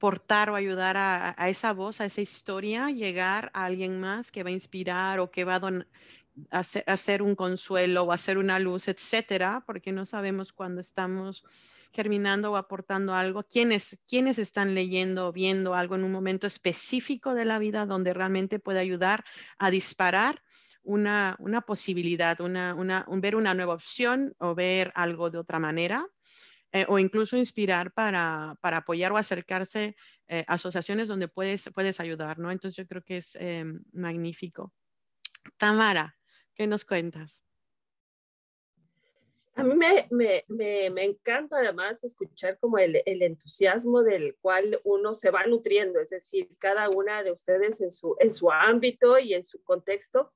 portar 0.04 0.50
o 0.50 0.56
ayudar 0.56 0.98
a, 0.98 1.34
a, 1.38 1.48
esa 1.48 1.72
voz, 1.72 2.02
a 2.02 2.06
esa 2.06 2.20
historia, 2.20 2.92
llegar 2.92 3.50
a 3.54 3.64
alguien 3.64 4.02
más 4.02 4.34
que 4.34 4.44
va 4.44 4.50
a 4.50 4.52
inspirar 4.52 5.22
o 5.22 5.32
que 5.32 5.46
va 5.46 5.62
a, 6.52 6.60
hacer, 6.92 7.22
un 7.22 7.36
consuelo 7.36 8.04
o 8.04 8.12
hacer 8.12 8.38
una 8.38 8.60
luz, 8.60 8.90
etcétera, 8.90 9.64
porque 9.66 9.94
no 9.94 10.06
sabemos 10.06 10.52
cuándo 10.52 10.82
estamos 10.82 11.46
germinando 11.94 12.52
o 12.52 12.58
aportando 12.58 13.16
algo, 13.16 13.44
quiénes, 13.44 13.98
quiénes 14.06 14.40
están 14.40 14.76
leyendo 14.76 15.30
o 15.30 15.32
viendo 15.32 15.74
algo 15.74 15.96
en 15.96 16.04
un 16.04 16.12
momento 16.12 16.48
específico 16.48 17.34
de 17.34 17.46
la 17.46 17.58
vida 17.58 17.86
donde 17.86 18.14
realmente 18.14 18.60
puede 18.60 18.80
ayudar 18.80 19.24
a 19.58 19.72
disparar 19.72 20.44
una, 20.84 21.38
posibilidad, 21.66 22.42
una, 22.42 22.76
ver 23.08 23.38
una 23.38 23.54
nueva 23.54 23.76
opción 23.76 24.36
o 24.38 24.54
ver 24.54 24.92
algo 24.96 25.30
de 25.30 25.38
otra 25.38 25.60
manera. 25.60 26.06
Eh, 26.76 26.86
o 26.90 26.98
incluso 26.98 27.38
inspirar 27.38 27.94
para, 27.94 28.58
apoyar 28.64 29.12
o 29.12 29.18
acercarse 29.18 29.96
a 30.28 30.38
eh, 30.38 30.46
asociaciones 30.48 31.08
donde 31.08 31.28
puedes, 31.28 31.70
puedes 31.72 32.00
ayudar, 32.00 32.40
¿no? 32.40 32.50
Entonces 32.50 32.76
yo 32.76 32.88
creo 32.88 33.04
que 33.04 33.18
es 33.18 33.36
em, 33.36 33.84
magnífico. 33.94 34.74
Tamara, 35.58 36.18
¿qué 36.56 36.66
nos 36.66 36.84
cuentas? 36.84 37.43
A 39.56 39.64
mí 39.64 39.76
me, 39.76 40.08
me, 40.10 40.44
me, 40.48 40.90
me, 40.90 41.04
encanta 41.04 41.58
además 41.58 42.04
escuchar 42.04 42.58
como 42.58 42.80
el, 42.80 43.04
el, 43.06 43.22
entusiasmo 43.22 44.02
del 44.02 44.36
cual 44.42 44.80
uno 44.84 45.14
se 45.14 45.30
va 45.30 45.46
nutriendo, 45.46 46.00
es 46.00 46.10
decir, 46.10 46.50
cada 46.58 46.90
una 46.90 47.22
de 47.22 47.32
ustedes 47.32 47.80
en 47.80 47.92
su, 47.92 48.16
en 48.20 48.34
su 48.34 48.50
ámbito 48.50 49.20
y 49.20 49.36
en 49.36 49.44
su 49.44 49.62
contexto 49.64 50.32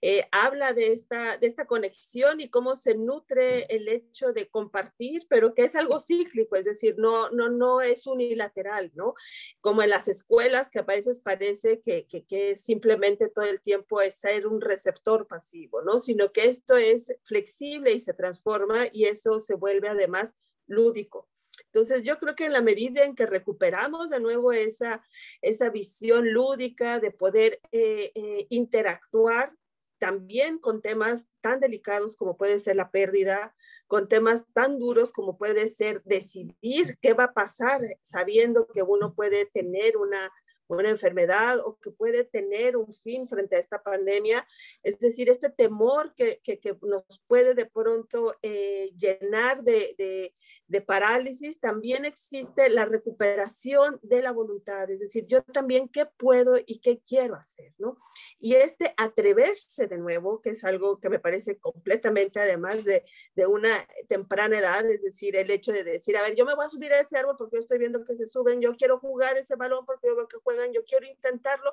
eh, 0.00 0.26
habla 0.32 0.72
de 0.72 0.92
esta, 0.92 1.36
de 1.36 1.48
esta 1.48 1.66
conexión 1.66 2.40
y 2.40 2.48
cómo 2.48 2.74
se 2.74 2.94
nutre 2.94 3.66
el 3.66 3.88
hecho 3.88 4.32
de 4.32 4.48
compartir, 4.48 5.26
pero 5.28 5.52
que 5.52 5.64
es 5.64 5.76
algo 5.76 6.00
cíclico, 6.00 6.56
es 6.56 6.64
decir, 6.64 6.94
no, 6.96 7.28
no, 7.28 7.50
no 7.50 7.82
es 7.82 8.06
unilateral, 8.06 8.90
¿no? 8.94 9.12
Como 9.60 9.82
en 9.82 9.90
las 9.90 10.08
escuelas 10.08 10.70
que 10.70 10.78
a 10.78 10.84
veces 10.84 11.20
parece 11.20 11.82
que, 11.82 12.06
que, 12.06 12.24
que 12.24 12.54
simplemente 12.54 13.28
todo 13.28 13.44
el 13.44 13.60
tiempo 13.60 14.00
es 14.00 14.14
ser 14.14 14.46
un 14.46 14.62
receptor 14.62 15.26
pasivo, 15.26 15.82
¿no? 15.82 15.98
Sino 15.98 16.32
que 16.32 16.46
esto 16.46 16.78
es 16.78 17.12
flexible 17.24 17.92
y 17.92 18.00
se 18.00 18.14
transforma 18.14 18.61
y 18.92 19.04
eso 19.04 19.40
se 19.40 19.54
vuelve 19.54 19.88
además 19.88 20.34
lúdico. 20.66 21.28
Entonces, 21.66 22.02
yo 22.02 22.18
creo 22.18 22.34
que 22.34 22.46
en 22.46 22.52
la 22.52 22.62
medida 22.62 23.04
en 23.04 23.14
que 23.14 23.26
recuperamos 23.26 24.10
de 24.10 24.20
nuevo 24.20 24.52
esa, 24.52 25.02
esa 25.40 25.70
visión 25.70 26.32
lúdica 26.32 26.98
de 26.98 27.10
poder 27.10 27.60
eh, 27.72 28.12
eh, 28.14 28.46
interactuar 28.50 29.54
también 29.98 30.58
con 30.58 30.82
temas 30.82 31.28
tan 31.40 31.60
delicados 31.60 32.16
como 32.16 32.36
puede 32.36 32.58
ser 32.58 32.76
la 32.76 32.90
pérdida, 32.90 33.54
con 33.86 34.08
temas 34.08 34.46
tan 34.52 34.78
duros 34.78 35.12
como 35.12 35.38
puede 35.38 35.68
ser 35.68 36.02
decidir 36.04 36.98
qué 37.00 37.14
va 37.14 37.24
a 37.24 37.34
pasar 37.34 37.80
sabiendo 38.02 38.66
que 38.66 38.82
uno 38.82 39.14
puede 39.14 39.46
tener 39.46 39.96
una 39.96 40.32
una 40.78 40.90
enfermedad 40.90 41.58
o 41.64 41.78
que 41.78 41.90
puede 41.90 42.24
tener 42.24 42.76
un 42.76 42.92
fin 42.94 43.28
frente 43.28 43.56
a 43.56 43.58
esta 43.58 43.82
pandemia. 43.82 44.46
Es 44.82 44.98
decir, 44.98 45.28
este 45.28 45.50
temor 45.50 46.14
que, 46.14 46.40
que, 46.42 46.76
nos 46.82 47.04
puede 47.26 47.54
de 47.54 47.66
pronto 47.66 48.36
eh, 48.42 48.90
llenar 48.96 49.62
de, 49.62 49.94
de, 49.98 50.34
de, 50.66 50.80
parálisis, 50.80 51.60
también 51.60 52.04
existe 52.04 52.68
la 52.70 52.84
recuperación 52.84 53.98
de 54.02 54.22
la 54.22 54.32
voluntad. 54.32 54.90
Es 54.90 55.00
decir, 55.00 55.26
yo 55.26 55.42
también 55.42 55.88
qué 55.88 56.06
puedo 56.06 56.56
y 56.64 56.80
qué 56.80 57.00
quiero 57.06 57.34
hacer, 57.36 57.72
¿no? 57.78 57.98
Y 58.38 58.54
este 58.54 58.94
atreverse 58.96 59.86
de 59.86 59.98
nuevo, 59.98 60.40
que 60.40 60.50
es 60.50 60.64
algo 60.64 60.98
que 60.98 61.08
me 61.08 61.18
parece 61.18 61.58
completamente 61.58 62.40
además 62.40 62.84
de, 62.84 63.04
de 63.34 63.46
una 63.46 63.86
temprana 64.08 64.58
edad, 64.58 64.84
es 64.88 65.02
decir, 65.02 65.36
el 65.36 65.50
hecho 65.50 65.72
de 65.72 65.84
decir, 65.84 66.16
a 66.16 66.22
ver, 66.22 66.34
yo 66.34 66.44
me 66.44 66.54
voy 66.54 66.64
a 66.64 66.68
subir 66.68 66.92
a 66.92 67.00
ese 67.00 67.18
árbol 67.18 67.36
porque 67.36 67.56
yo 67.56 67.60
estoy 67.60 67.78
viendo 67.78 68.04
que 68.04 68.16
se 68.16 68.26
suben, 68.26 68.60
yo 68.60 68.76
quiero 68.76 68.98
jugar 68.98 69.36
ese 69.36 69.56
balón 69.56 69.84
porque 69.86 70.08
yo 70.08 70.16
veo 70.16 70.28
que 70.28 70.38
yo 70.70 70.84
quiero 70.84 71.06
intentarlo, 71.06 71.72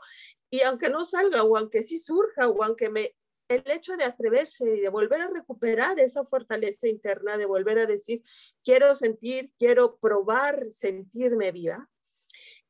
y 0.50 0.62
aunque 0.62 0.90
no 0.90 1.06
salga, 1.06 1.44
o 1.44 1.58
aunque 1.58 1.84
sí 1.84 2.00
surja, 2.00 2.48
o 2.48 2.64
aunque 2.64 2.90
me... 2.90 3.16
El 3.48 3.64
hecho 3.72 3.98
de 3.98 4.04
atreverse 4.04 4.76
y 4.76 4.80
de 4.80 4.90
volver 4.90 5.22
a 5.22 5.28
recuperar 5.28 6.00
esa 6.00 6.24
fortaleza 6.24 6.88
interna, 6.88 7.36
de 7.36 7.48
volver 7.48 7.80
a 7.80 7.88
decir, 7.88 8.22
quiero 8.64 8.94
sentir, 8.94 9.52
quiero 9.58 9.98
probar 9.98 10.68
sentirme 10.72 11.52
viva, 11.52 11.90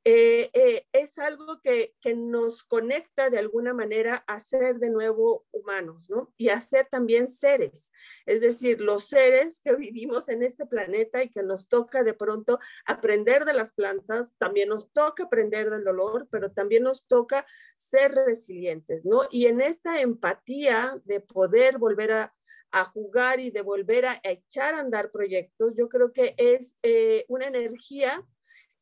eh, 0.05 0.49
eh, 0.53 0.87
es 0.93 1.17
algo 1.17 1.59
que, 1.61 1.93
que, 1.99 2.15
nos 2.15 2.63
conecta 2.63 3.29
de 3.29 3.37
alguna 3.37 3.73
manera 3.73 4.23
a 4.27 4.39
ser 4.39 4.79
de 4.79 4.89
nuevo 4.89 5.45
humanos, 5.51 6.09
¿no? 6.09 6.33
Y 6.37 6.49
a 6.49 6.61
ser 6.61 6.87
también 6.89 7.27
seres, 7.27 7.91
es 8.25 8.41
decir, 8.41 8.79
los 8.79 9.09
seres 9.09 9.59
que 9.61 9.75
vivimos 9.75 10.29
en 10.29 10.41
este 10.41 10.65
planeta 10.65 11.21
y 11.21 11.29
que 11.29 11.43
nos 11.43 11.67
toca 11.67 12.03
de 12.03 12.13
pronto 12.13 12.59
aprender 12.85 13.43
de 13.43 13.53
las 13.53 13.73
plantas, 13.73 14.33
también 14.37 14.69
nos 14.69 14.89
toca 14.93 15.23
aprender 15.23 15.69
del 15.69 15.83
dolor, 15.83 16.27
pero 16.31 16.51
también 16.51 16.83
nos 16.83 17.05
toca 17.05 17.45
ser 17.75 18.13
resilientes, 18.13 19.05
¿no? 19.05 19.23
Y 19.29 19.47
en 19.47 19.59
esta 19.59 19.99
empatía 19.99 20.99
de 21.03 21.19
poder 21.19 21.77
volver 21.77 22.13
a, 22.13 22.33
a 22.71 22.85
jugar 22.85 23.39
y 23.39 23.51
de 23.51 23.61
volver 23.61 24.05
a 24.05 24.21
echar 24.23 24.75
a 24.75 24.79
andar 24.79 25.11
proyectos, 25.11 25.73
yo 25.75 25.89
creo 25.89 26.13
que 26.13 26.35
es 26.37 26.77
eh, 26.83 27.25
una 27.27 27.47
energía 27.47 28.25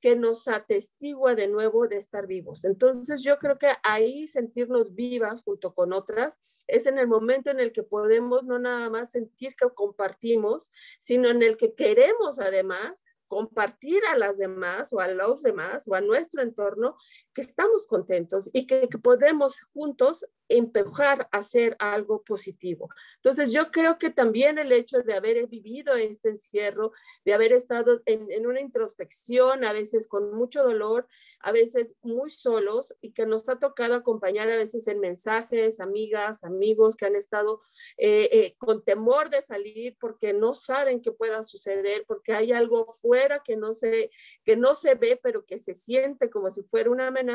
que 0.02 0.16
nos 0.16 0.48
atestigua 0.48 1.36
de 1.36 1.48
nuevo 1.48 1.88
de 1.88 1.98
estar 1.98 2.28
vivos. 2.28 2.66
Entonces 2.66 3.24
yo 3.24 3.38
creo 3.40 3.58
que 3.58 3.72
ahí 3.84 4.28
sentirnos 4.28 4.94
vivas 4.94 5.42
junto 5.44 5.74
con 5.74 5.94
otras 5.94 6.40
es 6.68 6.86
en 6.86 7.00
el 7.00 7.08
momento 7.08 7.50
en 7.50 7.60
el 7.60 7.72
que 7.72 7.84
podemos 7.84 8.44
no 8.44 8.60
nada 8.60 8.90
más 8.90 9.12
sentir 9.12 9.56
que 9.56 9.70
compartimos, 9.74 10.72
sino 11.00 11.30
en 11.30 11.42
el 11.42 11.58
que 11.58 11.74
queremos 11.74 12.40
además 12.40 13.04
compartir 13.28 14.02
a 14.10 14.18
las 14.18 14.38
demás 14.38 14.94
o 14.94 15.00
a 15.00 15.08
los 15.08 15.42
demás 15.42 15.88
o 15.88 15.96
a 15.96 16.02
nuestro 16.02 16.42
entorno 16.42 16.98
que 17.38 17.44
estamos 17.44 17.86
contentos 17.86 18.50
y 18.52 18.66
que, 18.66 18.88
podemos 18.98 19.62
juntos 19.72 20.26
empujar 20.50 21.28
a 21.32 21.38
hacer 21.38 21.76
algo 21.78 22.24
positivo. 22.24 22.90
Entonces, 23.18 23.52
yo 23.52 23.70
creo 23.70 24.00
que 24.00 24.10
también 24.10 24.58
el 24.58 24.72
hecho 24.72 25.04
de 25.04 25.14
haber 25.14 25.46
vivido 25.46 25.94
este 25.94 26.30
encierro, 26.30 26.94
de 27.26 27.34
haber 27.36 27.52
estado 27.52 28.02
en, 28.06 28.32
en, 28.32 28.48
una 28.48 28.60
introspección, 28.60 29.66
a 29.66 29.72
veces 29.72 30.08
con 30.08 30.34
mucho 30.34 30.64
dolor, 30.64 31.08
a 31.42 31.52
veces 31.52 31.96
muy 32.02 32.32
solos, 32.32 32.96
y 33.02 33.12
que 33.12 33.28
nos 33.28 33.50
ha 33.50 33.60
tocado 33.60 33.94
acompañar 33.94 34.50
a 34.50 34.56
veces 34.56 34.88
en 34.88 35.00
mensajes, 35.00 35.80
amigas, 35.80 36.44
amigos 36.44 36.98
que 36.98 37.06
han 37.06 37.16
estado 37.16 37.62
eh, 37.98 38.30
eh, 38.32 38.56
con 38.58 38.84
temor 38.84 39.30
de 39.30 39.44
salir 39.44 39.96
porque 40.00 40.34
no 40.34 40.56
saben 40.56 41.04
qué 41.04 41.12
pueda 41.12 41.44
suceder, 41.44 42.04
porque 42.08 42.34
hay 42.34 42.52
algo 42.52 42.92
fuera 42.94 43.44
que 43.44 43.58
no 43.58 43.76
se, 43.76 44.10
que 44.44 44.56
no 44.56 44.74
se 44.74 44.96
ve, 44.96 45.20
pero 45.22 45.46
que 45.46 45.60
se 45.60 45.76
siente 45.76 46.32
como 46.32 46.50
si 46.50 46.64
fuera 46.64 46.90
una 46.90 47.08
amenaza, 47.08 47.27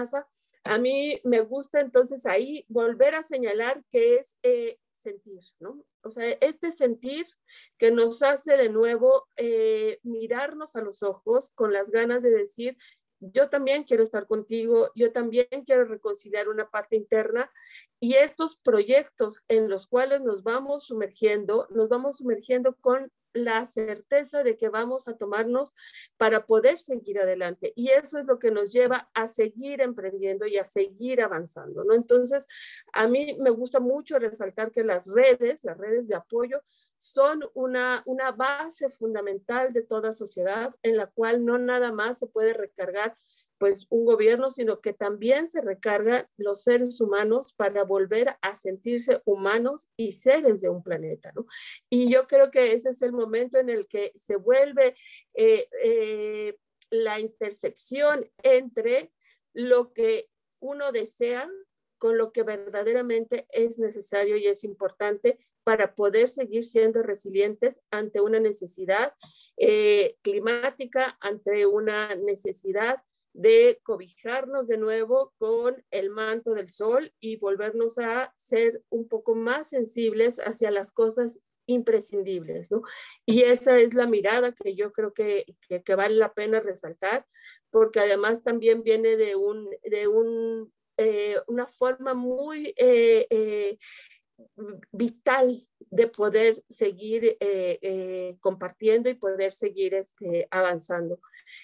a 0.64 0.78
mí 0.78 1.20
me 1.24 1.40
gusta 1.40 1.80
entonces 1.80 2.26
ahí 2.26 2.64
volver 2.68 3.14
a 3.14 3.22
señalar 3.22 3.84
que 3.90 4.16
es 4.16 4.36
eh, 4.42 4.78
sentir, 4.90 5.42
¿no? 5.58 5.84
O 6.02 6.10
sea, 6.10 6.28
este 6.40 6.72
sentir 6.72 7.26
que 7.78 7.90
nos 7.90 8.22
hace 8.22 8.56
de 8.56 8.68
nuevo 8.68 9.26
eh, 9.36 9.98
mirarnos 10.02 10.76
a 10.76 10.80
los 10.80 11.02
ojos 11.02 11.50
con 11.54 11.72
las 11.72 11.90
ganas 11.90 12.22
de 12.22 12.30
decir, 12.30 12.76
yo 13.20 13.48
también 13.48 13.84
quiero 13.84 14.02
estar 14.02 14.26
contigo, 14.26 14.90
yo 14.96 15.12
también 15.12 15.46
quiero 15.64 15.84
reconciliar 15.84 16.48
una 16.48 16.70
parte 16.70 16.96
interna 16.96 17.50
y 18.00 18.14
estos 18.14 18.56
proyectos 18.56 19.42
en 19.48 19.68
los 19.68 19.86
cuales 19.86 20.22
nos 20.22 20.42
vamos 20.42 20.86
sumergiendo, 20.86 21.68
nos 21.70 21.88
vamos 21.88 22.18
sumergiendo 22.18 22.74
con 22.80 23.12
la 23.32 23.64
certeza 23.66 24.42
de 24.42 24.56
que 24.56 24.68
vamos 24.68 25.08
a 25.08 25.16
tomarnos 25.16 25.74
para 26.16 26.46
poder 26.46 26.78
seguir 26.78 27.18
adelante. 27.18 27.72
Y 27.76 27.90
eso 27.90 28.18
es 28.18 28.26
lo 28.26 28.38
que 28.38 28.50
nos 28.50 28.72
lleva 28.72 29.10
a 29.14 29.26
seguir 29.26 29.80
emprendiendo 29.80 30.46
y 30.46 30.58
a 30.58 30.64
seguir 30.64 31.22
avanzando, 31.22 31.84
¿no? 31.84 31.94
Entonces, 31.94 32.46
a 32.92 33.08
mí 33.08 33.36
me 33.40 33.50
gusta 33.50 33.80
mucho 33.80 34.18
resaltar 34.18 34.70
que 34.70 34.84
las 34.84 35.06
redes, 35.06 35.64
las 35.64 35.78
redes 35.78 36.08
de 36.08 36.14
apoyo, 36.14 36.62
son 36.96 37.44
una, 37.54 38.02
una 38.06 38.30
base 38.30 38.88
fundamental 38.88 39.72
de 39.72 39.82
toda 39.82 40.12
sociedad 40.12 40.74
en 40.82 40.96
la 40.96 41.08
cual 41.08 41.44
no 41.44 41.58
nada 41.58 41.90
más 41.92 42.18
se 42.18 42.26
puede 42.26 42.52
recargar 42.52 43.16
pues 43.62 43.86
un 43.90 44.04
gobierno, 44.04 44.50
sino 44.50 44.80
que 44.80 44.92
también 44.92 45.46
se 45.46 45.60
recargan 45.60 46.26
los 46.36 46.64
seres 46.64 47.00
humanos 47.00 47.52
para 47.52 47.84
volver 47.84 48.34
a 48.42 48.56
sentirse 48.56 49.22
humanos 49.24 49.88
y 49.96 50.10
seres 50.10 50.62
de 50.62 50.68
un 50.68 50.82
planeta, 50.82 51.30
¿no? 51.32 51.46
Y 51.88 52.12
yo 52.12 52.26
creo 52.26 52.50
que 52.50 52.72
ese 52.72 52.88
es 52.88 53.02
el 53.02 53.12
momento 53.12 53.58
en 53.58 53.68
el 53.68 53.86
que 53.86 54.10
se 54.16 54.34
vuelve 54.34 54.96
eh, 55.34 55.68
eh, 55.80 56.58
la 56.90 57.20
intersección 57.20 58.28
entre 58.42 59.12
lo 59.52 59.92
que 59.92 60.28
uno 60.58 60.90
desea 60.90 61.48
con 61.98 62.18
lo 62.18 62.32
que 62.32 62.42
verdaderamente 62.42 63.46
es 63.50 63.78
necesario 63.78 64.36
y 64.38 64.48
es 64.48 64.64
importante 64.64 65.38
para 65.62 65.94
poder 65.94 66.30
seguir 66.30 66.64
siendo 66.64 67.00
resilientes 67.04 67.80
ante 67.92 68.20
una 68.20 68.40
necesidad 68.40 69.14
eh, 69.56 70.16
climática, 70.22 71.16
ante 71.20 71.64
una 71.64 72.16
necesidad 72.16 73.04
de 73.34 73.80
cobijarnos 73.82 74.68
de 74.68 74.76
nuevo 74.76 75.32
con 75.38 75.82
el 75.90 76.10
manto 76.10 76.54
del 76.54 76.68
sol 76.68 77.12
y 77.18 77.36
volvernos 77.36 77.98
a 77.98 78.32
ser 78.36 78.82
un 78.90 79.08
poco 79.08 79.34
más 79.34 79.70
sensibles 79.70 80.38
hacia 80.38 80.70
las 80.70 80.92
cosas 80.92 81.40
imprescindibles, 81.66 82.70
¿no? 82.70 82.82
Y 83.24 83.42
esa 83.42 83.78
es 83.78 83.94
la 83.94 84.06
mirada 84.06 84.52
que 84.52 84.74
yo 84.74 84.92
creo 84.92 85.14
que, 85.14 85.46
que, 85.68 85.94
vale 85.94 86.16
la 86.16 86.34
pena 86.34 86.60
resaltar, 86.60 87.26
porque 87.70 88.00
además 88.00 88.42
también 88.42 88.82
viene 88.82 89.16
de, 89.16 89.36
un, 89.36 89.70
de 89.82 90.08
un, 90.08 90.72
eh, 90.96 91.36
una 91.46 91.66
forma 91.66 92.14
muy 92.14 92.74
eh, 92.76 93.26
eh, 93.30 93.78
vital 94.90 95.66
de 95.78 96.08
poder 96.08 96.62
seguir 96.68 97.38
compartiendo 98.40 99.08
y 99.08 99.14
poder 99.14 99.52
seguir 99.52 99.94
este, 99.94 100.48
avanzando. 100.50 101.20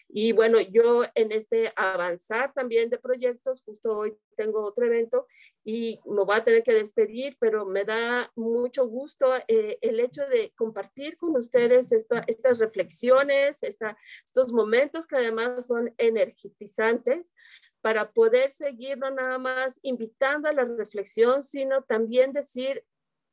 Y 0.08 0.32
bueno, 0.32 0.60
yo 0.60 1.04
en 1.14 1.32
este 1.32 1.72
avanzar 1.76 2.52
también 2.52 2.90
de 2.90 2.98
proyectos, 2.98 3.62
justo 3.62 3.96
hoy 3.96 4.16
tengo 4.36 4.64
otro 4.64 4.86
evento 4.86 5.26
y 5.64 6.00
me 6.06 6.24
voy 6.24 6.36
a 6.36 6.44
tener 6.44 6.62
que 6.62 6.72
despedir, 6.72 7.36
pero 7.38 7.66
me 7.66 7.84
da 7.84 8.32
mucho 8.34 8.86
gusto 8.86 9.32
eh, 9.48 9.78
el 9.82 10.00
hecho 10.00 10.26
de 10.28 10.52
compartir 10.56 11.16
con 11.16 11.36
ustedes 11.36 11.92
estas 11.92 12.58
reflexiones, 12.58 13.62
estos 13.62 14.52
momentos 14.52 15.06
que 15.06 15.16
además 15.16 15.66
son 15.66 15.94
energizantes 15.98 17.34
para 17.80 18.10
poder 18.12 18.50
seguir 18.50 18.98
no 18.98 19.10
nada 19.10 19.38
más 19.38 19.78
invitando 19.82 20.48
a 20.48 20.52
la 20.52 20.64
reflexión, 20.64 21.42
sino 21.42 21.82
también 21.82 22.32
decir, 22.32 22.84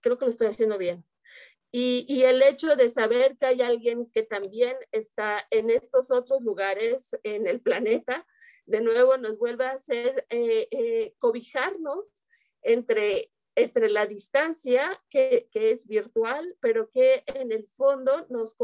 creo 0.01 0.18
que 0.18 0.26
lo 0.26 0.32
estoy 0.32 0.47
haciendo 0.47 0.78
bien 0.78 1.03
y, 1.78 2.23
el 2.23 2.41
hecho 2.41 2.78
de 2.78 2.88
saber 2.88 3.36
que 3.36 3.47
hay 3.47 3.61
alguien 3.61 4.09
que 4.09 4.23
también 4.23 4.78
está 4.93 5.45
en 5.49 5.69
estos 5.69 6.09
otros 6.09 6.41
lugares 6.41 7.17
en 7.23 7.47
el 7.47 7.59
planeta, 7.59 8.26
de 8.65 8.80
nuevo 8.80 9.17
nos 9.17 9.38
vuelve 9.38 9.65
a 9.65 9.71
hacer 9.71 10.26
eh, 10.30 10.69
eh, 10.71 11.13
cobijarnos 11.17 12.26
entre, 12.61 13.30
entre 13.56 13.89
la 13.89 14.06
distancia 14.06 15.01
que, 15.10 15.49
es 15.53 15.88
virtual, 15.88 16.56
pero 16.60 16.89
que 16.89 17.24
en 17.28 17.51
el 17.51 17.66
fondo 17.68 18.28
nos, 18.30 18.56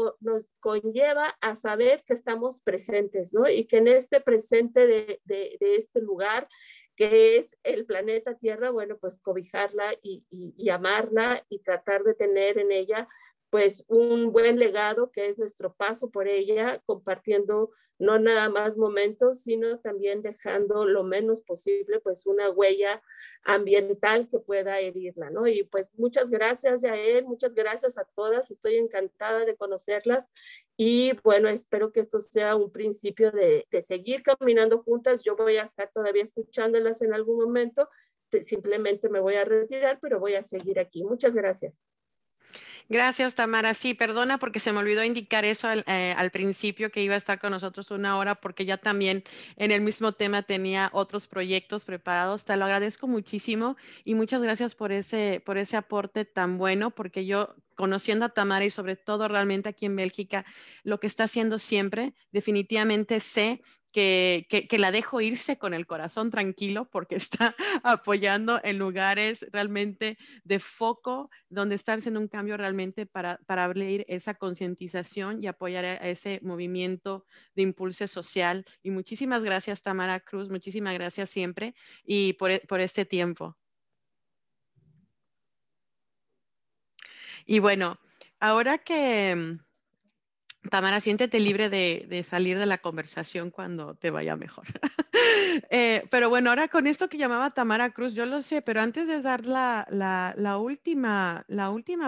conlleva 0.60 1.36
a 1.40 1.56
saber 1.56 2.02
que 2.04 2.12
estamos 2.12 2.60
presentes, 2.60 3.32
¿no? 3.32 3.48
Y 3.48 3.66
que 3.66 3.78
en 3.78 3.88
este 3.88 4.20
presente 4.20 4.86
de 4.86 5.58
este 5.60 6.00
lugar 6.00 6.48
que 6.96 7.36
es 7.36 7.56
el 7.62 7.86
planeta 7.86 8.36
Tierra, 8.36 8.70
bueno, 8.70 8.96
pues 8.98 9.18
cobijarla 9.18 9.94
y, 10.02 10.24
y, 10.30 10.68
amarla 10.68 11.44
y 11.48 11.60
tratar 11.60 12.04
de 12.04 12.14
tener 12.14 12.58
en 12.58 12.70
ella 12.70 13.08
pues 13.52 13.84
un 13.86 14.32
buen 14.32 14.58
legado 14.58 15.10
que 15.12 15.28
es 15.28 15.36
nuestro 15.36 15.74
paso 15.74 16.10
por 16.10 16.26
ella, 16.26 16.80
compartiendo 16.86 17.70
no 17.98 18.18
nada 18.18 18.48
más 18.48 18.78
momentos, 18.78 19.42
sino 19.42 19.78
también 19.80 20.22
dejando 20.22 20.86
lo 20.86 21.04
menos 21.04 21.42
posible 21.42 22.00
pues 22.00 22.24
una 22.24 22.48
huella 22.48 23.02
ambiental 23.42 24.26
que 24.26 24.38
pueda 24.38 24.80
herirla, 24.80 25.28
¿no? 25.28 25.46
Y 25.46 25.64
pues 25.64 25.90
muchas 25.98 26.30
gracias 26.30 26.80
Yael, 26.80 27.26
muchas 27.26 27.52
gracias 27.52 27.98
a 27.98 28.06
todas, 28.16 28.50
estoy 28.50 28.76
encantada 28.76 29.44
de 29.44 29.54
conocerlas 29.54 30.30
y 30.78 31.12
bueno, 31.22 31.50
espero 31.50 31.92
que 31.92 32.00
esto 32.00 32.20
sea 32.20 32.56
un 32.56 32.72
principio 32.72 33.32
de, 33.32 33.66
de 33.70 33.82
seguir 33.82 34.22
caminando 34.22 34.82
juntas, 34.82 35.22
yo 35.22 35.36
voy 35.36 35.58
a 35.58 35.64
estar 35.64 35.90
todavía 35.92 36.22
escuchándolas 36.22 37.02
en 37.02 37.12
algún 37.12 37.44
momento, 37.44 37.86
simplemente 38.40 39.10
me 39.10 39.20
voy 39.20 39.34
a 39.34 39.44
retirar, 39.44 39.98
pero 40.00 40.18
voy 40.18 40.36
a 40.36 40.42
seguir 40.42 40.80
aquí. 40.80 41.04
Muchas 41.04 41.34
gracias. 41.34 41.78
Gracias, 42.88 43.34
Tamara. 43.34 43.74
Sí, 43.74 43.94
perdona 43.94 44.38
porque 44.38 44.60
se 44.60 44.72
me 44.72 44.78
olvidó 44.78 45.04
indicar 45.04 45.44
eso 45.44 45.68
eh, 45.70 46.14
al, 46.16 46.30
principio 46.30 46.90
que 46.90 47.02
iba 47.02 47.14
a 47.14 47.18
estar 47.18 47.38
con 47.38 47.52
nosotros 47.52 47.90
una 47.90 48.18
hora 48.18 48.34
porque 48.34 48.64
ya 48.64 48.76
también 48.76 49.24
en 49.56 49.70
el 49.70 49.80
mismo 49.80 50.12
tema 50.12 50.42
tenía 50.42 50.90
otros 50.92 51.28
proyectos 51.28 51.84
preparados. 51.84 52.44
Te 52.44 52.56
lo 52.56 52.64
agradezco 52.64 53.06
muchísimo 53.08 53.76
y 54.04 54.14
muchas 54.14 54.42
gracias 54.42 54.74
por 54.74 54.92
ese, 54.92 55.42
por 55.44 55.58
ese 55.58 55.76
aporte 55.76 56.24
tan 56.24 56.58
bueno 56.58 56.90
porque 56.90 57.24
yo 57.26 57.54
conociendo 57.74 58.24
a 58.24 58.28
Tamara 58.30 58.64
y 58.64 58.70
sobre 58.70 58.96
todo 58.96 59.28
realmente 59.28 59.68
aquí 59.68 59.86
en 59.86 59.96
Bélgica, 59.96 60.44
lo 60.82 61.00
que 61.00 61.06
está 61.06 61.24
haciendo 61.24 61.58
siempre, 61.58 62.14
definitivamente 62.30 63.20
sé 63.20 63.60
que, 63.92 64.46
que, 64.48 64.78
la 64.78 64.90
dejo 64.90 65.20
irse 65.20 65.58
con 65.58 65.74
el 65.74 65.86
corazón 65.86 66.30
tranquilo 66.30 66.88
porque 66.90 67.16
está 67.16 67.54
apoyando 67.82 68.58
en 68.64 68.78
lugares 68.78 69.46
realmente 69.52 70.16
de 70.44 70.58
foco 70.58 71.30
donde 71.48 71.74
está 71.74 71.92
haciendo 71.92 72.18
un 72.18 72.28
cambio 72.28 72.56
realmente 72.56 73.06
para, 73.06 73.38
para 73.46 73.64
abrir 73.64 74.04
esa 74.08 74.34
concientización 74.34 75.44
y 75.44 75.46
apoyar 75.46 75.84
a 75.84 75.94
ese 76.08 76.40
movimiento 76.42 77.26
de 77.54 77.62
impulso 77.62 78.06
social. 78.06 78.64
Y 78.82 78.90
muchísimas 78.90 79.44
gracias, 79.44 79.82
Tamara 79.82 80.20
Cruz, 80.20 80.48
muchísimas 80.48 80.94
gracias 80.94 81.30
siempre 81.30 81.74
y 82.04 82.32
por, 82.34 82.66
por 82.66 82.80
este 82.80 83.04
tiempo. 83.04 83.56
Y 87.46 87.58
bueno, 87.58 87.98
ahora 88.40 88.78
que 88.78 89.34
mm, 89.34 89.72
Tamara, 90.70 91.00
siéntete 91.00 91.40
libre 91.40 91.68
de, 91.68 92.24
salir 92.28 92.56
de 92.56 92.66
la 92.66 92.78
conversación 92.78 93.50
cuando 93.50 93.94
te 93.94 94.10
vaya 94.10 94.36
mejor. 94.36 94.66
Eh, 95.70 96.04
pero 96.10 96.28
bueno, 96.30 96.50
ahora 96.50 96.68
con 96.68 96.86
esto 96.86 97.08
que 97.08 97.18
llamaba 97.18 97.50
Tamara 97.50 97.90
Cruz, 97.90 98.14
yo 98.14 98.26
lo 98.26 98.42
sé, 98.42 98.62
pero 98.62 98.80
antes 98.80 99.06
de 99.06 99.20
dar 99.20 99.44
la, 99.44 99.86
última, 100.58 101.44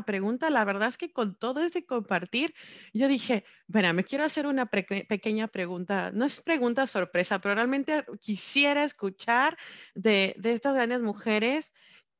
pregunta, 0.07 0.51
la 0.51 0.65
verdad 0.65 0.89
es 0.89 0.97
que 0.97 1.13
con 1.13 1.37
todo 1.39 1.61
ese 1.61 1.85
compartir, 1.85 2.55
yo 2.93 3.07
dije, 3.07 3.45
bueno, 3.67 3.93
me 3.93 4.05
quiero 4.05 4.25
hacer 4.25 4.47
una 4.47 4.67
pequeña 4.67 5.49
pregunta. 5.49 6.11
No 6.13 6.25
es 6.25 6.41
pregunta 6.41 6.87
sorpresa, 6.87 7.39
pero 7.39 7.55
realmente 7.55 8.05
quisiera 8.19 8.85
escuchar 8.85 9.59
de, 9.95 10.35
de 10.39 10.53
estas 10.53 10.75
grandes 10.75 11.01
mujeres 11.01 11.73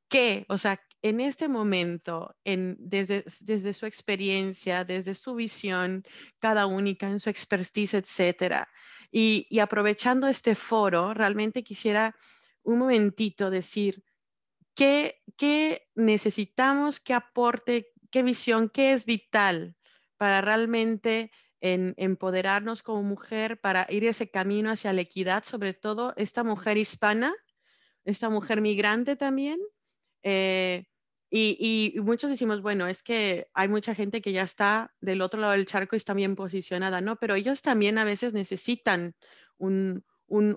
que, 0.07 0.45
o 0.49 0.57
sea, 0.57 0.79
en 1.01 1.21
este 1.21 1.47
momento, 1.47 2.35
en, 2.43 2.77
desde, 2.79 3.73
su 3.73 3.85
experiencia, 3.85 4.83
desde 4.83 5.13
su 5.13 5.35
visión, 5.35 6.03
cada 6.39 6.65
única 6.65 7.07
en 7.07 7.19
su 7.19 7.29
expertise, 7.29 7.93
etcétera, 7.93 8.67
Y, 9.11 9.59
aprovechando 9.59 10.27
este 10.27 10.55
foro, 10.55 11.13
realmente 11.13 11.63
quisiera 11.63 12.15
un 12.63 12.79
momentito 12.79 13.49
decir 13.49 14.03
qué, 14.75 15.21
necesitamos, 15.95 16.99
qué 16.99 17.13
aporte, 17.13 17.91
qué 18.11 18.23
visión, 18.23 18.69
qué 18.69 18.93
es 18.93 19.05
vital 19.05 19.75
para 20.17 20.41
realmente 20.41 21.31
en 21.61 21.93
empoderarnos 21.97 22.83
como 22.83 23.03
mujer, 23.03 23.59
para 23.59 23.85
ir 23.89 24.05
ese 24.05 24.29
camino 24.29 24.71
hacia 24.71 24.93
la 24.93 25.01
equidad, 25.01 25.43
sobre 25.43 25.73
todo 25.73 26.13
esta 26.17 26.43
mujer 26.43 26.77
hispana, 26.77 27.33
esta 28.03 28.29
mujer 28.29 28.61
migrante 28.61 29.15
también. 29.15 29.59
Eh, 30.25 30.85
y, 31.29 31.95
muchos 32.01 32.29
decimos, 32.29 32.61
bueno, 32.61 32.87
es 32.87 33.03
que 33.03 33.47
hay 33.53 33.67
mucha 33.67 33.93
gente 33.93 34.21
que 34.21 34.31
ya 34.31 34.41
está 34.41 34.93
del 35.01 35.21
otro 35.21 35.39
lado 35.39 35.53
del 35.53 35.65
charco 35.65 35.95
y 35.95 35.97
está 35.97 36.13
bien 36.13 36.35
posicionada, 36.35 37.01
¿no? 37.01 37.17
Pero 37.17 37.35
ellos 37.35 37.61
también 37.61 37.97
a 37.97 38.05
veces 38.05 38.33
necesitan 38.33 39.15
un, 39.57 40.03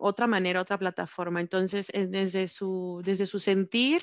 otra 0.01 0.27
manera, 0.27 0.61
otra 0.61 0.79
plataforma. 0.79 1.41
Entonces, 1.41 1.91
eh, 1.95 2.07
desde 2.09 2.49
su, 2.49 3.03
desde 3.05 3.27
su 3.27 3.39
sentir, 3.39 4.03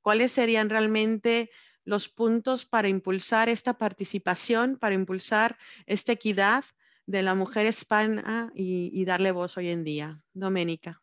¿cuáles 0.00 0.32
serían 0.32 0.70
realmente 0.70 1.50
los 1.84 2.08
puntos 2.08 2.64
para 2.64 2.88
impulsar 2.88 3.48
esta 3.48 3.76
participación, 3.76 4.78
para 4.78 4.94
impulsar 4.94 5.58
esta 5.86 6.12
equidad 6.12 6.64
de 7.06 7.22
la 7.22 7.34
mujer 7.34 7.66
hispana 7.66 8.52
y, 8.54 9.04
darle 9.04 9.32
voz 9.32 9.56
hoy 9.56 9.68
en 9.68 9.84
día. 9.84 10.22
Doménica. 10.32 11.01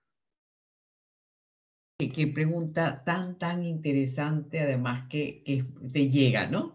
Qué, 2.00 2.28
pregunta 2.28 3.04
tan, 3.04 3.38
tan 3.38 3.66
interesante, 3.66 4.62
además 4.62 5.10
que, 5.10 5.44
que, 5.44 5.66
te 5.92 6.08
llega, 6.08 6.50
¿no? 6.50 6.72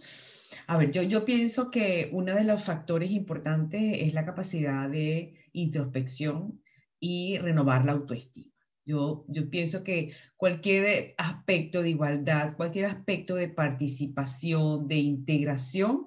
A 0.67 0.77
ver, 0.77 0.91
yo, 0.91 1.03
yo 1.03 1.25
pienso 1.25 1.71
que 1.71 2.11
uno 2.13 2.35
de 2.35 2.45
los 2.45 2.63
factores 2.63 3.11
importantes 3.11 4.01
es 4.01 4.13
la 4.13 4.27
capacidad 4.27 4.87
de 4.87 5.33
introspección 5.55 6.61
y 7.01 7.39
renovar 7.39 7.87
la 7.87 7.93
autoestima. 7.93 8.53
Yo, 8.85 9.25
yo 9.29 9.49
pienso 9.49 9.83
que 9.83 10.13
cualquier 10.37 11.15
aspecto 11.17 11.81
de 11.81 11.89
igualdad, 11.89 12.55
cualquier 12.55 12.85
aspecto 12.85 13.37
de 13.37 13.49
participación, 13.49 14.89
de 14.89 14.97
integración, 14.97 16.05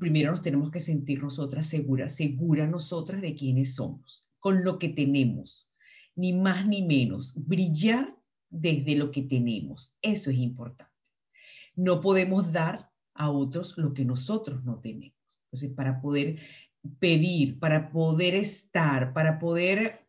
primero 0.00 0.30
nos 0.30 0.40
tenemos 0.40 0.70
que 0.70 0.80
sentir 0.80 1.22
nosotras 1.22 1.66
seguras, 1.66 2.14
seguras 2.14 2.70
nosotras 2.70 3.20
de 3.20 3.34
quiénes 3.34 3.74
somos, 3.74 4.26
con 4.38 4.64
lo 4.64 4.78
que 4.78 4.88
tenemos, 4.88 5.68
ni 6.14 6.32
más 6.32 6.66
ni 6.66 6.80
menos, 6.80 7.34
brillar 7.36 8.15
desde 8.60 8.96
lo 8.96 9.10
que 9.10 9.22
tenemos, 9.22 9.94
eso 10.02 10.30
es 10.30 10.36
importante. 10.36 10.92
No 11.74 12.00
podemos 12.00 12.52
dar 12.52 12.90
a 13.14 13.30
otros 13.30 13.76
lo 13.76 13.92
que 13.92 14.04
nosotros 14.04 14.64
no 14.64 14.80
tenemos. 14.80 15.16
Entonces, 15.44 15.72
para 15.74 16.00
poder 16.00 16.38
pedir, 16.98 17.58
para 17.58 17.90
poder 17.90 18.34
estar, 18.34 19.12
para 19.12 19.38
poder 19.38 20.06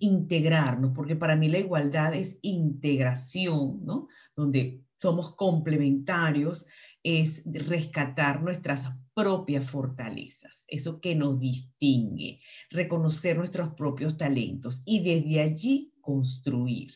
integrarnos, 0.00 0.92
porque 0.94 1.16
para 1.16 1.36
mí 1.36 1.48
la 1.48 1.58
igualdad 1.58 2.14
es 2.14 2.38
integración, 2.42 3.84
¿no? 3.84 4.08
Donde 4.36 4.84
somos 4.96 5.34
complementarios, 5.36 6.66
es 7.02 7.42
rescatar 7.46 8.42
nuestras 8.42 8.86
propias 9.14 9.68
fortalezas, 9.70 10.64
eso 10.68 11.00
que 11.00 11.14
nos 11.14 11.38
distingue, 11.38 12.40
reconocer 12.70 13.36
nuestros 13.36 13.74
propios 13.74 14.16
talentos 14.16 14.82
y 14.84 15.00
desde 15.00 15.40
allí 15.40 15.92
construir. 16.00 16.92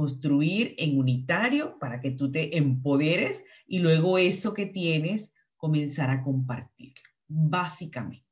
Construir 0.00 0.74
en 0.78 0.98
unitario 0.98 1.78
para 1.78 2.00
que 2.00 2.10
tú 2.10 2.32
te 2.32 2.56
empoderes 2.56 3.44
y 3.66 3.80
luego 3.80 4.16
eso 4.16 4.54
que 4.54 4.64
tienes 4.64 5.34
comenzar 5.58 6.08
a 6.08 6.22
compartir, 6.22 6.94
básicamente. 7.28 8.24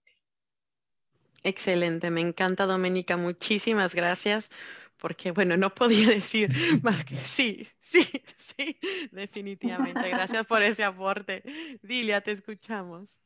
Excelente, 1.42 2.10
me 2.10 2.22
encanta 2.22 2.64
Doménica, 2.64 3.18
muchísimas 3.18 3.94
gracias, 3.94 4.50
porque 4.96 5.30
bueno, 5.30 5.58
no 5.58 5.74
podía 5.74 6.08
decir 6.20 6.48
más 6.82 7.04
que 7.04 7.18
sí, 7.18 7.68
sí, 7.80 8.02
sí, 8.38 8.78
definitivamente. 9.12 10.08
Gracias 10.08 10.46
por 10.46 10.62
ese 10.62 10.84
aporte. 10.84 11.42
Dilia, 11.82 12.22
te 12.22 12.32
escuchamos. 12.32 13.20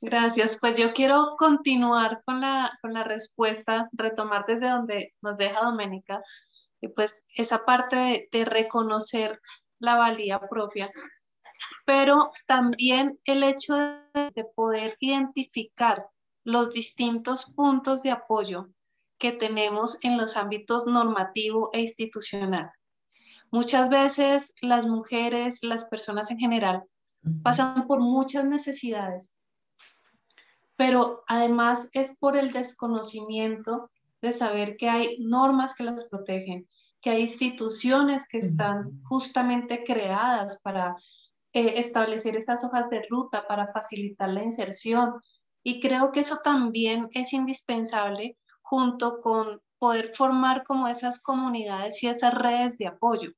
Gracias, 0.00 0.56
pues 0.58 0.78
yo 0.78 0.94
quiero 0.94 1.36
continuar 1.38 2.22
con 2.24 2.40
la, 2.40 2.78
con 2.80 2.94
la 2.94 3.04
respuesta, 3.04 3.90
retomar 3.92 4.46
desde 4.46 4.70
donde 4.70 5.12
nos 5.20 5.36
deja 5.36 5.60
Doménica, 5.60 6.22
y 6.82 6.88
pues 6.88 7.26
esa 7.36 7.64
parte 7.64 7.96
de, 7.96 8.28
de 8.30 8.44
reconocer 8.44 9.40
la 9.78 9.96
valía 9.96 10.40
propia, 10.40 10.92
pero 11.86 12.32
también 12.46 13.18
el 13.24 13.42
hecho 13.44 13.76
de, 13.76 14.30
de 14.34 14.44
poder 14.44 14.96
identificar 15.00 16.06
los 16.44 16.70
distintos 16.70 17.46
puntos 17.54 18.02
de 18.02 18.10
apoyo 18.10 18.68
que 19.18 19.32
tenemos 19.32 19.98
en 20.02 20.18
los 20.18 20.36
ámbitos 20.36 20.86
normativo 20.86 21.70
e 21.72 21.80
institucional. 21.80 22.72
Muchas 23.52 23.88
veces 23.88 24.54
las 24.60 24.86
mujeres, 24.86 25.62
las 25.62 25.84
personas 25.84 26.30
en 26.32 26.38
general, 26.38 26.82
pasan 27.42 27.86
por 27.86 28.00
muchas 28.00 28.44
necesidades, 28.44 29.36
pero 30.74 31.22
además 31.28 31.90
es 31.92 32.18
por 32.18 32.36
el 32.36 32.50
desconocimiento 32.50 33.90
de 34.20 34.32
saber 34.32 34.76
que 34.76 34.88
hay 34.88 35.18
normas 35.20 35.74
que 35.74 35.84
las 35.84 36.08
protegen, 36.08 36.68
que 37.02 37.10
hay 37.10 37.22
instituciones 37.22 38.26
que 38.28 38.38
están 38.38 39.02
justamente 39.02 39.82
creadas 39.84 40.60
para 40.62 40.96
eh, 41.52 41.74
establecer 41.76 42.36
esas 42.36 42.64
hojas 42.64 42.88
de 42.90 43.04
ruta, 43.10 43.46
para 43.46 43.66
facilitar 43.66 44.28
la 44.28 44.44
inserción, 44.44 45.20
y 45.64 45.80
creo 45.80 46.12
que 46.12 46.20
eso 46.20 46.38
también 46.42 47.08
es 47.12 47.32
indispensable 47.32 48.38
junto 48.62 49.18
con 49.18 49.60
poder 49.78 50.12
formar 50.14 50.62
como 50.64 50.86
esas 50.86 51.20
comunidades 51.20 52.02
y 52.04 52.06
esas 52.06 52.32
redes 52.34 52.78
de 52.78 52.86
apoyo. 52.86 53.32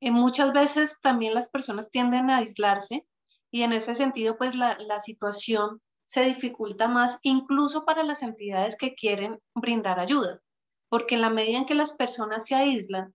Y 0.00 0.12
muchas 0.12 0.52
veces 0.52 1.00
también 1.02 1.34
las 1.34 1.50
personas 1.50 1.90
tienden 1.90 2.30
a 2.30 2.38
aislarse 2.38 3.04
y 3.50 3.62
en 3.62 3.72
ese 3.72 3.96
sentido 3.96 4.38
pues 4.38 4.54
la, 4.54 4.78
la 4.78 5.00
situación 5.00 5.82
se 6.04 6.24
dificulta 6.24 6.86
más 6.86 7.18
incluso 7.22 7.84
para 7.84 8.04
las 8.04 8.22
entidades 8.22 8.76
que 8.76 8.94
quieren 8.94 9.40
brindar 9.54 9.98
ayuda, 9.98 10.40
porque 10.88 11.14
en 11.14 11.20
la 11.20 11.30
medida 11.30 11.58
en 11.58 11.66
que 11.66 11.74
las 11.74 11.92
personas 11.92 12.46
se 12.46 12.54
aíslan, 12.54 13.14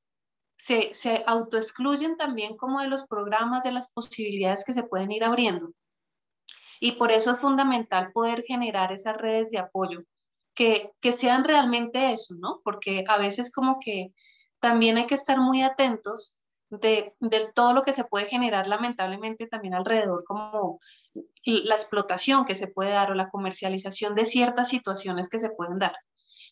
se, 0.57 0.93
se 0.93 1.23
autoexcluyen 1.25 2.17
también 2.17 2.55
como 2.57 2.81
de 2.81 2.87
los 2.87 3.05
programas, 3.05 3.63
de 3.63 3.71
las 3.71 3.91
posibilidades 3.91 4.63
que 4.65 4.73
se 4.73 4.83
pueden 4.83 5.11
ir 5.11 5.23
abriendo. 5.23 5.71
Y 6.79 6.93
por 6.93 7.11
eso 7.11 7.31
es 7.31 7.39
fundamental 7.39 8.11
poder 8.11 8.43
generar 8.43 8.91
esas 8.91 9.17
redes 9.17 9.51
de 9.51 9.59
apoyo 9.59 10.03
que, 10.53 10.91
que 11.01 11.11
sean 11.11 11.43
realmente 11.43 12.11
eso, 12.11 12.35
¿no? 12.37 12.61
Porque 12.63 13.03
a 13.07 13.17
veces 13.17 13.51
como 13.51 13.77
que 13.79 14.13
también 14.59 14.97
hay 14.97 15.07
que 15.07 15.15
estar 15.15 15.39
muy 15.39 15.61
atentos 15.61 16.39
de, 16.69 17.13
de, 17.19 17.51
todo 17.53 17.73
lo 17.73 17.83
que 17.83 17.91
se 17.91 18.03
puede 18.03 18.25
generar 18.25 18.67
lamentablemente 18.67 19.47
también 19.47 19.75
alrededor, 19.75 20.23
como 20.25 20.79
la 21.45 21.75
explotación 21.75 22.45
que 22.45 22.55
se 22.55 22.67
puede 22.67 22.91
dar 22.91 23.11
o 23.11 23.15
la 23.15 23.29
comercialización 23.29 24.15
de 24.15 24.25
ciertas 24.25 24.69
situaciones 24.69 25.29
que 25.29 25.39
se 25.39 25.51
pueden 25.51 25.77
dar. 25.77 25.95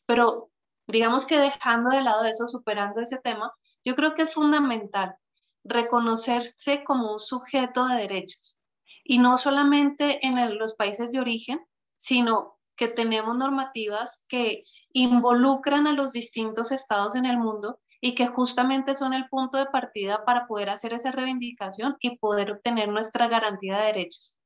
Pero 0.05 0.51
digamos 0.92 1.26
que 1.26 1.39
dejando 1.39 1.89
de 1.89 2.02
lado 2.02 2.26
eso, 2.26 2.48
superando 2.48 3.02
ese 3.02 3.20
tema, 3.20 3.52
yo 3.84 3.96
creo 3.96 4.14
que 4.14 4.24
es 4.24 4.34
fundamental 4.34 5.16
reconocerse 5.64 6.84
como 6.84 7.14
un 7.14 7.20
sujeto 7.20 7.88
de 7.88 7.96
derechos, 7.96 8.60
y 9.04 9.18
no 9.18 9.38
solamente 9.38 10.26
en 10.26 10.58
los 10.58 10.74
países 10.74 11.12
de 11.12 11.20
origen, 11.20 11.60
sino 11.98 12.58
que 12.76 12.88
tenemos 12.88 13.36
normativas 13.36 14.26
que 14.28 14.64
involucran 14.94 15.88
a 15.88 15.94
los 15.94 16.12
distintos 16.12 16.72
estados 16.72 17.16
en 17.16 17.26
el 17.26 17.38
mundo 17.38 17.80
y 18.02 18.16
que 18.16 18.28
justamente 18.28 18.96
son 18.96 19.14
el 19.14 19.30
punto 19.30 19.58
de 19.58 19.68
partida 19.68 20.26
para 20.26 20.48
poder 20.48 20.70
hacer 20.72 20.94
esa 20.94 21.12
reivindicación 21.12 21.96
y 22.00 22.18
poder 22.18 22.52
obtener 22.52 22.89
nuestra 22.89 23.28
garantía 23.28 23.78
de 23.78 23.86
derechos. 23.86 24.39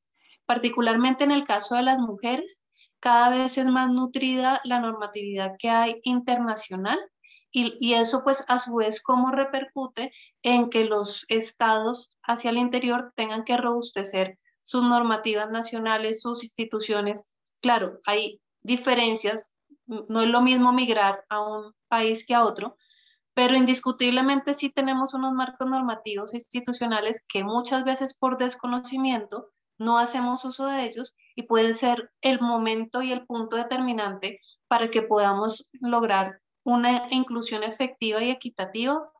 Particularmente 0.46 1.24
en 1.24 1.32
el 1.32 1.46
caso 1.46 1.76
de 1.76 1.84
las 1.84 2.00
mujeres, 2.00 2.62
cada 3.06 3.30
vez 3.30 3.56
es 3.60 3.68
más 3.68 3.91
nutrida 3.91 4.62
la 4.64 4.80
normatividad 4.80 5.58
que 5.60 5.70
hay 5.70 5.99
internacional 6.01 6.97
y, 7.51 7.78
y, 7.80 7.93
eso 7.93 8.24
pues 8.24 8.43
a 8.47 8.58
su 8.58 8.74
vez 8.74 8.99
cómo 8.99 9.30
repercute 9.30 10.12
en 10.41 10.72
que 10.72 10.86
los 10.86 11.24
estados 11.30 12.10
hacia 12.24 12.49
el 12.49 12.58
interior 12.58 13.14
tengan 13.16 13.43
que 13.43 13.58
robustecer 13.58 14.39
sus 14.64 14.82
normativas 14.82 15.51
nacionales, 15.51 16.20
sus 16.20 16.43
instituciones. 16.43 17.36
Claro, 17.62 17.99
hay 18.08 18.41
diferencias, 18.64 19.53
no 19.86 20.22
es 20.22 20.28
lo 20.28 20.41
mismo 20.41 20.74
migrar 20.74 21.26
a 21.30 21.41
un 21.41 21.74
país 21.88 22.26
que 22.26 22.34
a 22.34 22.43
otro, 22.43 22.76
pero 23.36 23.56
indiscutiblemente 23.56 24.56
sí 24.56 24.74
tenemos 24.74 25.14
unos 25.14 25.32
marcos 25.32 25.68
normativos 25.68 26.34
institucionales 26.34 27.24
que 27.32 27.43
muchas 27.43 27.84
veces 27.84 28.18
por 28.18 28.39
desconocimiento 28.39 29.51
no 29.78 29.99
hacemos 29.99 30.43
uso 30.43 30.66
de 30.66 30.86
ellos 30.86 31.14
y 31.36 31.44
pueden 31.44 31.74
ser 31.74 32.12
el 32.22 32.40
momento 32.40 33.02
y 33.02 33.12
el 33.12 33.26
punto 33.26 33.58
determinante 33.58 34.40
para 34.68 34.90
que 34.90 35.02
podamos 35.02 35.68
lograr 35.74 36.40
una 36.64 37.08
inclusión 37.12 37.64
efectiva 37.64 38.24
y 38.24 38.32
equitativa 38.32 39.12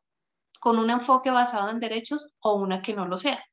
con 0.58 0.78
un 0.78 0.90
enfoque 0.90 1.30
basado 1.30 1.70
en 1.70 1.78
derechos 1.78 2.32
o 2.40 2.54
una 2.54 2.82
que 2.82 2.94
no 2.94 3.06
lo 3.06 3.16
sea. 3.16 3.44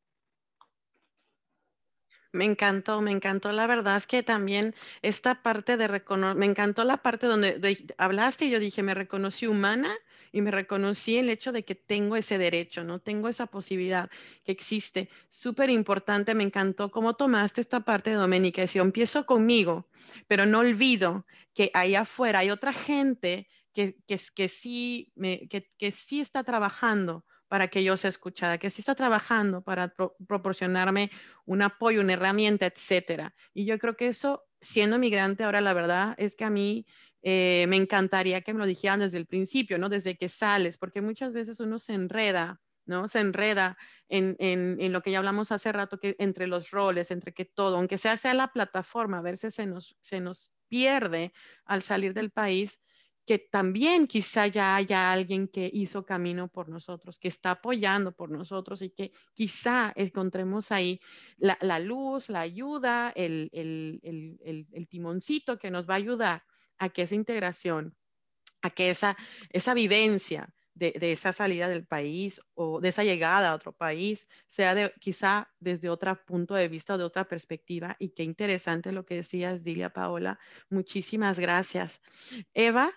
Me 2.32 2.46
encantó, 2.46 3.00
me 3.02 3.12
encantó. 3.12 3.52
La 3.52 3.68
verdad 3.68 3.96
es 3.96 4.08
que 4.08 4.24
también 4.24 4.74
esta 5.04 5.44
parte 5.44 5.78
de 5.78 5.88
reconocer, 5.88 6.36
me 6.36 6.48
encantó 6.48 6.84
la 6.84 6.98
parte 6.98 7.28
donde 7.28 7.78
hablaste 8.00 8.46
y 8.46 8.50
yo 8.50 8.60
dije, 8.60 8.82
me 8.82 8.96
reconocí 8.96 9.46
humana 9.46 9.96
y 10.34 10.42
me 10.42 10.52
reconocí 10.52 11.18
el 11.18 11.30
hecho 11.30 11.52
de 11.54 11.64
que 11.64 11.76
tengo 11.76 12.18
ese 12.18 12.38
derecho, 12.38 12.84
¿no? 12.84 13.00
Tengo 13.00 13.30
esa 13.30 13.46
posibilidad 13.46 14.10
que 14.44 14.52
existe. 14.52 15.08
Súper 15.30 15.70
importante, 15.70 16.34
me 16.34 16.44
encantó 16.44 16.92
cómo 16.92 17.16
tomaste 17.16 17.62
esta 17.62 17.82
parte 17.82 18.10
de 18.10 18.16
Doménica. 18.18 18.62
Decía, 18.62 18.82
empiezo 18.82 19.26
conmigo, 19.28 19.88
pero 20.28 20.46
no 20.48 20.60
olvido 20.60 21.26
que 21.54 21.70
ahí 21.76 21.94
afuera 21.94 22.40
hay 22.40 22.50
otra 22.50 22.74
gente 22.74 23.48
que, 23.74 23.96
que, 24.08 24.20
que 24.36 24.50
sí, 24.50 25.12
me, 25.16 25.48
que, 25.48 25.70
que 25.78 25.92
sí 25.92 26.20
está 26.20 26.44
trabajando 26.44 27.24
para 27.54 27.68
que 27.68 27.84
yo 27.84 27.98
sea 27.98 28.10
escuchada, 28.10 28.58
que 28.58 28.72
sí 28.72 28.82
está 28.82 28.96
trabajando 28.96 29.62
para 29.62 29.94
proporcionarme 30.28 31.12
un 31.46 31.62
apoyo, 31.62 32.02
una 32.02 32.14
herramienta, 32.14 32.66
etcétera. 32.66 33.36
Y 33.54 33.66
yo 33.66 33.78
creo 33.78 33.96
que 33.96 34.08
eso, 34.08 34.44
siendo 34.60 34.98
migrante 34.98 35.44
ahora, 35.44 35.62
la 35.62 35.74
verdad 35.74 36.16
es 36.18 36.36
que 36.36 36.46
a 36.46 36.50
mí 36.50 36.88
eh, 37.22 37.68
me 37.70 37.76
encantaría 37.76 38.42
que 38.42 38.54
me 38.54 38.60
lo 38.60 38.66
dijeran 38.66 39.02
desde 39.02 39.20
el 39.20 39.28
principio, 39.28 39.78
¿no? 39.78 39.88
Desde 39.88 40.18
que 40.18 40.30
sales, 40.30 40.80
porque 40.80 41.04
muchas 41.04 41.36
veces 41.36 41.60
uno 41.60 41.78
se 41.78 41.94
enreda, 41.94 42.60
¿no? 42.88 43.08
Se 43.08 43.20
enreda 43.20 43.78
en, 44.10 44.36
lo 44.92 45.04
que 45.04 45.12
ya 45.12 45.20
hablamos 45.20 45.52
hace 45.52 45.72
rato, 45.72 46.00
que 46.00 46.16
entre 46.18 46.48
los 46.48 46.72
roles, 46.72 47.12
entre 47.12 47.36
que 47.36 47.46
todo, 47.46 47.78
aunque 47.78 48.00
sea, 48.00 48.18
sea 48.18 48.34
la 48.34 48.48
plataforma, 48.48 49.20
a 49.20 49.22
veces 49.22 49.54
se 49.54 49.68
nos, 49.68 49.96
se 50.02 50.22
nos 50.22 50.52
pierde 50.70 51.34
al 51.66 51.84
salir 51.84 52.16
del 52.16 52.32
país 52.32 52.80
que 53.26 53.40
también 53.40 54.08
quizá 54.08 54.48
ya 54.48 54.76
haya 54.76 55.12
alguien 55.12 55.48
que 55.48 55.70
hizo 55.74 56.06
camino 56.06 56.50
por 56.50 56.68
nosotros, 56.70 57.20
que 57.20 57.30
está 57.30 57.52
apoyando 57.52 58.12
por 58.12 58.30
nosotros 58.30 58.82
y 58.82 58.90
que 58.90 59.12
quizá 59.34 59.94
encontremos 59.96 60.72
ahí 60.72 61.00
la, 61.38 61.80
luz, 61.80 62.30
la 62.30 62.42
ayuda, 62.42 63.14
el, 63.16 63.50
timoncito 64.90 65.58
que 65.58 65.72
nos 65.72 65.90
va 65.90 65.94
a 65.94 65.98
ayudar 65.98 66.44
a 66.78 66.90
que 66.90 67.04
esa 67.04 67.16
integración, 67.16 67.96
a 68.62 68.70
que 68.70 68.90
esa, 68.90 69.16
vivencia 69.74 70.54
de, 70.74 70.94
esa 71.00 71.32
salida 71.32 71.70
del 71.70 71.86
país 71.86 72.42
o 72.56 72.82
de 72.82 72.90
esa 72.90 73.06
llegada 73.06 73.52
a 73.52 73.56
otro 73.56 73.72
país 73.72 74.28
sea 74.48 74.76
de, 74.76 74.94
quizá 75.00 75.50
desde 75.60 75.90
otro 75.90 76.20
punto 76.26 76.56
de 76.56 76.68
vista 76.68 76.96
o 76.96 76.98
de 76.98 77.06
otra 77.06 77.26
perspectiva. 77.26 77.96
Y 78.00 78.10
qué 78.10 78.24
interesante 78.24 78.92
lo 78.92 79.06
que 79.06 79.16
decías, 79.16 79.64
Dilia 79.64 79.92
Paola. 79.92 80.40
Muchísimas 80.70 81.40
gracias. 81.40 82.02
Eva, 82.54 82.92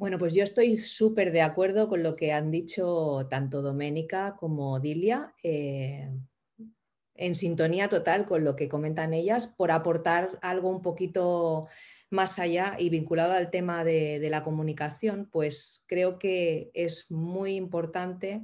bueno, 0.00 0.16
pues 0.16 0.32
yo 0.32 0.42
estoy 0.42 0.78
súper 0.78 1.30
de 1.30 1.42
acuerdo 1.42 1.86
con 1.86 2.02
lo 2.02 2.16
que 2.16 2.32
han 2.32 2.50
dicho 2.50 3.26
tanto 3.28 3.60
Doménica 3.60 4.34
como 4.40 4.80
Dilia, 4.80 5.34
eh, 5.42 6.08
en 7.14 7.34
sintonía 7.34 7.90
total 7.90 8.24
con 8.24 8.42
lo 8.42 8.56
que 8.56 8.66
comentan 8.66 9.12
ellas, 9.12 9.46
por 9.46 9.70
aportar 9.70 10.38
algo 10.40 10.70
un 10.70 10.80
poquito 10.80 11.68
más 12.08 12.38
allá 12.38 12.76
y 12.78 12.88
vinculado 12.88 13.34
al 13.34 13.50
tema 13.50 13.84
de, 13.84 14.26
la 14.30 14.42
comunicación, 14.42 15.28
pues 15.30 15.84
creo 15.86 16.18
que 16.18 16.70
es 16.72 17.10
muy 17.10 17.56
importante 17.56 18.40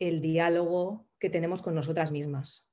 el 0.00 0.20
diálogo 0.20 1.06
que 1.20 1.30
tenemos 1.30 1.62
con 1.62 1.76
nosotras 1.76 2.10
mismas. 2.10 2.68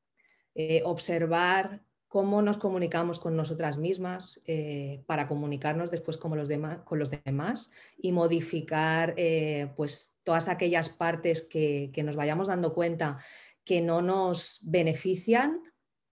Eh, 0.55 0.81
observar 0.85 1.84
cómo 2.15 2.41
nos 2.41 2.55
comunicamos 2.55 3.19
con 3.19 3.35
nosotras 3.35 3.77
mismas 3.77 4.39
eh, 4.45 5.03
para 5.05 5.27
comunicarnos 5.27 5.91
después 5.91 6.15
con 6.15 6.37
los 6.37 6.47
demás, 6.47 6.79
con 6.85 6.97
los 6.97 7.11
demás 7.11 7.71
y 7.97 8.13
modificar 8.13 9.13
eh, 9.17 9.73
pues, 9.75 10.17
todas 10.23 10.47
aquellas 10.47 10.87
partes 10.87 11.43
que, 11.43 11.91
nos 12.05 12.15
vayamos 12.15 12.47
dando 12.47 12.73
cuenta 12.73 13.17
que 13.65 13.81
no 13.81 14.01
nos 14.01 14.61
benefician, 14.63 15.59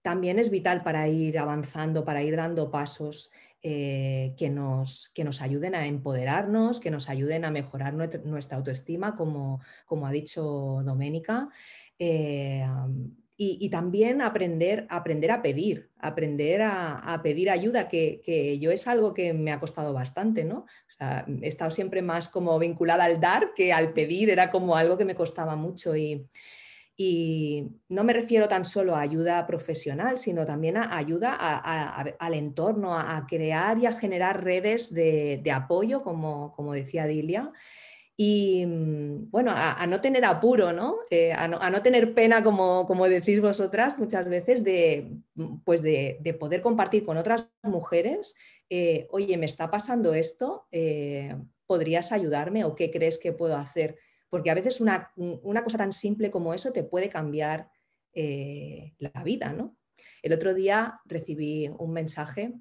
también 0.02 0.38
es 0.38 0.50
vital 0.50 0.82
para 0.82 1.08
ir 1.08 1.38
avanzando, 1.38 2.04
para 2.04 2.22
ir 2.22 2.36
dando 2.36 2.70
pasos 2.70 3.30
eh, 3.62 4.34
que, 4.36 4.50
nos, 4.50 5.10
que, 5.14 5.24
nos, 5.24 5.40
ayuden 5.40 5.74
a 5.74 5.86
empoderarnos, 5.86 6.80
que 6.80 6.90
nos 6.90 7.08
ayuden 7.08 7.46
a 7.46 7.50
mejorar 7.50 7.94
nuestra, 7.94 8.58
autoestima, 8.58 9.16
como, 9.16 9.62
como, 9.86 10.06
ha 10.06 10.10
dicho 10.10 10.82
Doménica 10.84 11.48
y, 13.36 13.68
también 13.68 14.22
aprender, 14.22 14.86
aprender 14.90 15.32
a 15.32 15.42
pedir, 15.42 15.90
aprender 15.98 16.62
a, 16.62 17.20
pedir 17.22 17.50
ayuda, 17.50 17.88
que, 17.88 18.58
yo 18.60 18.70
es 18.70 18.86
algo 18.86 19.12
que 19.12 19.34
me 19.34 19.50
ha 19.50 19.58
costado 19.58 19.92
bastante, 19.92 20.44
¿no? 20.44 20.66
he 21.42 21.48
estado 21.48 21.70
siempre 21.72 22.02
más 22.02 22.28
como 22.28 22.56
vinculada 22.58 23.04
al 23.04 23.20
dar 23.20 23.52
que 23.54 23.72
al 23.72 23.92
pedir, 23.92 24.30
era 24.30 24.50
como 24.50 24.76
algo 24.76 24.96
que 24.96 25.04
me 25.04 25.16
costaba 25.16 25.56
mucho 25.56 25.96
y, 25.96 26.28
no 27.88 28.04
me 28.04 28.12
refiero 28.12 28.46
tan 28.46 28.64
solo 28.64 28.94
a 28.94 29.00
ayuda 29.00 29.48
profesional, 29.48 30.16
sino 30.16 30.44
también 30.44 30.76
a 30.76 30.96
ayuda 30.96 31.34
al 31.34 32.34
entorno, 32.34 32.96
a, 32.96 33.26
crear 33.28 33.78
y 33.78 33.86
a 33.86 33.92
generar 33.92 34.44
redes 34.44 34.94
de, 34.94 35.42
apoyo, 35.52 36.02
como, 36.02 36.52
como 36.52 36.72
decía 36.72 37.06
Dilia 37.06 37.52
y 38.16 38.64
mm, 38.64 39.30
bueno, 39.30 39.52
a, 39.54 39.86
no 39.86 40.00
tener 40.00 40.24
apuro, 40.24 40.72
¿no? 40.72 40.98
Eh, 41.10 41.32
a, 41.32 41.48
¿no? 41.48 41.82
tener 41.82 42.14
pena, 42.14 42.42
como, 42.44 42.86
como, 42.86 43.08
decís 43.08 43.40
vosotras 43.40 43.98
muchas 43.98 44.28
veces, 44.28 44.62
de, 44.62 45.18
mm, 45.34 45.58
pues 45.64 45.82
de, 45.82 46.36
poder 46.38 46.62
compartir 46.62 47.04
con 47.04 47.16
otras 47.16 47.48
mujeres, 47.62 48.36
eh, 48.70 49.08
oye, 49.10 49.36
me 49.36 49.46
está 49.46 49.70
pasando 49.70 50.14
esto, 50.14 50.66
eh, 50.70 51.34
¿podrías 51.66 52.12
ayudarme 52.12 52.64
o 52.64 52.74
qué 52.76 52.90
crees 52.90 53.18
que 53.18 53.32
puedo 53.32 53.56
hacer? 53.56 53.98
Porque 54.30 54.50
a 54.50 54.54
veces 54.54 54.80
una, 54.80 55.12
una 55.16 55.64
cosa 55.64 55.78
tan 55.78 55.92
simple 55.92 56.30
como 56.30 56.54
eso 56.54 56.72
te 56.72 56.82
puede 56.82 57.08
cambiar 57.08 57.70
la 58.14 59.24
vida, 59.24 59.52
¿no? 59.52 59.76
El 60.22 60.32
otro 60.32 60.54
día 60.54 61.00
recibí 61.04 61.68
un 61.78 61.92
mensaje 61.92 62.54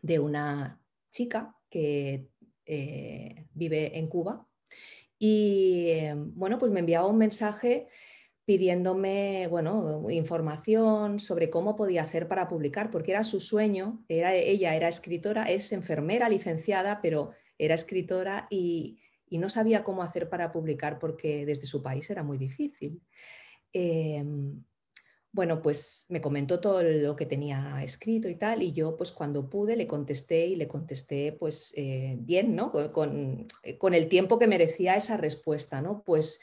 de 0.00 0.18
una 0.18 0.80
chica 1.10 1.54
que 1.68 2.28
vive 3.54 3.98
en 3.98 4.06
Cuba 4.08 4.48
y 5.18 5.90
em, 5.90 6.34
bueno, 6.34 6.58
pues 6.58 6.72
me 6.72 6.80
enviaba 6.80 7.06
un 7.06 7.18
mensaje 7.18 7.88
pidiéndome 8.44 9.46
bueno, 9.48 10.10
información 10.10 11.20
sobre 11.20 11.48
cómo 11.48 11.76
podía 11.76 12.02
hacer 12.02 12.26
para 12.26 12.48
publicar, 12.48 12.90
porque 12.90 13.12
era 13.12 13.24
su 13.24 13.40
sueño, 13.40 14.04
era, 14.08 14.34
ella 14.34 14.74
era 14.74 14.88
escritora, 14.88 15.44
es 15.44 15.72
enfermera 15.72 16.28
licenciada, 16.28 17.00
pero 17.00 17.30
era 17.58 17.74
escritora 17.74 18.46
y, 18.50 18.98
no 19.30 19.48
sabía 19.48 19.82
cómo 19.82 20.02
hacer 20.02 20.28
para 20.28 20.52
publicar 20.52 20.98
porque 20.98 21.46
desde 21.46 21.64
su 21.64 21.82
país 21.82 22.10
era 22.10 22.22
muy 22.22 22.36
difícil. 22.36 23.00
Em, 23.72 24.62
bueno, 25.32 25.62
pues 25.62 26.04
me 26.10 26.20
comentó 26.20 26.60
todo 26.60 26.82
lo 26.82 27.16
que 27.16 27.24
tenía 27.24 27.82
escrito 27.82 28.28
y 28.28 28.34
tal, 28.34 28.62
y 28.62 28.72
yo 28.72 28.96
pues 28.96 29.12
cuando 29.12 29.48
pude 29.48 29.76
le 29.76 29.86
contesté 29.86 30.46
y 30.46 30.56
le 30.56 30.68
contesté 30.68 31.32
pues 31.32 31.72
eh, 31.76 32.16
bien, 32.20 32.54
¿no? 32.54 32.70
Con, 32.92 33.46
con, 33.78 33.94
el 33.94 34.08
tiempo 34.08 34.38
que 34.38 34.46
merecía 34.46 34.94
esa 34.94 35.16
respuesta, 35.16 35.80
¿no? 35.80 36.02
Pues 36.04 36.40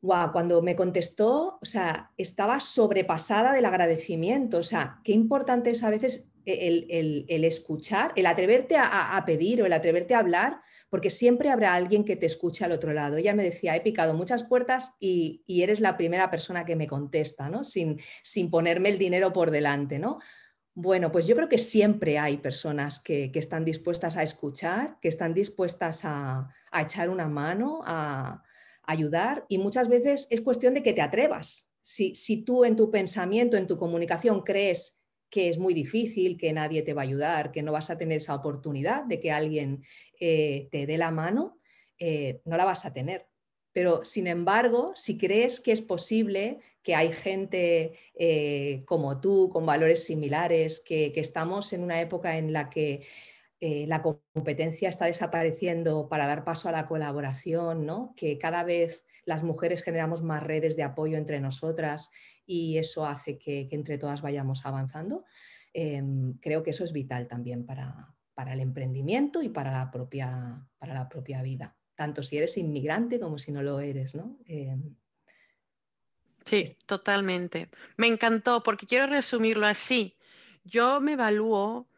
cuando 0.00 0.62
me 0.62 0.76
contestó, 0.76 1.58
o 1.60 1.64
sea, 1.64 2.12
estaba 2.16 2.60
sobrepasada 2.60 3.52
del 3.52 3.64
agradecimiento, 3.64 4.58
o 4.58 4.62
sea, 4.62 5.00
qué 5.02 5.12
importante 5.12 5.70
es 5.70 5.82
a 5.82 5.90
veces 5.90 6.30
el, 6.44 7.26
el, 7.28 7.44
escuchar, 7.44 8.12
el 8.14 8.26
atreverte 8.26 8.76
a, 8.76 9.16
a 9.16 9.24
pedir 9.24 9.62
o 9.62 9.66
el 9.66 9.72
atreverte 9.72 10.14
a 10.14 10.18
hablar 10.18 10.60
porque 10.94 11.10
siempre 11.10 11.50
habrá 11.50 11.74
alguien 11.74 12.04
que 12.04 12.14
te 12.14 12.26
escuche 12.26 12.64
al 12.64 12.70
otro 12.70 12.92
lado. 12.92 13.16
Ella 13.16 13.34
me 13.34 13.42
decía, 13.42 13.74
he 13.74 13.80
picado 13.80 14.14
muchas 14.14 14.44
puertas 14.44 14.94
y, 15.00 15.42
eres 15.48 15.80
la 15.80 15.96
primera 15.96 16.30
persona 16.30 16.64
que 16.64 16.76
me 16.76 16.86
contesta, 16.86 17.48
¿no? 17.48 17.64
sin, 17.64 17.98
sin 18.22 18.48
ponerme 18.48 18.90
el 18.90 18.98
dinero 18.98 19.32
por 19.32 19.50
delante. 19.50 19.98
¿no? 19.98 20.20
Bueno, 20.72 21.10
pues 21.10 21.26
yo 21.26 21.34
creo 21.34 21.48
que 21.48 21.58
siempre 21.58 22.20
hay 22.20 22.36
personas 22.36 23.00
que, 23.00 23.32
están 23.34 23.64
dispuestas 23.64 24.16
a 24.16 24.22
escuchar, 24.22 24.96
que 25.00 25.08
están 25.08 25.34
dispuestas 25.34 26.02
a, 26.04 26.48
echar 26.72 27.10
una 27.10 27.26
mano, 27.26 27.80
a, 27.84 28.44
ayudar 28.84 29.46
y 29.48 29.58
muchas 29.58 29.88
veces 29.88 30.28
es 30.30 30.42
cuestión 30.42 30.74
de 30.74 30.84
que 30.84 30.92
te 30.92 31.02
atrevas. 31.02 31.72
Si, 31.80 32.14
si, 32.14 32.44
tú 32.44 32.64
en 32.64 32.76
tu 32.76 32.92
pensamiento, 32.92 33.56
en 33.56 33.66
tu 33.66 33.76
comunicación 33.76 34.42
crees 34.42 35.00
que 35.34 35.48
es 35.48 35.58
muy 35.58 35.74
difícil, 35.74 36.36
que 36.36 36.52
nadie 36.52 36.82
te 36.82 36.94
va 36.94 37.02
a 37.02 37.06
ayudar, 37.06 37.50
que 37.50 37.64
no 37.64 37.72
vas 37.72 37.90
a 37.90 37.98
tener 37.98 38.18
esa 38.18 38.36
oportunidad 38.36 39.02
de 39.02 39.18
que 39.18 39.32
alguien 39.32 39.82
eh, 40.26 40.68
te 40.70 40.86
dé 40.86 40.96
la 40.96 41.10
mano, 41.10 41.58
eh, 41.98 42.40
no 42.46 42.56
la 42.56 42.64
vas 42.64 42.86
a 42.86 42.94
tener. 42.94 43.28
Pero, 43.72 44.06
sin 44.06 44.26
embargo, 44.26 44.92
si 44.96 45.18
crees 45.18 45.60
que 45.60 45.70
es 45.70 45.82
posible, 45.82 46.60
que 46.82 46.94
hay 46.94 47.12
gente 47.12 47.98
eh, 48.14 48.84
como 48.86 49.20
tú, 49.20 49.50
con 49.52 49.66
valores 49.66 50.04
similares, 50.04 50.80
que, 50.80 51.12
estamos 51.16 51.74
en 51.74 51.82
una 51.82 52.00
época 52.00 52.38
en 52.38 52.54
la 52.54 52.70
que 52.70 53.06
la 53.60 54.02
competencia 54.02 54.90
está 54.90 55.06
desapareciendo 55.06 56.06
para 56.10 56.26
dar 56.26 56.44
paso 56.44 56.68
a 56.68 56.72
la 56.72 56.84
colaboración, 56.84 57.86
¿no? 57.86 58.12
que 58.14 58.36
cada 58.36 58.62
vez 58.62 59.06
las 59.24 59.42
mujeres 59.42 59.82
generamos 59.82 60.22
más 60.22 60.42
redes 60.42 60.76
de 60.76 60.82
apoyo 60.82 61.16
entre 61.16 61.40
nosotras 61.40 62.10
y 62.44 62.76
eso 62.76 63.06
hace 63.06 63.38
que, 63.38 63.68
entre 63.70 63.96
todas 63.96 64.20
vayamos 64.20 64.66
avanzando, 64.66 65.24
em, 65.72 66.34
creo 66.40 66.62
que 66.62 66.70
eso 66.70 66.84
es 66.84 66.92
vital 66.92 67.26
también 67.26 67.64
para, 67.64 68.13
para 68.34 68.52
el 68.52 68.60
emprendimiento 68.60 69.42
y 69.42 69.48
para 69.48 69.72
la 69.72 69.90
propia, 69.90 70.68
para 70.78 70.94
la 70.94 71.08
propia 71.08 71.42
vida, 71.42 71.76
tanto 71.94 72.22
si 72.22 72.38
eres 72.38 72.56
inmigrante 72.58 73.20
como 73.20 73.38
si 73.38 73.52
no 73.52 73.62
lo 73.62 73.80
eres, 73.80 74.14
¿no? 74.14 74.38
Eh, 74.46 74.76
Sí, 76.44 76.76
totalmente. 76.86 77.70
Me 77.96 78.06
encantó 78.06 78.62
porque 78.62 78.86
quiero 78.86 79.06
resumirlo 79.06 79.66
así. 79.66 80.16
Yo 80.62 81.00
me 81.00 81.12
evalúo 81.12 81.88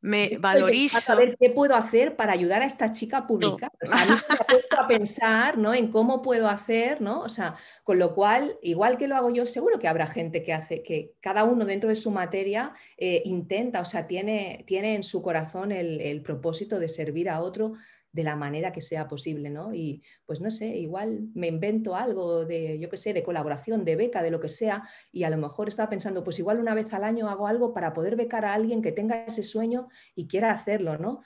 me 0.00 0.38
valorizo. 0.38 1.12
A 1.12 1.16
ver 1.16 1.36
qué 1.38 1.50
puedo 1.50 1.74
hacer 1.74 2.16
para 2.16 2.32
ayudar 2.32 2.62
a 2.62 2.66
esta 2.66 2.92
chica 2.92 3.18
a 3.18 3.26
publicar. 3.26 3.70
O 3.82 3.86
sea, 3.86 4.02
a 4.02 4.06
mí 4.06 4.12
me 4.12 4.34
ha 4.34 4.46
puesto 4.46 4.80
a 4.80 4.86
pensar 4.86 5.58
¿no? 5.58 5.74
en 5.74 5.88
cómo 5.88 6.22
puedo 6.22 6.48
hacer, 6.48 7.00
¿no? 7.00 7.20
O 7.20 7.28
sea, 7.28 7.54
con 7.84 7.98
lo 7.98 8.14
cual, 8.14 8.58
igual 8.62 8.96
que 8.96 9.08
lo 9.08 9.16
hago 9.16 9.30
yo, 9.30 9.46
seguro 9.46 9.78
que 9.78 9.88
habrá 9.88 10.06
gente 10.06 10.42
que 10.42 10.52
hace, 10.52 10.82
que 10.82 11.14
cada 11.20 11.44
uno 11.44 11.64
dentro 11.64 11.88
de 11.90 11.96
su 11.96 12.10
materia 12.10 12.74
eh, 12.96 13.22
intenta, 13.24 13.80
o 13.80 13.84
sea, 13.84 14.06
tiene, 14.06 14.64
tiene 14.66 14.94
en 14.94 15.02
su 15.02 15.20
corazón 15.22 15.72
el, 15.72 16.00
el 16.00 16.22
propósito 16.22 16.78
de 16.78 16.88
servir 16.88 17.28
a 17.28 17.40
otro 17.40 17.74
de 18.12 18.24
la 18.24 18.36
manera 18.36 18.72
que 18.72 18.80
sea 18.80 19.08
posible, 19.08 19.50
¿no? 19.50 19.74
Y 19.74 20.02
pues 20.26 20.40
no 20.40 20.50
sé, 20.50 20.68
igual 20.76 21.28
me 21.34 21.46
invento 21.48 21.94
algo 21.94 22.44
de, 22.44 22.78
yo 22.78 22.88
qué 22.88 22.96
sé, 22.96 23.12
de 23.12 23.22
colaboración, 23.22 23.84
de 23.84 23.96
beca, 23.96 24.22
de 24.22 24.30
lo 24.30 24.40
que 24.40 24.48
sea, 24.48 24.82
y 25.12 25.24
a 25.24 25.30
lo 25.30 25.36
mejor 25.36 25.68
estaba 25.68 25.88
pensando, 25.90 26.24
pues 26.24 26.38
igual 26.38 26.58
una 26.60 26.74
vez 26.74 26.92
al 26.92 27.04
año 27.04 27.28
hago 27.28 27.46
algo 27.46 27.72
para 27.72 27.92
poder 27.92 28.16
becar 28.16 28.44
a 28.44 28.54
alguien 28.54 28.82
que 28.82 28.92
tenga 28.92 29.24
ese 29.24 29.42
sueño 29.42 29.88
y 30.14 30.26
quiera 30.26 30.52
hacerlo, 30.52 30.98
¿no? 30.98 31.22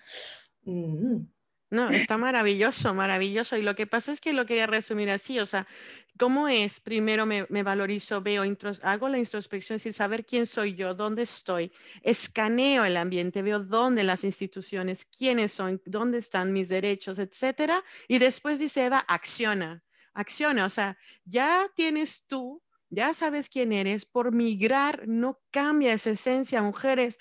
Mm, 0.64 1.26
no, 1.70 1.90
está 1.90 2.18
maravilloso, 2.18 2.94
maravilloso. 2.94 3.56
Y 3.56 3.62
lo 3.62 3.74
que 3.74 3.86
pasa 3.86 4.12
es 4.12 4.20
que 4.20 4.32
lo 4.32 4.46
quería 4.46 4.66
resumir 4.66 5.10
así, 5.10 5.40
o 5.40 5.46
sea, 5.46 5.66
¿cómo 6.18 6.46
es? 6.46 6.78
Primero 6.78 7.26
me, 7.26 7.62
valorizo, 7.62 8.20
veo, 8.20 8.44
hago 8.82 9.08
la 9.08 9.18
introspección, 9.18 9.78
sin 9.78 9.92
saber 9.92 10.24
quién 10.24 10.46
soy 10.46 10.74
yo, 10.74 10.94
dónde 10.94 11.22
estoy, 11.22 11.72
escaneo 12.02 12.84
el 12.84 12.96
ambiente, 12.96 13.42
veo 13.42 13.60
dónde 13.60 14.04
las 14.04 14.24
instituciones, 14.24 15.06
quiénes 15.06 15.52
son, 15.52 15.82
dónde 15.84 16.18
están 16.18 16.52
mis 16.52 16.68
derechos, 16.68 17.18
etcétera. 17.18 17.82
Y 18.08 18.18
después 18.18 18.58
dice 18.58 18.84
Eva, 18.84 19.04
acciona, 19.08 19.82
acciona, 20.12 20.66
o 20.66 20.70
sea, 20.70 20.96
ya 21.24 21.68
tienes 21.74 22.24
tú, 22.26 22.62
ya 22.90 23.14
sabes 23.14 23.48
quién 23.48 23.72
eres, 23.72 24.04
por 24.04 24.30
migrar 24.30 25.08
no 25.08 25.40
cambia 25.50 25.92
esa 25.92 26.10
esencia, 26.10 26.62
mujeres. 26.62 27.18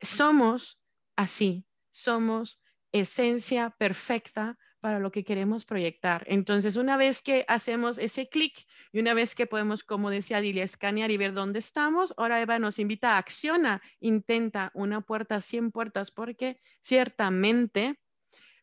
Somos 0.00 0.80
así, 1.16 1.64
somos 1.90 2.59
esencia 2.92 3.70
perfecta 3.78 4.58
para 4.80 4.98
lo 4.98 5.12
que 5.12 5.24
queremos 5.24 5.64
proyectar. 5.64 6.24
Entonces, 6.26 6.76
una 6.76 6.96
vez 6.96 7.22
que 7.22 7.44
hacemos 7.48 7.98
ese 7.98 8.28
clic 8.28 8.66
y 8.92 9.00
una 9.00 9.14
vez 9.14 9.34
que 9.34 9.46
podemos, 9.46 9.84
como 9.84 10.10
decía 10.10 10.40
Dilia, 10.40 10.64
escanear 10.64 11.10
y 11.10 11.18
ver 11.18 11.34
dónde 11.34 11.58
estamos, 11.58 12.14
ahora 12.16 12.40
Eva 12.40 12.58
nos 12.58 12.78
invita 12.78 13.14
a 13.14 13.18
acciona, 13.18 13.82
intenta 14.00 14.70
una 14.74 15.02
puerta, 15.02 15.40
100 15.40 15.70
puertas, 15.70 16.10
porque 16.10 16.60
ciertamente 16.80 18.00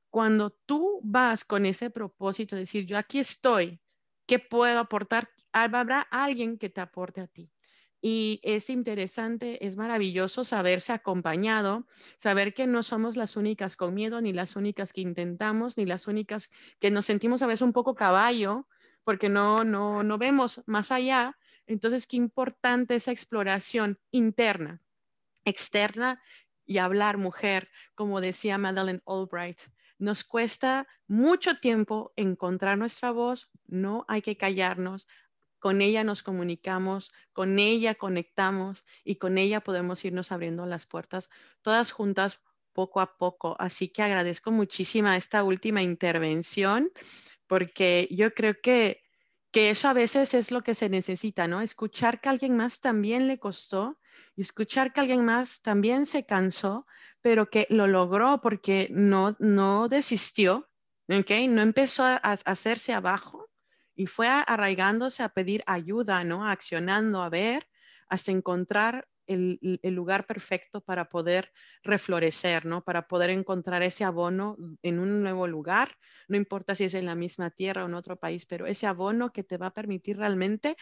cuando 0.09 0.51
tú 0.65 1.01
vas 1.03 1.45
con 1.45 1.65
ese 1.65 1.89
propósito 1.89 2.55
de 2.55 2.61
decir, 2.61 2.85
yo 2.85 2.97
aquí 2.97 3.19
estoy, 3.19 3.79
¿qué 4.25 4.39
puedo 4.39 4.79
aportar? 4.79 5.29
Habrá 5.51 6.01
alguien 6.01 6.57
que 6.57 6.69
te 6.69 6.81
aporte 6.81 7.21
a 7.21 7.27
ti. 7.27 7.51
Y 8.09 8.39
es 8.41 8.69
interesante, 8.69 9.67
es 9.67 9.75
maravilloso 9.75 10.45
saberse 10.45 10.93
acompañado, 10.93 11.85
saber 12.15 12.53
que 12.53 12.65
no 12.65 12.81
somos 12.81 13.17
las 13.17 13.35
únicas 13.35 13.75
con 13.75 13.93
miedo, 13.93 14.21
ni 14.21 14.31
las 14.31 14.55
únicas 14.55 14.93
que 14.93 15.01
intentamos, 15.01 15.75
ni 15.75 15.85
las 15.85 16.07
únicas 16.07 16.49
que 16.79 16.89
nos 16.89 17.05
sentimos 17.05 17.41
a 17.41 17.47
veces 17.47 17.63
un 17.63 17.73
poco 17.73 17.95
caballo, 17.95 18.65
porque 19.03 19.27
no, 19.27 19.65
no, 19.65 20.03
no 20.03 20.17
vemos 20.17 20.61
más 20.67 20.93
allá. 20.93 21.37
Entonces, 21.65 22.07
qué 22.07 22.15
importante 22.15 22.95
esa 22.95 23.11
exploración 23.11 23.99
interna, 24.11 24.81
externa 25.43 26.21
y 26.65 26.77
hablar 26.77 27.17
mujer, 27.17 27.69
como 27.93 28.21
decía 28.21 28.57
Madeleine 28.57 29.01
Albright. 29.05 29.59
Nos 29.99 30.23
cuesta 30.23 30.87
mucho 31.07 31.59
tiempo 31.59 32.13
encontrar 32.15 32.77
nuestra 32.77 33.11
voz, 33.11 33.49
no 33.65 34.05
hay 34.07 34.21
que 34.21 34.37
callarnos, 34.37 35.07
con 35.59 35.81
ella 35.81 36.03
nos 36.03 36.23
comunicamos, 36.23 37.11
con 37.33 37.59
ella 37.59 37.95
conectamos 37.95 38.85
y 39.03 39.15
con 39.15 39.37
ella 39.37 39.61
podemos 39.61 40.03
irnos 40.05 40.31
abriendo 40.31 40.65
las 40.65 40.85
puertas 40.85 41.29
todas 41.61 41.91
juntas 41.91 42.41
poco 42.73 43.01
a 43.01 43.17
poco. 43.17 43.55
Así 43.59 43.89
que 43.89 44.03
agradezco 44.03 44.51
muchísimo 44.51 45.09
esta 45.09 45.43
última 45.43 45.81
intervención 45.81 46.91
porque 47.47 48.07
yo 48.11 48.33
creo 48.33 48.55
que, 48.61 49.01
que 49.51 49.71
eso 49.71 49.87
a 49.87 49.93
veces 49.93 50.33
es 50.35 50.51
lo 50.51 50.61
que 50.61 50.75
se 50.75 50.89
necesita, 50.89 51.47
¿no? 51.47 51.61
Escuchar 51.61 52.21
que 52.21 52.29
alguien 52.29 52.55
más 52.55 52.79
también 52.79 53.27
le 53.27 53.39
costó 53.39 53.99
y 54.35 54.41
escuchar 54.41 54.93
que 54.93 54.99
alguien 54.99 55.25
más 55.25 55.63
también 55.63 56.05
se 56.05 56.25
cansó, 56.25 56.85
pero 57.21 57.49
que 57.49 57.65
lo 57.71 57.87
logró 57.87 58.41
porque 58.41 58.89
no, 58.91 59.35
no 59.39 59.87
desistió, 59.87 60.69
¿ok? 61.09 61.31
No 61.49 61.61
empezó 61.63 62.03
a 62.03 62.15
hacerse 62.15 62.93
abajo, 62.93 63.46
y 63.97 64.05
fue 64.05 64.27
arraigándose 64.29 65.23
a 65.23 65.29
pedir 65.29 65.63
ayuda, 65.65 66.23
¿no? 66.23 66.47
Accionando, 66.47 67.23
a 67.23 67.29
ver, 67.29 67.67
hasta 68.07 68.31
encontrar 68.31 69.07
el, 69.25 69.59
lugar 69.83 70.25
perfecto 70.25 70.81
para 70.81 71.09
poder 71.09 71.51
reflorecer, 71.83 72.65
¿no? 72.65 72.83
Para 72.83 73.07
poder 73.07 73.31
encontrar 73.31 73.81
ese 73.81 74.03
abono 74.03 74.55
en 74.83 74.99
un 74.99 75.23
nuevo 75.23 75.47
lugar, 75.47 75.97
no 76.27 76.37
importa 76.37 76.75
si 76.75 76.85
es 76.85 76.93
en 76.93 77.07
la 77.07 77.15
misma 77.15 77.49
tierra 77.49 77.83
o 77.83 77.87
en 77.87 77.95
otro 77.95 78.17
país, 78.17 78.45
pero 78.45 78.67
ese 78.67 78.85
abono 78.85 79.33
que 79.33 79.43
te 79.43 79.57
va 79.57 79.67
a 79.67 79.73
permitir 79.73 80.17
realmente 80.17 80.77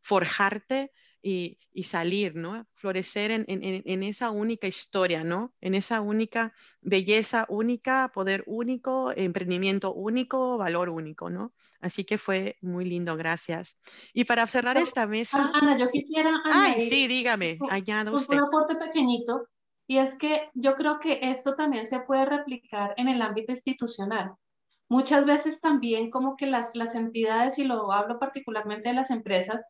forjarte 0.00 0.92
y, 1.22 1.58
salir, 1.84 2.34
¿no? 2.34 2.66
Florecer 2.74 3.30
en, 3.30 4.02
esa 4.02 4.30
única 4.30 4.66
historia, 4.66 5.24
¿no? 5.24 5.54
En 5.60 5.74
esa 5.74 6.00
única 6.00 6.52
belleza 6.80 7.46
única, 7.48 8.10
poder 8.12 8.42
único, 8.46 9.12
emprendimiento 9.16 9.92
único, 9.94 10.58
valor 10.58 10.88
único, 10.88 11.30
¿no? 11.30 11.52
Así 11.80 12.04
que 12.04 12.18
fue 12.18 12.56
muy 12.60 12.84
lindo, 12.84 13.16
gracias. 13.16 13.78
Y 14.12 14.24
para 14.24 14.46
cerrar 14.46 14.76
esta 14.76 15.06
mesa... 15.06 15.50
Ana, 15.54 15.78
yo 15.78 15.90
quisiera... 15.90 16.32
Ay, 16.44 16.88
sí, 16.88 17.06
dígame, 17.06 17.58
añada 17.70 18.12
usted. 18.12 18.36
Un 18.36 18.44
aporte 18.44 18.74
pequeñito, 18.74 19.48
y 19.86 19.98
es 19.98 20.16
que 20.16 20.50
yo 20.54 20.74
creo 20.74 20.98
que 20.98 21.20
esto 21.22 21.54
también 21.54 21.86
se 21.86 22.00
puede 22.00 22.24
replicar 22.24 22.94
en 22.96 23.08
el 23.08 23.22
ámbito 23.22 23.52
institucional. 23.52 24.34
Muchas 24.88 25.24
veces 25.24 25.60
también 25.60 26.10
como 26.10 26.36
que 26.36 26.46
las, 26.46 26.76
las 26.76 26.94
entidades, 26.94 27.58
y 27.58 27.64
lo 27.64 27.92
hablo 27.92 28.18
particularmente 28.18 28.90
de 28.90 28.94
las 28.94 29.10
empresas, 29.10 29.64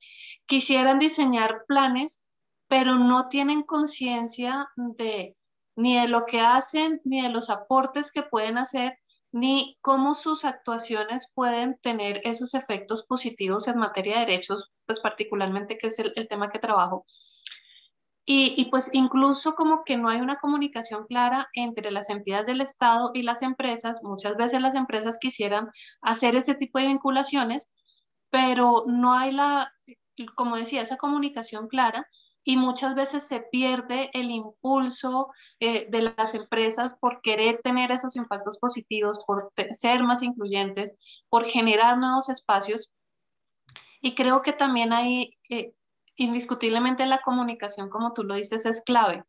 quisieran 0.47 0.99
diseñar 0.99 1.65
planes, 1.67 2.27
pero 2.69 2.97
no 2.97 3.29
tienen 3.29 3.63
conciencia 3.63 4.69
de 4.77 5.37
ni 5.77 5.99
de 5.99 6.09
lo 6.09 6.27
que 6.27 6.41
hacen, 6.41 7.01
ni 7.05 7.23
de 7.23 7.29
los 7.31 7.51
aportes 7.51 8.13
que 8.13 8.23
pueden 8.23 8.59
hacer, 8.59 8.99
ni 9.33 9.79
cómo 9.81 10.15
sus 10.15 10.45
actuaciones 10.45 11.31
pueden 11.35 11.79
tener 11.81 12.21
esos 12.25 12.55
efectos 12.55 13.05
positivos 13.05 13.67
en 13.67 13.79
materia 13.79 14.15
de 14.15 14.27
derechos, 14.27 14.71
pues 14.87 15.01
particularmente 15.01 15.79
que 15.79 15.87
es 15.87 15.99
el, 15.99 16.29
tema 16.29 16.51
que 16.51 16.59
trabajo. 16.59 17.07
Y, 18.25 18.67
pues 18.71 18.91
incluso 18.95 19.55
como 19.55 19.83
que 19.85 19.97
no 19.97 20.09
hay 20.09 20.21
una 20.21 20.37
comunicación 20.37 21.07
clara 21.07 21.49
entre 21.55 21.91
las 21.91 22.09
entidades 22.09 22.47
del 22.47 22.61
Estado 22.61 23.11
y 23.15 23.23
las 23.23 23.43
empresas. 23.43 24.05
Muchas 24.05 24.37
veces 24.37 24.61
las 24.61 24.77
empresas 24.77 25.19
quisieran 25.21 25.71
hacer 26.01 26.37
ese 26.37 26.55
tipo 26.55 26.79
de 26.79 26.87
vinculaciones, 26.87 27.73
pero 28.31 28.85
no 28.87 29.13
hay 29.13 29.33
la, 29.33 29.73
como 30.35 30.57
decía, 30.57 30.83
esa 30.83 30.97
comunicación 30.97 31.69
clara 31.69 32.07
y 32.45 32.57
muchas 32.57 32.95
veces 32.95 33.27
se 33.27 33.41
pierde 33.41 34.11
el 34.15 34.31
impulso 34.31 35.29
eh, 35.61 35.87
de 35.89 36.15
las 36.17 36.35
empresas 36.35 36.99
por 36.99 37.21
querer 37.23 37.61
tener 37.63 37.93
esos 37.93 38.17
impactos 38.17 38.59
positivos, 38.59 39.21
por 39.27 39.53
ser 39.71 40.03
más 40.03 40.23
incluyentes, 40.23 40.97
por 41.29 41.45
generar 41.45 41.99
nuevos 41.99 42.29
espacios. 42.29 42.95
Y 44.01 44.15
creo 44.15 44.43
que 44.43 44.53
también 44.53 44.93
hay 44.93 45.35
eh, 45.49 45.73
indiscutiblemente 46.17 47.07
la 47.07 47.21
comunicación, 47.21 47.89
como 47.89 48.13
tú 48.13 48.25
lo 48.25 48.35
dices, 48.35 48.67
es 48.67 48.83
clave. 48.83 49.25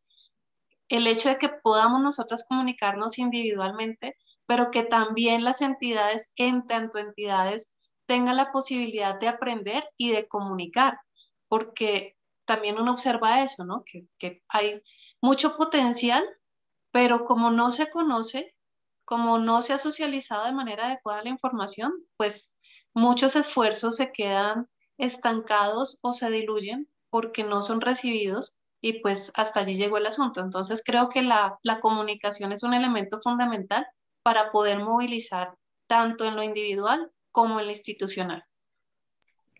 El 0.89 1.05
hecho 1.05 1.29
de 1.29 1.37
que 1.37 1.49
podamos 1.49 2.01
nosotras 2.01 2.45
comunicarnos 2.47 3.19
individualmente, 3.19 4.17
pero 4.47 4.71
que 4.71 4.83
también 4.83 5.43
las 5.43 5.61
entidades, 5.61 6.33
en 6.35 6.65
tanto 6.65 6.97
entidades, 6.97 7.72
tengan 8.05 8.37
la 8.37 8.51
posibilidad 8.51 9.19
de 9.19 9.27
aprender 9.27 9.83
y 9.97 10.11
de 10.11 10.27
comunicar, 10.27 10.99
porque 11.47 12.15
también 12.45 12.77
uno 12.77 12.91
observa 12.91 13.43
eso, 13.43 13.65
¿no? 13.65 13.83
Que, 13.85 14.05
que 14.19 14.43
hay 14.49 14.81
mucho 15.21 15.55
potencial, 15.55 16.23
pero 16.91 17.25
como 17.25 17.51
no 17.51 17.71
se 17.71 17.89
conoce, 17.89 18.53
como 19.05 19.39
no 19.39 19.61
se 19.61 19.73
ha 19.73 19.77
socializado 19.77 20.45
de 20.45 20.51
manera 20.53 20.87
adecuada 20.87 21.23
la 21.23 21.29
información, 21.29 21.93
pues 22.17 22.57
muchos 22.93 23.35
esfuerzos 23.35 23.95
se 23.95 24.11
quedan 24.11 24.67
estancados 24.97 25.97
o 26.01 26.13
se 26.13 26.29
diluyen 26.29 26.87
porque 27.09 27.43
no 27.43 27.61
son 27.61 27.81
recibidos 27.81 28.53
y 28.81 28.99
pues 28.99 29.31
hasta 29.35 29.61
allí 29.61 29.75
llegó 29.75 29.97
el 29.97 30.05
asunto. 30.05 30.41
Entonces 30.41 30.81
creo 30.85 31.09
que 31.09 31.21
la, 31.21 31.59
comunicación 31.81 32.51
es 32.51 32.63
un 32.63 32.73
elemento 32.73 33.17
fundamental 33.17 33.85
para 34.23 34.51
poder 34.51 34.79
movilizar 34.79 35.55
tanto 35.87 36.25
en 36.25 36.35
lo 36.35 36.43
individual 36.43 37.11
como 37.33 37.59
en 37.59 37.67
institucional. 37.67 38.45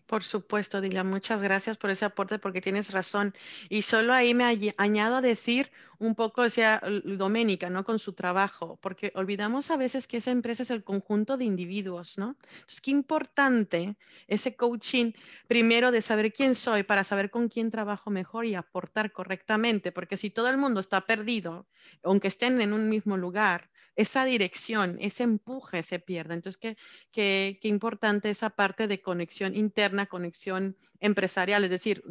Por 0.06 0.22
supuesto, 0.22 0.82
Dilia, 0.82 1.02
muchas 1.02 1.42
gracias 1.42 1.78
por 1.78 1.88
ese 1.90 2.04
aporte 2.04 2.38
porque 2.38 2.60
tienes 2.60 2.92
razón. 2.92 3.34
Y 3.70 3.82
solo 3.82 4.12
ahí 4.12 4.34
me 4.34 4.44
añado 4.76 5.16
a 5.16 5.20
decir 5.22 5.70
un 5.98 6.14
poco, 6.14 6.42
decía 6.42 6.82
Doménica, 7.04 7.70
¿no? 7.70 7.84
Con 7.84 7.98
su 7.98 8.12
trabajo, 8.12 8.78
porque 8.82 9.12
olvidamos 9.14 9.70
a 9.70 9.78
veces 9.78 10.06
que 10.06 10.18
esa 10.18 10.30
empresa 10.30 10.62
es 10.62 10.70
el 10.70 10.84
conjunto 10.84 11.38
de 11.38 11.46
individuos, 11.46 12.18
¿no? 12.18 12.36
Entonces, 12.42 12.82
qué 12.82 12.90
importante 12.90 13.96
ese 14.26 14.54
coaching, 14.56 15.12
primero 15.48 15.90
de 15.90 16.02
saber 16.02 16.34
quién 16.34 16.54
soy 16.54 16.82
para 16.82 17.02
saber 17.02 17.30
con 17.30 17.48
quién 17.48 17.70
trabajo 17.70 18.10
mejor 18.10 18.44
y 18.44 18.54
aportar 18.54 19.10
correctamente, 19.10 19.90
porque 19.90 20.18
si 20.18 20.28
todo 20.28 20.50
el 20.50 20.58
mundo 20.58 20.80
está 20.80 21.06
perdido, 21.06 21.66
aunque 22.02 22.28
estén 22.28 22.60
en 22.60 22.74
un 22.74 22.90
mismo 22.90 23.16
lugar, 23.16 23.70
esa 23.96 24.24
dirección, 24.24 24.96
ese 25.00 25.22
empuje 25.22 25.82
se 25.82 25.98
pierde. 25.98 26.34
Entonces, 26.34 26.60
qué, 26.60 26.76
qué, 27.12 27.58
qué 27.60 27.68
importante 27.68 28.30
esa 28.30 28.50
parte 28.50 28.88
de 28.88 29.00
conexión 29.00 29.54
interna, 29.54 30.06
conexión 30.06 30.76
empresarial, 31.00 31.64
es 31.64 31.70
decir, 31.70 32.02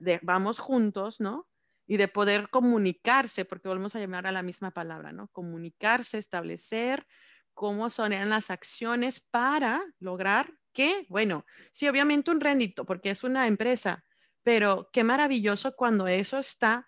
de, 0.00 0.20
vamos 0.22 0.58
juntos, 0.58 1.20
¿no? 1.20 1.46
Y 1.86 1.98
de 1.98 2.08
poder 2.08 2.48
comunicarse, 2.50 3.44
porque 3.44 3.68
volvemos 3.68 3.94
a 3.94 4.00
llamar 4.00 4.26
a 4.26 4.32
la 4.32 4.42
misma 4.42 4.70
palabra, 4.72 5.12
¿no? 5.12 5.28
Comunicarse, 5.28 6.18
establecer 6.18 7.06
cómo 7.54 7.88
son 7.90 8.10
las 8.10 8.50
acciones 8.50 9.20
para 9.20 9.82
lograr 9.98 10.52
que, 10.72 11.06
bueno, 11.08 11.46
sí, 11.72 11.88
obviamente 11.88 12.30
un 12.30 12.40
rendito, 12.40 12.84
porque 12.84 13.10
es 13.10 13.24
una 13.24 13.46
empresa, 13.46 14.04
pero 14.42 14.90
qué 14.92 15.04
maravilloso 15.04 15.74
cuando 15.74 16.06
eso 16.06 16.38
está 16.38 16.86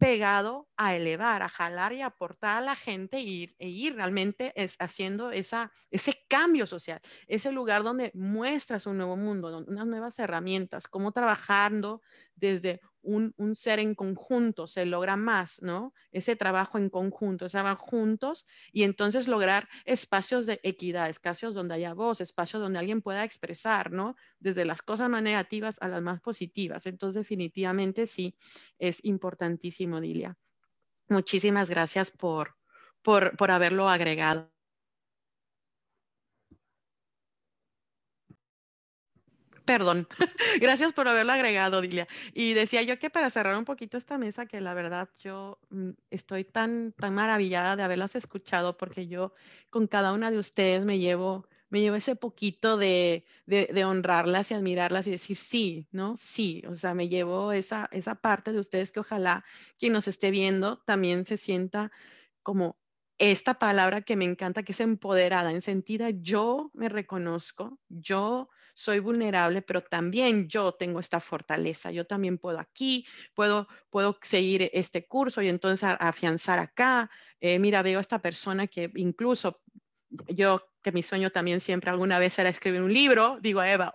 pegado 0.00 0.68
a 0.78 0.96
elevar, 0.96 1.42
a 1.42 1.48
jalar 1.50 1.92
y 1.92 2.02
aportar 2.02 2.58
a 2.58 2.62
la 2.62 2.74
gente 2.74 3.18
e 3.18 3.22
ir, 3.22 3.54
e 3.58 3.68
ir 3.68 3.94
realmente 3.94 4.52
es 4.56 4.76
haciendo 4.80 5.30
esa, 5.30 5.70
ese 5.92 6.14
cambio 6.28 6.66
social, 6.66 7.00
ese 7.28 7.52
lugar 7.52 7.84
donde 7.84 8.10
muestras 8.14 8.86
un 8.86 8.96
nuevo 8.96 9.16
mundo, 9.18 9.64
unas 9.68 9.86
nuevas 9.86 10.18
herramientas, 10.18 10.88
cómo 10.88 11.12
trabajando 11.12 12.00
desde 12.34 12.80
un, 13.02 13.34
ser 13.54 13.78
en 13.78 13.94
conjunto 13.94 14.66
se 14.66 14.86
logra 14.86 15.16
más, 15.16 15.62
¿no? 15.62 15.92
Ese 16.12 16.36
trabajo 16.36 16.78
en 16.78 16.90
conjunto, 16.90 17.46
ese 17.46 17.58
trabajo 17.58 17.84
juntos 17.84 18.46
y 18.72 18.82
entonces 18.82 19.28
lograr 19.28 19.68
espacios 19.84 20.46
de 20.46 20.60
equidad, 20.62 21.08
espacios 21.08 21.54
donde 21.54 21.74
haya 21.74 21.94
voz, 21.94 22.20
espacios 22.20 22.62
donde 22.62 22.78
alguien 22.78 23.02
pueda 23.02 23.24
expresar, 23.24 23.90
¿no? 23.90 24.16
Desde 24.38 24.64
las 24.64 24.82
cosas 24.82 25.08
más 25.08 25.22
negativas 25.22 25.80
a 25.80 25.88
las 25.88 26.02
más 26.02 26.20
positivas. 26.20 26.86
Entonces, 26.86 27.20
definitivamente 27.20 28.06
sí, 28.06 28.34
es 28.78 29.04
importantísimo, 29.04 30.00
Dilia. 30.00 30.36
Muchísimas 31.08 31.70
gracias 31.70 32.10
por, 32.10 32.56
por, 33.02 33.36
por 33.36 33.50
haberlo 33.50 33.88
agregado. 33.88 34.52
Perdón, 39.70 40.08
gracias 40.60 40.92
por 40.92 41.06
haberlo 41.06 41.30
agregado, 41.30 41.80
Dilia. 41.80 42.08
Y 42.34 42.54
decía 42.54 42.82
yo 42.82 42.98
que 42.98 43.08
para 43.08 43.30
cerrar 43.30 43.56
un 43.56 43.64
poquito 43.64 43.96
esta 43.98 44.18
mesa, 44.18 44.44
que 44.46 44.60
la 44.60 44.74
verdad 44.74 45.08
yo 45.22 45.60
mm, 45.70 45.90
estoy 46.10 46.42
tan, 46.42 46.90
tan 46.98 47.14
maravillada 47.14 47.76
de 47.76 47.84
haberlas 47.84 48.16
escuchado, 48.16 48.76
porque 48.76 49.06
yo 49.06 49.32
con 49.70 49.86
cada 49.86 50.12
una 50.12 50.32
de 50.32 50.38
ustedes 50.38 50.84
me 50.84 50.98
llevo, 50.98 51.46
me 51.68 51.80
llevo 51.80 51.94
ese 51.94 52.16
poquito 52.16 52.78
de, 52.78 53.24
de, 53.46 53.84
honrarlas 53.84 54.50
y 54.50 54.54
admirarlas 54.54 55.06
y 55.06 55.12
decir 55.12 55.36
sí, 55.36 55.86
¿no? 55.92 56.16
Sí, 56.16 56.64
o 56.66 56.74
sea, 56.74 56.92
me 56.94 57.08
llevo 57.08 57.52
esa, 57.52 57.88
esa 57.92 58.16
parte 58.16 58.52
de 58.52 58.58
ustedes 58.58 58.90
que 58.90 58.98
ojalá 58.98 59.44
quien 59.78 59.92
nos 59.92 60.08
esté 60.08 60.32
viendo 60.32 60.78
también 60.78 61.24
se 61.26 61.36
sienta 61.36 61.92
como 62.42 62.76
esta 63.20 63.58
palabra 63.58 64.00
que 64.00 64.16
me 64.16 64.24
encanta, 64.24 64.62
que 64.62 64.72
es 64.72 64.80
empoderada, 64.80 65.52
en 65.52 65.60
sentido 65.60 66.08
yo 66.08 66.70
me 66.72 66.88
reconozco, 66.88 67.78
yo 67.90 68.48
soy 68.72 68.98
vulnerable, 68.98 69.60
pero 69.60 69.82
también 69.82 70.48
yo 70.48 70.72
tengo 70.72 71.00
esta 71.00 71.20
fortaleza, 71.20 71.90
yo 71.90 72.06
también 72.06 72.38
puedo 72.38 72.58
aquí, 72.58 73.06
puedo, 73.34 73.68
puedo 73.90 74.18
seguir 74.22 74.70
este 74.72 75.06
curso 75.06 75.42
y 75.42 75.48
entonces 75.48 75.86
afianzar 76.00 76.58
acá. 76.58 77.10
Eh, 77.40 77.58
mira, 77.58 77.82
veo 77.82 77.98
a 77.98 78.00
esta 78.00 78.22
persona 78.22 78.66
que 78.66 78.90
incluso 78.94 79.60
yo, 80.28 80.62
que 80.82 80.90
mi 80.90 81.02
sueño 81.02 81.28
también 81.28 81.60
siempre 81.60 81.90
alguna 81.90 82.18
vez 82.18 82.38
era 82.38 82.48
escribir 82.48 82.80
un 82.80 82.92
libro, 82.92 83.38
digo 83.42 83.60
a 83.60 83.70
Eva, 83.70 83.92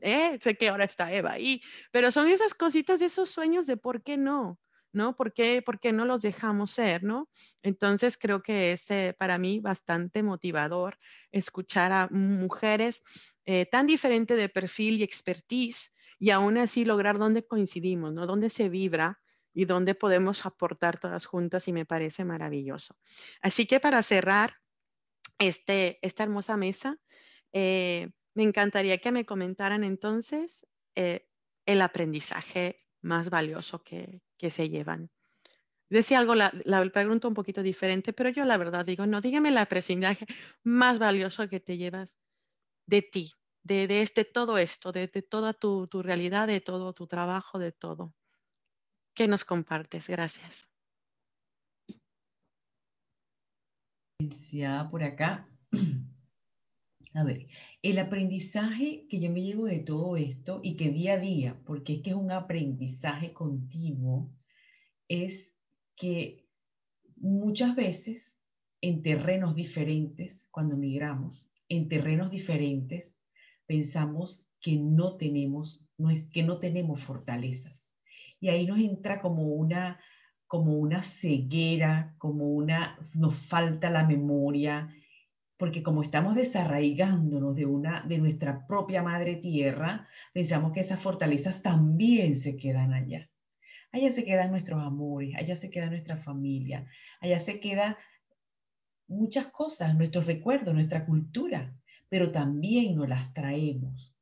eh, 0.00 0.38
sé 0.40 0.56
que 0.56 0.70
ahora 0.70 0.84
está 0.84 1.12
Eva 1.12 1.32
ahí, 1.32 1.60
pero 1.90 2.10
son 2.10 2.28
esas 2.28 2.54
cositas, 2.54 3.00
de 3.00 3.06
esos 3.06 3.28
sueños 3.28 3.66
de 3.66 3.76
por 3.76 4.02
qué 4.02 4.16
no. 4.16 4.58
¿No? 4.92 5.16
¿Por 5.16 5.32
qué, 5.32 5.62
no 5.92 6.04
los 6.04 6.20
dejamos 6.20 6.70
ser, 6.70 7.02
¿no? 7.02 7.28
Entonces 7.62 8.18
creo 8.18 8.42
que 8.42 8.72
es 8.72 8.90
eh, 8.90 9.14
para 9.18 9.38
mí 9.38 9.60
bastante 9.60 10.22
motivador 10.22 10.98
escuchar 11.30 11.92
a 11.92 12.08
mujeres 12.10 13.02
eh, 13.44 13.66
tan 13.66 13.86
diferentes 13.86 14.36
de 14.36 14.48
perfil 14.48 15.00
y 15.00 15.02
expertise 15.02 15.94
y 16.18 16.30
aún 16.30 16.58
así 16.58 16.84
lograr 16.84 17.18
dónde 17.18 17.46
coincidimos, 17.46 18.12
¿no? 18.12 18.26
Dónde 18.26 18.50
se 18.50 18.68
vibra 18.68 19.20
y 19.54 19.64
dónde 19.64 19.94
podemos 19.94 20.46
aportar 20.46 20.98
todas 20.98 21.26
juntas 21.26 21.68
y 21.68 21.72
me 21.72 21.84
parece 21.84 22.24
maravilloso. 22.24 22.96
Así 23.40 23.66
que 23.66 23.80
para 23.80 24.02
cerrar 24.02 24.54
este, 25.38 25.98
esta 26.02 26.22
hermosa 26.22 26.56
mesa, 26.56 26.98
eh, 27.52 28.10
me 28.34 28.44
encantaría 28.44 28.98
que 28.98 29.12
me 29.12 29.26
comentaran 29.26 29.84
entonces 29.84 30.66
el 30.94 31.80
aprendizaje 31.80 32.81
más 33.02 33.30
valioso 33.30 33.82
que, 33.82 34.22
que 34.38 34.50
se 34.50 34.68
llevan. 34.68 35.10
Decía 35.90 36.18
algo, 36.18 36.34
la, 36.34 36.50
la, 36.64 36.82
pregunta 36.90 37.28
un 37.28 37.34
poquito 37.34 37.62
diferente, 37.62 38.14
pero 38.14 38.30
yo 38.30 38.46
la 38.46 38.56
verdad 38.56 38.86
digo, 38.86 39.06
no, 39.06 39.20
dígame 39.20 39.50
el 39.50 39.58
aprendizaje 39.58 40.24
más 40.62 40.98
valioso 40.98 41.48
que 41.48 41.60
te 41.60 41.76
llevas 41.76 42.18
de 42.86 43.02
ti, 43.02 43.32
de, 43.62 43.86
de 43.86 44.02
este, 44.02 44.24
todo 44.24 44.56
esto, 44.56 44.92
de, 44.92 45.08
de 45.08 45.22
toda 45.22 45.52
tu, 45.52 45.86
tu, 45.88 46.02
realidad, 46.02 46.46
de 46.46 46.60
todo 46.60 46.94
tu 46.94 47.06
trabajo, 47.06 47.58
de 47.58 47.72
todo. 47.72 48.14
¿Qué 49.14 49.28
nos 49.28 49.44
compartes? 49.44 50.08
Gracias. 50.08 50.70
por 54.90 55.02
acá. 55.02 55.46
A 57.14 57.24
ver, 57.24 57.46
el 57.82 57.98
aprendizaje 57.98 59.06
que 59.08 59.20
yo 59.20 59.30
me 59.30 59.42
llevo 59.42 59.66
de 59.66 59.80
todo 59.80 60.16
esto 60.16 60.60
y 60.62 60.76
que 60.76 60.90
día 60.90 61.14
a 61.14 61.18
día, 61.18 61.60
porque 61.66 61.94
es 61.94 62.00
que 62.00 62.10
es 62.10 62.16
un 62.16 62.30
aprendizaje 62.30 63.32
continuo, 63.32 64.30
es 65.08 65.54
que 65.94 66.46
muchas 67.16 67.76
veces 67.76 68.40
en 68.80 69.02
terrenos 69.02 69.54
diferentes, 69.54 70.48
cuando 70.50 70.76
migramos, 70.76 71.50
en 71.68 71.88
terrenos 71.88 72.30
diferentes, 72.30 73.16
pensamos 73.66 74.48
que 74.60 74.76
no 74.76 75.16
tenemos, 75.16 75.88
que 76.32 76.42
no 76.42 76.58
tenemos 76.58 77.00
fortalezas. 77.00 77.94
Y 78.40 78.48
ahí 78.48 78.66
nos 78.66 78.78
entra 78.78 79.20
como 79.20 79.48
una, 79.48 80.00
como 80.46 80.76
una 80.78 81.02
ceguera, 81.02 82.14
como 82.18 82.46
una, 82.46 82.98
nos 83.14 83.34
falta 83.36 83.90
la 83.90 84.06
memoria, 84.06 84.88
porque 85.62 85.84
como 85.84 86.02
estamos 86.02 86.34
desarraigándonos 86.34 87.54
de, 87.54 87.66
una, 87.66 88.02
de 88.02 88.18
nuestra 88.18 88.66
propia 88.66 89.00
madre 89.00 89.36
tierra, 89.36 90.08
pensamos 90.32 90.72
que 90.72 90.80
esas 90.80 90.98
fortalezas 90.98 91.62
también 91.62 92.34
se 92.34 92.56
quedan 92.56 92.92
allá. 92.92 93.30
Allá 93.92 94.10
se 94.10 94.24
quedan 94.24 94.50
nuestros 94.50 94.82
amores, 94.82 95.36
allá 95.36 95.54
se 95.54 95.70
queda 95.70 95.88
nuestra 95.88 96.16
familia, 96.16 96.88
allá 97.20 97.38
se 97.38 97.60
quedan 97.60 97.94
muchas 99.06 99.52
cosas, 99.52 99.94
nuestros 99.94 100.26
recuerdos, 100.26 100.74
nuestra 100.74 101.06
cultura, 101.06 101.72
pero 102.08 102.32
también 102.32 102.96
nos 102.96 103.08
las 103.08 103.32
traemos. 103.32 104.18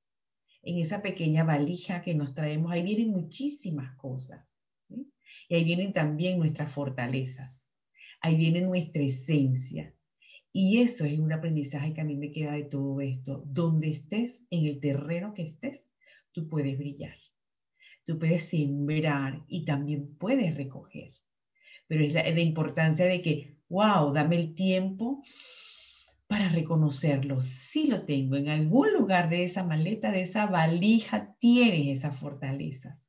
En 0.60 0.76
esa 0.76 1.00
pequeña 1.00 1.44
valija 1.44 2.02
que 2.02 2.14
nos 2.14 2.34
traemos, 2.34 2.70
ahí 2.70 2.82
vienen 2.82 3.12
muchísimas 3.12 3.96
cosas. 3.96 4.46
Y 5.48 5.54
ahí 5.54 5.64
vienen 5.64 5.94
también 5.94 6.38
nuestras 6.38 6.70
fortalezas, 6.70 7.66
ahí 8.20 8.36
viene 8.36 8.60
nuestra 8.60 9.02
esencia, 9.02 9.94
y 10.52 10.80
eso 10.80 11.04
es 11.04 11.18
un 11.18 11.32
aprendizaje 11.32 11.92
que 11.92 12.00
a 12.00 12.04
mí 12.04 12.16
me 12.16 12.32
queda 12.32 12.52
de 12.52 12.64
todo 12.64 13.00
esto. 13.00 13.42
Donde 13.46 13.88
estés, 13.88 14.44
en 14.50 14.66
el 14.66 14.80
terreno 14.80 15.32
que 15.32 15.42
estés, 15.42 15.90
tú 16.32 16.48
puedes 16.48 16.76
brillar. 16.76 17.16
Tú 18.04 18.18
puedes 18.18 18.48
sembrar 18.48 19.44
y 19.46 19.64
también 19.64 20.16
puedes 20.16 20.56
recoger. 20.56 21.14
Pero 21.86 22.04
es 22.04 22.14
la, 22.14 22.40
importancia 22.40 23.06
de 23.06 23.22
que, 23.22 23.58
wow, 23.68 24.12
dame 24.12 24.36
el 24.36 24.54
tiempo 24.54 25.22
para 26.26 26.48
reconocerlo. 26.48 27.40
Sí 27.40 27.86
lo 27.86 28.04
tengo. 28.04 28.36
En 28.36 28.48
algún 28.48 28.92
lugar 28.92 29.28
de 29.28 29.44
esa 29.44 29.64
maleta, 29.64 30.10
de 30.10 30.22
esa 30.22 30.46
valija, 30.46 31.36
tienes 31.38 31.98
esas 31.98 32.18
fortalezas. 32.18 33.06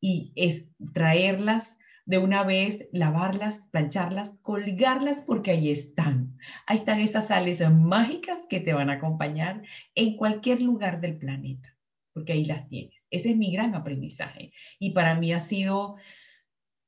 Y 0.00 0.32
es 0.34 0.70
traerlas 0.92 1.78
de 2.04 2.18
una 2.18 2.42
vez 2.42 2.88
lavarlas, 2.92 3.68
plancharlas, 3.70 4.38
colgarlas 4.42 5.22
porque 5.22 5.52
ahí 5.52 5.70
están. 5.70 6.36
Ahí 6.66 6.78
están 6.78 7.00
esas 7.00 7.28
sales 7.28 7.60
mágicas 7.70 8.46
que 8.48 8.60
te 8.60 8.72
van 8.72 8.90
a 8.90 8.94
acompañar 8.94 9.62
en 9.94 10.16
cualquier 10.16 10.60
lugar 10.60 11.00
del 11.00 11.16
planeta, 11.16 11.76
porque 12.12 12.32
ahí 12.32 12.44
las 12.44 12.68
tienes. 12.68 12.94
Ese 13.10 13.30
es 13.30 13.36
mi 13.36 13.52
gran 13.52 13.74
aprendizaje 13.74 14.52
y 14.78 14.90
para 14.90 15.14
mí 15.14 15.32
ha 15.32 15.38
sido, 15.38 15.96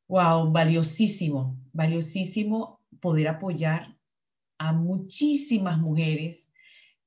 wow, 0.08 0.50
valiosísimo, 0.50 1.58
valiosísimo 1.72 2.80
poder 3.00 3.28
apoyar 3.28 3.96
a 4.58 4.72
muchísimas 4.72 5.78
mujeres 5.78 6.50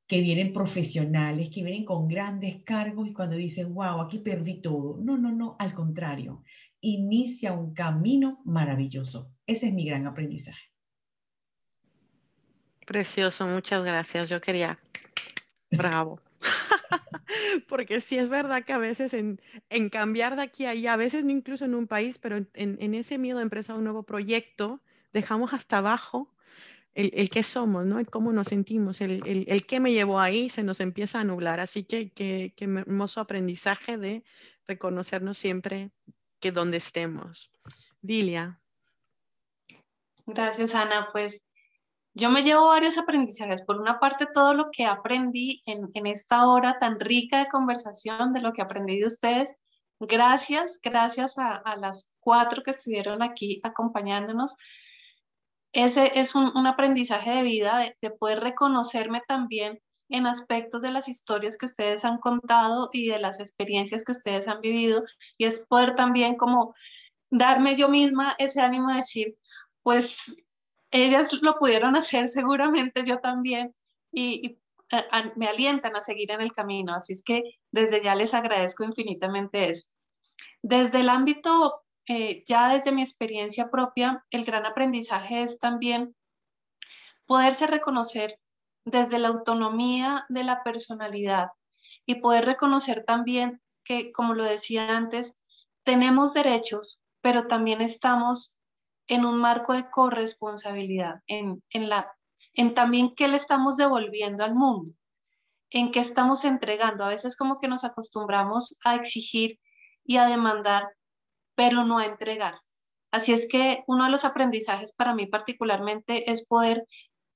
que 0.07 0.21
vienen 0.21 0.53
profesionales, 0.53 1.49
que 1.49 1.63
vienen 1.63 1.83
con 1.83 2.07
grandes 2.07 2.63
cargos 2.63 3.09
y 3.09 3.13
cuando 3.13 3.35
dicen, 3.35 3.73
wow, 3.73 3.99
aquí 4.01 4.19
perdí 4.19 4.61
todo. 4.61 4.97
No, 5.01 5.17
no, 5.17 5.31
no, 5.33 5.57
al 5.59 5.73
contrario, 5.73 6.43
inicia 6.81 7.53
un 7.53 7.73
camino 7.73 8.41
maravilloso. 8.45 9.31
Ese 9.45 9.67
es 9.67 9.73
mi 9.73 9.85
gran 9.85 10.07
aprendizaje. 10.07 10.71
Precioso, 12.85 13.45
muchas 13.47 13.83
gracias. 13.83 14.29
Yo 14.29 14.39
quería, 14.39 14.79
bravo. 15.71 16.21
Porque 17.67 17.99
sí 17.99 18.17
es 18.17 18.29
verdad 18.29 18.63
que 18.63 18.73
a 18.73 18.77
veces 18.77 19.13
en, 19.13 19.39
cambiar 19.89 20.35
de 20.35 20.43
aquí 20.43 20.65
a 20.65 20.69
allá, 20.69 20.93
a 20.93 20.97
veces 20.97 21.25
no 21.25 21.31
incluso 21.31 21.65
en 21.65 21.75
un 21.75 21.87
país, 21.87 22.17
pero 22.17 22.37
en, 22.53 22.93
ese 22.93 23.17
miedo 23.17 23.39
a 23.39 23.41
empezar 23.41 23.75
un 23.75 23.83
nuevo 23.83 24.03
proyecto, 24.03 24.81
dejamos 25.11 25.53
hasta 25.53 25.79
abajo 25.79 26.33
el, 26.93 27.11
el 27.13 27.29
qué 27.29 27.43
somos, 27.43 27.85
¿no? 27.85 27.99
El 27.99 28.09
cómo 28.09 28.31
nos 28.31 28.47
sentimos, 28.47 29.01
el, 29.01 29.21
el, 29.27 29.45
el, 29.47 29.65
qué 29.65 29.79
me 29.79 29.91
llevó 29.91 30.19
ahí, 30.19 30.49
se 30.49 30.63
nos 30.63 30.79
empieza 30.79 31.19
a 31.19 31.23
nublar. 31.25 31.59
Así 31.59 31.83
que 31.83 32.11
qué 32.11 32.53
hermoso 32.57 33.19
aprendizaje 33.19 33.97
de 33.97 34.23
reconocernos 34.65 35.37
siempre 35.37 35.91
que 36.39 36.51
donde 36.51 36.77
estemos. 36.77 37.51
Dilia. 38.01 38.59
Gracias, 40.25 40.75
Ana. 40.75 41.09
Pues 41.11 41.41
yo 42.13 42.29
me 42.29 42.43
llevo 42.43 42.67
varios 42.67 42.97
aprendizajes. 42.97 43.63
Por 43.65 43.79
una 43.79 43.99
parte, 43.99 44.27
todo 44.33 44.53
lo 44.53 44.69
que 44.71 44.85
aprendí 44.85 45.61
en, 45.65 45.89
en, 45.93 46.07
esta 46.07 46.47
hora 46.47 46.79
tan 46.79 46.99
rica 46.99 47.39
de 47.39 47.47
conversación, 47.47 48.33
de 48.33 48.41
lo 48.41 48.53
que 48.53 48.61
aprendí 48.61 48.99
de 48.99 49.07
ustedes. 49.07 49.55
Gracias, 49.99 50.79
gracias 50.83 51.37
a, 51.37 51.61
las 51.77 52.15
cuatro 52.19 52.61
que 52.63 52.71
estuvieron 52.71 53.23
aquí 53.23 53.59
acompañándonos. 53.63 54.55
Ese 55.73 56.19
es 56.19 56.35
un, 56.35 56.55
un 56.55 56.67
aprendizaje 56.67 57.31
de 57.31 57.43
vida, 57.43 57.93
de 58.01 58.09
poder 58.11 58.39
reconocerme 58.39 59.21
también 59.27 59.79
en 60.09 60.27
aspectos 60.27 60.81
de 60.81 60.91
las 60.91 61.07
historias 61.07 61.57
que 61.57 61.65
ustedes 61.65 62.05
han 62.05 62.17
contado 62.17 62.89
y 62.93 63.09
de 63.09 63.19
las 63.19 63.39
experiencias 63.39 64.03
que 64.03 64.13
ustedes 64.13 64.47
han 64.47 64.61
vivido. 64.61 65.03
Y 65.37 65.45
es 65.45 65.65
poder 65.67 65.95
también 65.95 66.35
como 66.35 66.75
darme 67.29 67.75
yo 67.75 67.89
misma 67.89 68.35
ese 68.39 68.61
ánimo 68.61 68.89
de 68.89 68.97
decir, 68.97 69.37
pues 69.83 70.45
ellas 70.91 71.33
lo 71.41 71.57
pudieron 71.57 71.95
hacer 71.95 72.27
seguramente, 72.27 73.03
yo 73.05 73.19
también, 73.19 73.73
y, 74.11 74.57
me 75.35 75.47
alientan 75.47 75.97
a 75.97 76.01
seguir 76.01 76.31
en 76.31 76.39
el 76.39 76.53
camino. 76.53 76.95
Así 76.95 77.11
es 77.11 77.21
que 77.21 77.43
desde 77.71 78.01
ya 78.01 78.15
les 78.15 78.33
agradezco 78.33 78.85
infinitamente 78.85 79.69
eso. 79.69 79.85
Desde 80.61 81.01
el 81.01 81.09
ámbito, 81.09 81.83
eh, 82.07 82.41
ya 82.47 82.73
desde 82.73 82.93
mi 82.93 83.01
experiencia 83.01 83.69
propia, 83.69 84.23
el 84.31 84.45
gran 84.45 84.65
aprendizaje 84.65 85.41
es 85.41 85.59
también 85.59 86.15
poderse 87.25 87.67
reconocer 87.67 88.39
desde 88.87 89.19
la 89.19 89.27
autonomía 89.27 90.25
de 90.29 90.45
la 90.45 90.63
personalidad 90.63 91.49
y 92.05 92.15
poder 92.15 92.45
reconocer 92.45 93.03
también 93.05 93.61
que, 93.83 94.13
como 94.13 94.33
lo 94.33 94.45
decía 94.45 94.95
antes, 94.95 95.41
tenemos 95.83 96.33
derechos, 96.33 97.01
pero 97.21 97.47
también 97.47 97.81
estamos 97.81 98.57
en 99.07 99.25
un 99.25 99.39
marco 99.39 99.73
de 99.73 99.89
corresponsabilidad, 99.89 101.21
en, 101.27 101.61
en, 101.69 101.89
la, 101.89 102.13
en 102.53 102.73
también 102.73 103.13
qué 103.13 103.27
le 103.27 103.35
estamos 103.35 103.75
devolviendo 103.75 104.45
al 104.45 104.55
mundo, 104.55 104.93
en 105.69 105.91
qué 105.91 105.99
estamos 105.99 106.45
entregando. 106.45 107.03
A 107.03 107.09
veces 107.09 107.35
como 107.35 107.59
que 107.59 107.67
nos 107.67 107.83
acostumbramos 107.83 108.77
a 108.85 108.95
exigir 108.95 109.59
y 110.05 110.15
a 110.15 110.27
demandar, 110.27 110.87
pero 111.55 111.83
no 111.83 111.99
a 111.99 112.05
entregar. 112.05 112.55
Así 113.11 113.33
es 113.33 113.49
que 113.49 113.83
uno 113.87 114.05
de 114.05 114.11
los 114.11 114.23
aprendizajes 114.23 114.93
para 114.93 115.13
mí 115.13 115.27
particularmente 115.27 116.31
es 116.31 116.45
poder 116.45 116.85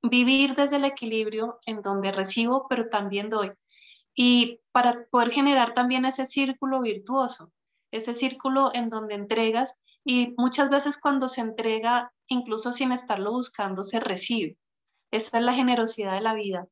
vivir 0.03 0.55
desde 0.55 0.77
el 0.77 0.85
equilibrio 0.85 1.59
en 1.65 1.81
donde 1.81 2.11
recibo, 2.11 2.67
pero 2.67 2.89
también 2.89 3.29
doy. 3.29 3.51
Y 4.13 4.59
para 4.71 5.05
poder 5.09 5.31
generar 5.31 5.73
también 5.73 6.05
ese 6.05 6.25
círculo 6.25 6.81
virtuoso, 6.81 7.51
ese 7.91 8.13
círculo 8.13 8.71
en 8.73 8.89
donde 8.89 9.15
entregas 9.15 9.81
y 10.03 10.33
muchas 10.37 10.69
veces 10.69 10.97
cuando 10.97 11.27
se 11.29 11.41
entrega, 11.41 12.11
incluso 12.27 12.73
sin 12.73 12.91
estarlo 12.91 13.31
buscando, 13.31 13.83
se 13.83 13.99
recibe. 13.99 14.57
Esa 15.11 15.37
es 15.37 15.43
la 15.43 15.53
generosidad 15.53 16.13
de 16.13 16.21
la 16.21 16.33
vida, 16.33 16.67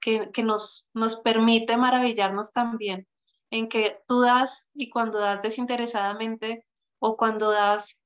que, 0.00 0.30
nos, 0.42 0.88
nos 0.94 1.16
permite 1.16 1.76
maravillarnos 1.76 2.52
también 2.52 3.06
en 3.50 3.68
que 3.68 4.00
tú 4.08 4.22
das 4.22 4.70
y 4.74 4.90
cuando 4.90 5.18
das 5.18 5.42
desinteresadamente 5.42 6.66
o 6.98 7.16
cuando 7.16 7.50
das 7.50 8.02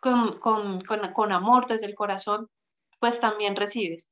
con, 0.00 0.38
con, 0.38 0.80
con, 0.80 1.12
con 1.12 1.32
amor 1.32 1.66
desde 1.66 1.86
el 1.86 1.94
corazón, 1.94 2.48
pues 3.02 3.18
también 3.18 3.56
recibes. 3.56 4.08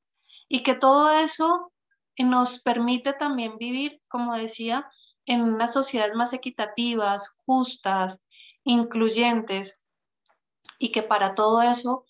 Y 0.48 0.64
que 0.64 0.74
todo 0.74 1.12
eso 1.12 1.72
nos 2.18 2.58
permite 2.58 3.12
también 3.12 3.56
vivir, 3.56 4.02
como 4.08 4.34
decía, 4.34 4.90
en 5.26 5.42
unas 5.42 5.72
sociedades 5.72 6.16
más 6.16 6.32
equitativas, 6.32 7.38
justas, 7.46 8.18
incluyentes 8.64 9.86
y 10.80 10.90
que 10.90 11.04
para 11.04 11.36
todo 11.36 11.62
eso 11.62 12.04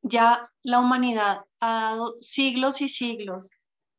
ya 0.00 0.50
la 0.62 0.80
humanidad 0.80 1.44
ha 1.60 1.90
dado 1.90 2.16
siglos 2.22 2.80
y 2.80 2.88
siglos 2.88 3.50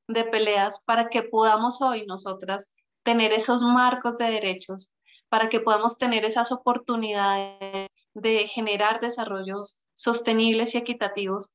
de 0.07 0.23
peleas 0.23 0.83
para 0.87 1.09
que 1.09 1.21
podamos 1.21 1.83
hoy 1.83 2.03
nosotras 2.07 2.73
tener 3.03 3.31
esos 3.31 3.61
marcos 3.61 4.17
de 4.17 4.31
derechos, 4.31 4.95
para 5.29 5.49
que 5.49 5.59
podamos 5.59 5.99
tener 5.99 6.25
esas 6.25 6.51
oportunidades 6.51 7.91
de 8.15 8.47
generar 8.47 9.01
desarrollos 9.01 9.83
sostenibles 9.93 10.73
y 10.73 10.79
equitativos. 10.79 11.51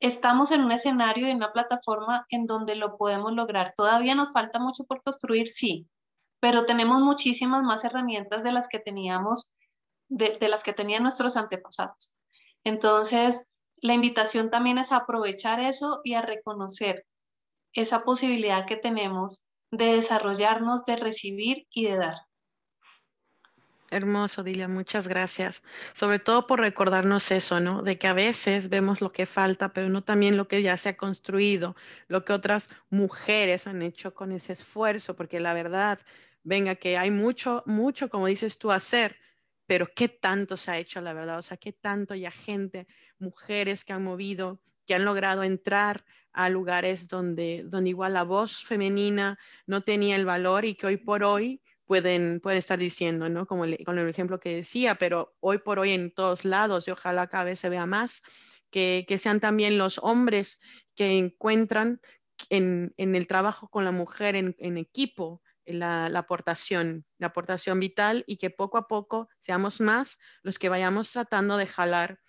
Estamos 0.00 0.50
en 0.50 0.62
un 0.62 0.72
escenario 0.72 1.26
y 1.26 1.30
en 1.30 1.36
una 1.38 1.52
plataforma 1.52 2.26
en 2.28 2.46
donde 2.46 2.76
lo 2.76 2.96
podemos 2.96 3.32
lograr. 3.32 3.72
Todavía 3.76 4.14
nos 4.14 4.32
falta 4.32 4.58
mucho 4.58 4.84
por 4.84 5.02
construir, 5.02 5.48
sí, 5.48 5.88
pero 6.40 6.66
tenemos 6.66 7.00
muchísimas 7.00 7.62
más 7.62 7.84
herramientas 7.84 8.44
de 8.44 8.52
las 8.52 8.68
que 8.68 8.78
teníamos 8.78 9.50
de, 10.08 10.48
las 10.48 10.62
que 10.62 10.72
tenían 10.72 11.02
nuestros 11.02 11.36
antepasados. 11.36 12.14
Entonces, 12.64 13.56
la 13.76 13.94
invitación 13.94 14.50
también 14.50 14.78
es 14.78 14.92
a 14.92 14.98
aprovechar 14.98 15.60
eso 15.60 16.00
y 16.04 16.14
a 16.14 16.22
reconocer 16.22 17.06
esa 17.72 18.04
posibilidad 18.04 18.66
que 18.66 18.76
tenemos 18.76 19.42
de 19.70 19.94
desarrollarnos, 19.96 20.84
de 20.84 20.96
recibir 20.96 21.66
y 21.70 21.84
de 21.84 21.96
dar. 21.96 22.14
Hermoso, 23.94 24.42
Dilia, 24.42 24.66
muchas 24.66 25.06
gracias. 25.06 25.62
Sobre 25.92 26.18
todo 26.18 26.48
por 26.48 26.58
recordarnos 26.58 27.30
eso, 27.30 27.60
¿no? 27.60 27.80
De 27.80 27.96
que 27.96 28.08
a 28.08 28.12
veces 28.12 28.68
vemos 28.68 29.00
lo 29.00 29.12
que 29.12 29.24
falta, 29.24 29.72
pero 29.72 29.88
no 29.88 30.02
también 30.02 30.36
lo 30.36 30.48
que 30.48 30.62
ya 30.62 30.76
se 30.76 30.88
ha 30.88 30.96
construido, 30.96 31.76
lo 32.08 32.24
que 32.24 32.32
otras 32.32 32.70
mujeres 32.90 33.68
han 33.68 33.82
hecho 33.82 34.12
con 34.12 34.32
ese 34.32 34.52
esfuerzo, 34.54 35.14
porque 35.14 35.38
la 35.38 35.54
verdad, 35.54 36.00
venga, 36.42 36.74
que 36.74 36.98
hay 36.98 37.12
mucho, 37.12 37.62
mucho, 37.66 38.10
como 38.10 38.26
dices 38.26 38.58
tú, 38.58 38.72
hacer, 38.72 39.16
pero 39.64 39.86
qué 39.94 40.08
tanto 40.08 40.56
se 40.56 40.72
ha 40.72 40.78
hecho, 40.78 41.00
la 41.00 41.12
verdad, 41.12 41.38
o 41.38 41.42
sea, 41.42 41.56
qué 41.56 41.72
tanto 41.72 42.16
ya 42.16 42.32
gente, 42.32 42.88
mujeres 43.20 43.84
que 43.84 43.92
han 43.92 44.02
movido, 44.02 44.60
que 44.86 44.96
han 44.96 45.04
logrado 45.04 45.44
entrar 45.44 46.04
a 46.32 46.48
lugares 46.48 47.06
donde, 47.06 47.62
donde 47.64 47.90
igual 47.90 48.14
la 48.14 48.24
voz 48.24 48.64
femenina 48.64 49.38
no 49.66 49.82
tenía 49.82 50.16
el 50.16 50.26
valor 50.26 50.64
y 50.64 50.74
que 50.74 50.86
hoy 50.86 50.96
por 50.96 51.22
hoy 51.22 51.62
pueden, 51.86 52.40
pueden 52.40 52.58
estar 52.58 52.78
diciendo, 52.78 53.28
¿no? 53.28 53.46
Como 53.46 53.64
con 53.84 53.98
el 53.98 54.08
ejemplo 54.08 54.40
que 54.40 54.56
decía, 54.56 54.94
pero 54.96 55.34
hoy 55.40 55.58
por 55.58 55.78
hoy 55.78 55.92
en 55.92 56.12
todos 56.12 56.44
lados 56.44 56.88
y 56.88 56.90
ojalá 56.90 57.26
cada 57.28 57.44
vez 57.44 57.60
se 57.60 57.68
vea 57.68 57.86
más, 57.86 58.22
que, 58.70 59.04
que 59.06 59.18
sean 59.18 59.40
también 59.40 59.78
los 59.78 59.98
hombres 59.98 60.60
que 60.96 61.18
encuentran 61.18 62.00
en, 62.50 62.92
en, 62.96 63.14
el 63.14 63.26
trabajo 63.26 63.68
con 63.68 63.84
la 63.84 63.92
mujer 63.92 64.34
en, 64.34 64.56
en 64.58 64.78
equipo 64.78 65.42
la, 65.66 66.06
aportación, 66.06 67.04
la 67.18 67.28
aportación 67.28 67.80
vital 67.80 68.24
y 68.26 68.36
que 68.36 68.50
poco 68.50 68.78
a 68.78 68.88
poco 68.88 69.28
seamos 69.38 69.80
más 69.80 70.18
los 70.42 70.58
que 70.58 70.68
vayamos 70.68 71.10
tratando 71.12 71.56
de 71.56 71.66
jalar 71.66 72.20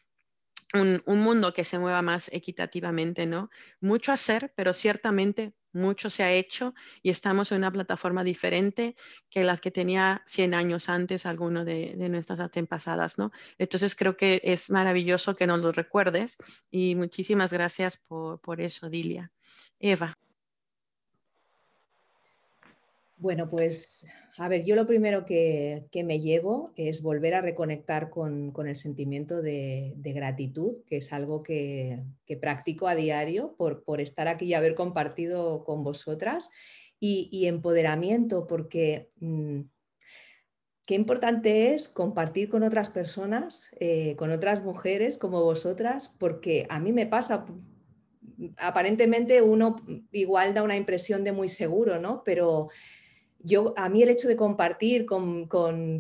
un, 0.74 1.20
mundo 1.20 1.54
que 1.54 1.64
se 1.64 1.80
mueva 1.80 2.02
más 2.02 2.30
equitativamente, 2.34 3.26
¿no? 3.26 3.50
Mucho 3.80 4.12
hacer, 4.12 4.54
pero 4.58 4.74
ciertamente 4.74 5.54
mucho 5.76 6.10
se 6.10 6.24
ha 6.24 6.32
hecho 6.32 6.74
y 7.04 7.10
estamos 7.10 7.52
en 7.52 7.60
una 7.60 7.72
plataforma 7.72 8.24
diferente 8.24 8.96
que 9.30 9.44
las 9.44 9.62
que 9.62 9.72
tenía 9.72 10.24
100 10.26 10.54
años 10.54 10.90
antes 10.90 11.26
alguno 11.26 11.66
de, 11.66 11.96
nuestras 12.10 12.40
antepasadas, 12.40 13.18
¿no? 13.18 13.32
Entonces 13.58 13.96
creo 13.96 14.18
que 14.18 14.42
es 14.44 14.70
maravilloso 14.70 15.36
que 15.36 15.48
nos 15.48 15.60
lo 15.60 15.72
recuerdes 15.72 16.38
y 16.72 16.96
muchísimas 16.96 17.52
gracias 17.54 17.98
por, 17.98 18.40
por 18.40 18.62
eso, 18.62 18.90
Dilia. 18.90 19.32
Eva. 19.80 20.18
Bueno, 23.26 23.50
pues 23.50 24.06
a 24.38 24.48
ver, 24.48 24.66
yo 24.66 24.76
lo 24.76 24.86
primero 24.86 25.26
que, 25.26 25.88
me 26.06 26.20
llevo 26.20 26.74
es 26.76 27.02
volver 27.02 27.34
a 27.34 27.42
reconectar 27.42 28.12
con, 28.12 28.54
el 28.56 28.76
sentimiento 28.76 29.42
de, 29.42 29.96
gratitud, 29.98 30.84
que 30.86 30.98
es 30.98 31.12
algo 31.12 31.42
que, 31.42 32.04
practico 32.40 32.88
a 32.88 32.94
diario 32.94 33.56
por, 33.58 34.00
estar 34.00 34.28
aquí 34.28 34.46
y 34.46 34.54
haber 34.54 34.76
compartido 34.76 35.64
con 35.64 35.84
vosotras, 35.84 36.52
y, 37.00 37.48
empoderamiento, 37.48 38.46
porque 38.46 39.10
mm, 39.16 39.62
qué 40.86 40.94
importante 40.94 41.74
es 41.74 41.90
compartir 41.90 42.48
con 42.48 42.62
otras 42.62 42.92
personas, 42.92 43.72
eh, 43.80 44.16
con 44.18 44.30
otras 44.30 44.64
mujeres 44.64 45.18
como 45.18 45.42
vosotras, 45.42 46.16
porque 46.20 46.68
a 46.70 46.80
mí 46.80 46.94
me 46.94 47.08
pasa 47.08 47.48
aparentemente 48.58 49.42
uno 49.42 49.78
igual 50.12 50.54
da 50.54 50.62
una 50.62 50.78
impresión 50.78 51.24
de 51.24 51.32
muy 51.32 51.50
seguro, 51.50 52.00
¿no? 52.00 52.22
Pero 52.24 52.70
yo, 53.46 53.74
a 53.78 53.90
mí 53.90 54.02
el 54.02 54.10
hecho 54.10 54.28
de 54.28 54.36
compartir 54.36 55.06
con, 55.06 55.48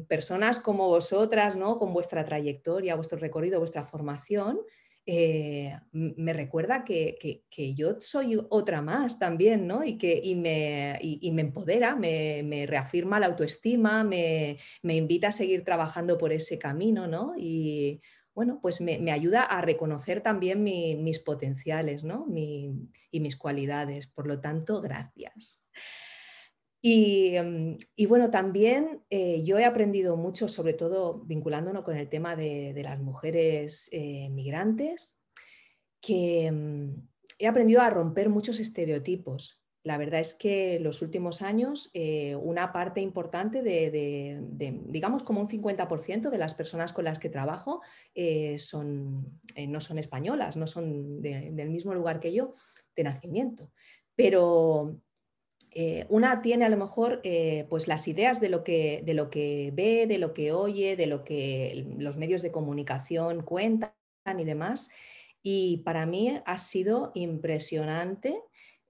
personas 0.07 0.59
como 0.59 0.87
vosotras, 0.87 1.55
¿no? 1.55 1.77
Con 1.77 1.93
vuestra 1.93 2.25
trayectoria, 2.25 2.95
vuestro 2.95 3.19
recorrido, 3.19 3.59
vuestra 3.59 3.83
formación, 3.83 4.59
eh, 5.05 5.77
me 5.91 6.33
recuerda 6.33 6.83
que, 6.83 7.43
yo 7.75 8.01
soy 8.01 8.39
otra 8.49 8.81
más 8.81 9.19
también, 9.19 9.67
¿no? 9.67 9.83
Y 9.83 9.99
que 9.99 10.19
y 10.23 10.35
me, 10.35 10.99
me, 11.31 11.41
empodera, 11.41 11.95
me, 11.95 12.65
reafirma 12.67 13.19
la 13.19 13.27
autoestima, 13.27 14.03
me, 14.03 14.57
invita 14.83 15.27
a 15.27 15.31
seguir 15.31 15.63
trabajando 15.63 16.17
por 16.17 16.33
ese 16.33 16.57
camino, 16.57 17.05
¿no? 17.05 17.33
Y 17.37 18.01
bueno, 18.33 18.59
pues 18.59 18.81
me, 18.81 19.11
ayuda 19.11 19.43
a 19.43 19.61
reconocer 19.61 20.21
también 20.21 20.63
mis 20.63 21.19
potenciales, 21.19 22.03
¿no? 22.03 22.25
y 22.35 23.19
mis 23.19 23.37
cualidades. 23.37 24.07
Por 24.07 24.27
lo 24.27 24.41
tanto, 24.41 24.81
gracias. 24.81 25.63
Em, 26.87 27.79
y, 27.95 28.05
bueno, 28.05 28.29
también 28.29 29.01
eh, 29.09 29.41
yo 29.43 29.57
he 29.57 29.65
aprendido 29.65 30.17
mucho, 30.17 30.47
sobre 30.47 30.73
todo 30.73 31.23
vinculándonos 31.25 31.83
con 31.83 31.97
el 31.97 32.07
tema 32.09 32.35
de, 32.35 32.79
las 32.83 32.99
mujeres 32.99 33.89
eh, 33.91 34.29
migrantes, 34.29 35.17
que 35.99 36.45
em, 36.45 37.07
he 37.39 37.47
aprendido 37.47 37.81
a 37.81 37.89
romper 37.89 38.29
muchos 38.29 38.59
estereotipos. 38.59 39.63
La 39.81 39.97
verdad 39.97 40.19
es 40.19 40.35
que 40.35 40.79
los 40.79 41.01
últimos 41.01 41.41
años 41.41 41.89
eh, 41.95 42.35
una 42.35 42.71
parte 42.71 43.01
importante 43.01 43.63
de, 43.63 44.43
digamos 44.85 45.23
como 45.23 45.41
un 45.41 45.47
50% 45.47 46.29
de 46.29 46.37
las 46.37 46.53
personas 46.53 46.93
con 46.93 47.05
las 47.05 47.17
que 47.17 47.29
trabajo 47.29 47.81
son, 48.57 49.39
no 49.67 49.79
son 49.79 49.97
españolas, 49.99 50.55
no 50.55 50.65
son 50.65 51.21
del 51.21 51.69
mismo 51.69 51.93
lugar 51.93 52.19
que 52.19 52.33
yo 52.33 52.53
de 52.95 53.03
nacimiento. 53.03 53.71
Pero 54.15 54.99
eh, 55.77 56.05
una 56.07 56.41
tiene 56.41 56.63
a 56.63 56.69
lo 56.69 56.77
mejor 56.77 57.19
eh, 57.25 57.67
pues 57.69 57.89
las 57.89 58.07
ideas 58.07 58.39
de 58.39 58.47
lo, 58.47 58.63
que, 58.63 59.03
de 59.05 59.13
lo 59.13 59.29
que 59.29 59.71
ve, 59.73 60.07
de 60.07 60.17
lo 60.17 60.33
que 60.33 60.53
oye, 60.53 60.95
de 60.95 61.05
lo 61.05 61.25
que 61.25 61.85
los 61.97 62.15
medios 62.15 62.41
de 62.41 62.53
comunicación 62.53 63.43
cuentan 63.43 63.91
y 64.39 64.45
demás. 64.45 64.89
Y 65.43 65.83
para 65.83 66.05
mí 66.05 66.39
ha 66.45 66.57
sido 66.59 67.11
impresionante 67.13 68.41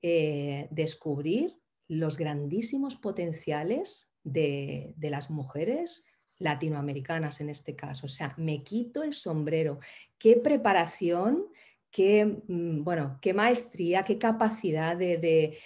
eh, 0.03 0.68
descubrir 0.70 1.57
los 1.88 2.18
grandísimos 2.18 2.95
potenciales 2.95 4.14
de, 4.24 4.94
de 4.95 5.10
las 5.10 5.32
mujeres 5.32 6.06
latinoamericanas 6.38 7.41
en 7.41 7.49
este 7.49 7.76
caso. 7.76 8.06
O 8.06 8.10
sea, 8.10 8.36
me 8.38 8.64
quito 8.64 9.02
el 9.02 9.16
sombrero. 9.16 9.80
Qué 10.20 10.36
preparación 10.36 11.48
qué, 11.95 12.26
mm, 12.26 12.84
bueno, 12.84 13.17
qué 13.22 13.34
maestría, 13.34 14.03
qué 14.03 14.17
capacidad 14.17 14.97
de, 14.97 15.57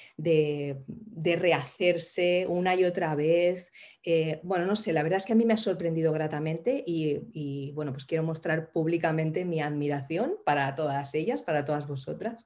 rehacerse 1.24 2.46
una 2.48 2.76
y 2.76 2.86
otra 2.86 3.16
vez. 3.16 3.68
Eh, 4.04 4.40
bueno, 4.44 4.68
no 4.68 4.76
sé, 4.76 4.94
la 4.94 5.02
verdad 5.02 5.18
es 5.18 5.26
que 5.26 5.34
a 5.34 5.36
mí 5.36 5.44
me 5.44 5.56
ha 5.56 5.58
sorprendido 5.58 6.14
gratamente 6.14 6.84
y, 6.86 7.72
bueno, 7.74 7.94
pues 7.94 8.06
quiero 8.06 8.24
mostrar 8.24 8.72
públicamente 8.72 9.44
mi 9.44 9.60
admiración 9.60 10.36
para 10.46 10.76
todas 10.76 11.16
ellas, 11.16 11.42
para 11.42 11.66
todas 11.66 11.88
vosotras. 11.88 12.46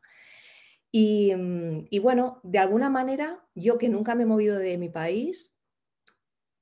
Y, 0.89 1.35
mm, 1.35 1.87
y 1.89 1.99
bueno, 1.99 2.39
de 2.43 2.59
alguna 2.59 2.89
manera, 2.89 3.45
yo 3.53 3.77
que 3.77 3.89
nunca 3.89 4.15
me 4.15 4.23
he 4.23 4.25
movido 4.25 4.59
de 4.59 4.77
mi 4.77 4.87
país, 4.87 5.57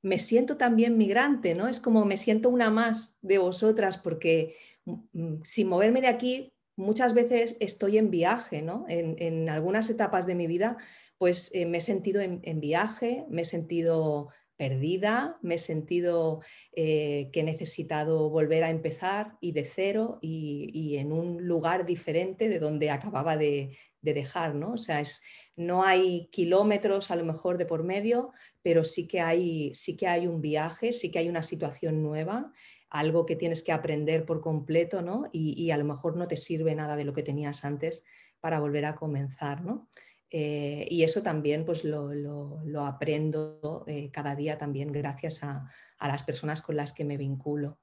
me 0.02 0.18
siento 0.18 0.58
también 0.58 0.98
migrante, 0.98 1.54
¿no? 1.54 1.68
Es 1.68 1.80
como 1.80 2.04
me 2.04 2.18
siento 2.18 2.50
una 2.50 2.72
más 2.72 3.20
de 3.22 3.38
vosotras 3.38 4.00
porque 4.00 4.56
mm, 4.86 5.44
sin 5.44 5.68
moverme 5.68 6.02
de 6.02 6.08
aquí 6.08 6.54
muchas 6.82 7.14
veces 7.14 7.56
estoy 7.60 7.98
en 7.98 8.12
viaje, 8.12 8.62
¿no? 8.62 8.86
En, 8.90 9.50
algunas 9.50 9.90
etapas 9.90 10.26
de 10.26 10.36
mi 10.36 10.48
vida, 10.48 10.78
pues 11.18 11.52
eh, 11.54 11.66
me 11.66 11.78
he 11.78 11.82
sentido 11.82 12.22
en, 12.22 12.60
viaje, 12.60 13.26
me 13.30 13.44
he 13.44 13.46
sentido 13.46 14.30
perdida, 14.58 15.38
me 15.42 15.56
he 15.56 15.58
sentido 15.58 16.42
eh, 16.74 17.30
que 17.32 17.40
he 17.40 17.44
necesitado 17.44 18.30
volver 18.30 18.64
a 18.64 18.70
empezar 18.70 19.38
y 19.40 19.54
de 19.54 19.66
cero 19.66 20.20
y, 20.22 20.98
en 20.98 21.12
un 21.14 21.48
lugar 21.48 21.86
diferente 21.86 22.50
de 22.50 22.60
donde 22.60 22.90
acababa 22.90 23.38
de, 23.38 23.78
dejar, 24.02 24.56
¿no? 24.56 24.74
O 24.74 24.78
sea, 24.80 25.00
es, 25.00 25.24
no 25.56 25.84
hay 25.84 26.28
kilómetros 26.32 27.12
a 27.12 27.16
lo 27.16 27.24
mejor 27.24 27.60
de 27.60 27.68
por 27.68 27.84
medio, 27.84 28.32
pero 28.64 28.84
sí 28.84 29.08
que 29.08 29.22
hay, 29.22 29.76
sí 29.76 29.96
que 29.96 30.08
hay 30.08 30.26
un 30.26 30.42
viaje, 30.42 30.92
sí 30.92 31.12
que 31.12 31.20
hay 31.20 31.30
una 31.30 31.44
situación 31.44 32.02
nueva 32.02 32.52
algo 32.92 33.26
que 33.26 33.38
tienes 33.38 33.64
que 33.64 33.72
aprender 33.72 34.26
por 34.26 34.42
completo, 34.42 35.02
¿no? 35.02 35.30
Y, 35.32 35.72
a 35.72 35.78
lo 35.78 35.86
mejor 35.86 36.18
no 36.18 36.28
te 36.28 36.36
sirve 36.36 36.76
nada 36.76 36.98
de 36.98 37.06
lo 37.06 37.14
que 37.14 37.24
tenías 37.24 37.64
antes 37.64 38.06
para 38.42 38.60
volver 38.60 38.86
a 38.86 38.96
comenzar, 38.96 39.64
¿no? 39.64 39.90
Eh, 40.30 40.88
y 40.90 41.04
eso 41.04 41.24
también 41.24 41.66
pues 41.66 41.84
lo, 41.86 42.86
aprendo 42.86 43.86
eh, 43.88 44.12
cada 44.12 44.36
día 44.36 44.58
también 44.58 44.92
gracias 44.92 45.42
a, 45.44 45.70
las 46.00 46.24
personas 46.24 46.62
con 46.62 46.76
las 46.76 46.92
que 46.92 47.06
me 47.06 47.18
vinculo. 47.18 47.80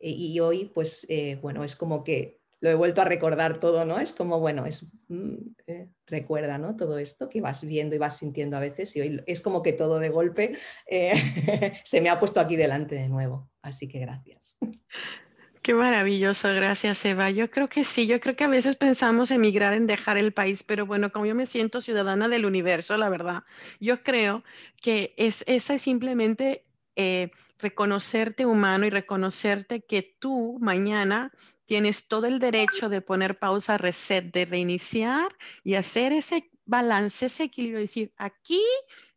Y, 0.00 0.38
hoy 0.40 0.64
pues 0.74 1.06
eh, 1.08 1.38
bueno, 1.40 1.62
es 1.62 1.76
como 1.76 2.02
que 2.02 2.41
lo 2.62 2.70
he 2.70 2.74
vuelto 2.74 3.02
a 3.02 3.04
recordar 3.04 3.58
todo, 3.58 3.84
¿no? 3.84 3.98
Es 3.98 4.12
como, 4.12 4.38
bueno, 4.38 4.66
es, 4.66 4.92
mm, 5.08 5.34
recuerda, 6.06 6.58
¿no? 6.58 6.76
Todo 6.76 6.98
esto 6.98 7.28
que 7.28 7.40
vas 7.40 7.66
viendo 7.66 7.96
y 7.96 7.98
vas 7.98 8.18
sintiendo 8.18 8.56
a 8.56 8.60
veces 8.60 8.94
y 8.94 9.00
hoy 9.00 9.20
es 9.26 9.40
como 9.40 9.64
que 9.64 9.72
todo 9.72 9.98
de 9.98 10.10
golpe 10.10 10.56
se 11.84 12.00
me 12.00 12.08
ha 12.08 12.20
puesto 12.20 12.38
aquí 12.38 12.54
delante 12.54 12.94
de 12.94 13.08
nuevo. 13.08 13.50
Así 13.62 13.88
que 13.88 13.98
gracias. 13.98 14.58
Qué 15.60 15.74
maravilloso, 15.74 16.54
gracias 16.54 17.04
Eva. 17.04 17.30
Yo 17.30 17.50
creo 17.50 17.68
que 17.68 17.82
sí, 17.82 18.06
yo 18.06 18.20
creo 18.20 18.36
que 18.36 18.44
a 18.44 18.48
veces 18.48 18.76
pensamos 18.76 19.32
emigrar 19.32 19.74
en 19.74 19.88
dejar 19.88 20.16
el 20.16 20.32
país, 20.32 20.62
pero 20.62 20.86
bueno, 20.86 21.10
como 21.10 21.26
yo 21.26 21.34
me 21.34 21.46
siento 21.46 21.80
ciudadana 21.80 22.28
del 22.28 22.46
universo, 22.46 22.96
la 22.96 23.08
verdad, 23.08 23.42
yo 23.80 24.04
creo 24.04 24.44
que 24.80 25.14
es, 25.16 25.44
esa 25.48 25.74
es 25.74 25.82
simplemente 25.82 26.64
eh, 26.96 27.30
reconocerte 27.58 28.44
humano 28.44 28.86
y 28.86 28.90
reconocerte 28.90 29.82
que 29.82 30.16
tú 30.18 30.58
mañana 30.60 31.32
tienes 31.64 32.08
todo 32.08 32.26
el 32.26 32.38
derecho 32.38 32.88
de 32.88 33.00
poner 33.00 33.38
pausa, 33.38 33.78
reset, 33.78 34.32
de 34.32 34.44
reiniciar 34.44 35.34
y 35.62 35.74
hacer 35.74 36.12
ese 36.12 36.50
balance, 36.64 37.26
ese 37.26 37.44
equilibrio, 37.44 37.80
decir, 37.80 38.12
aquí 38.16 38.62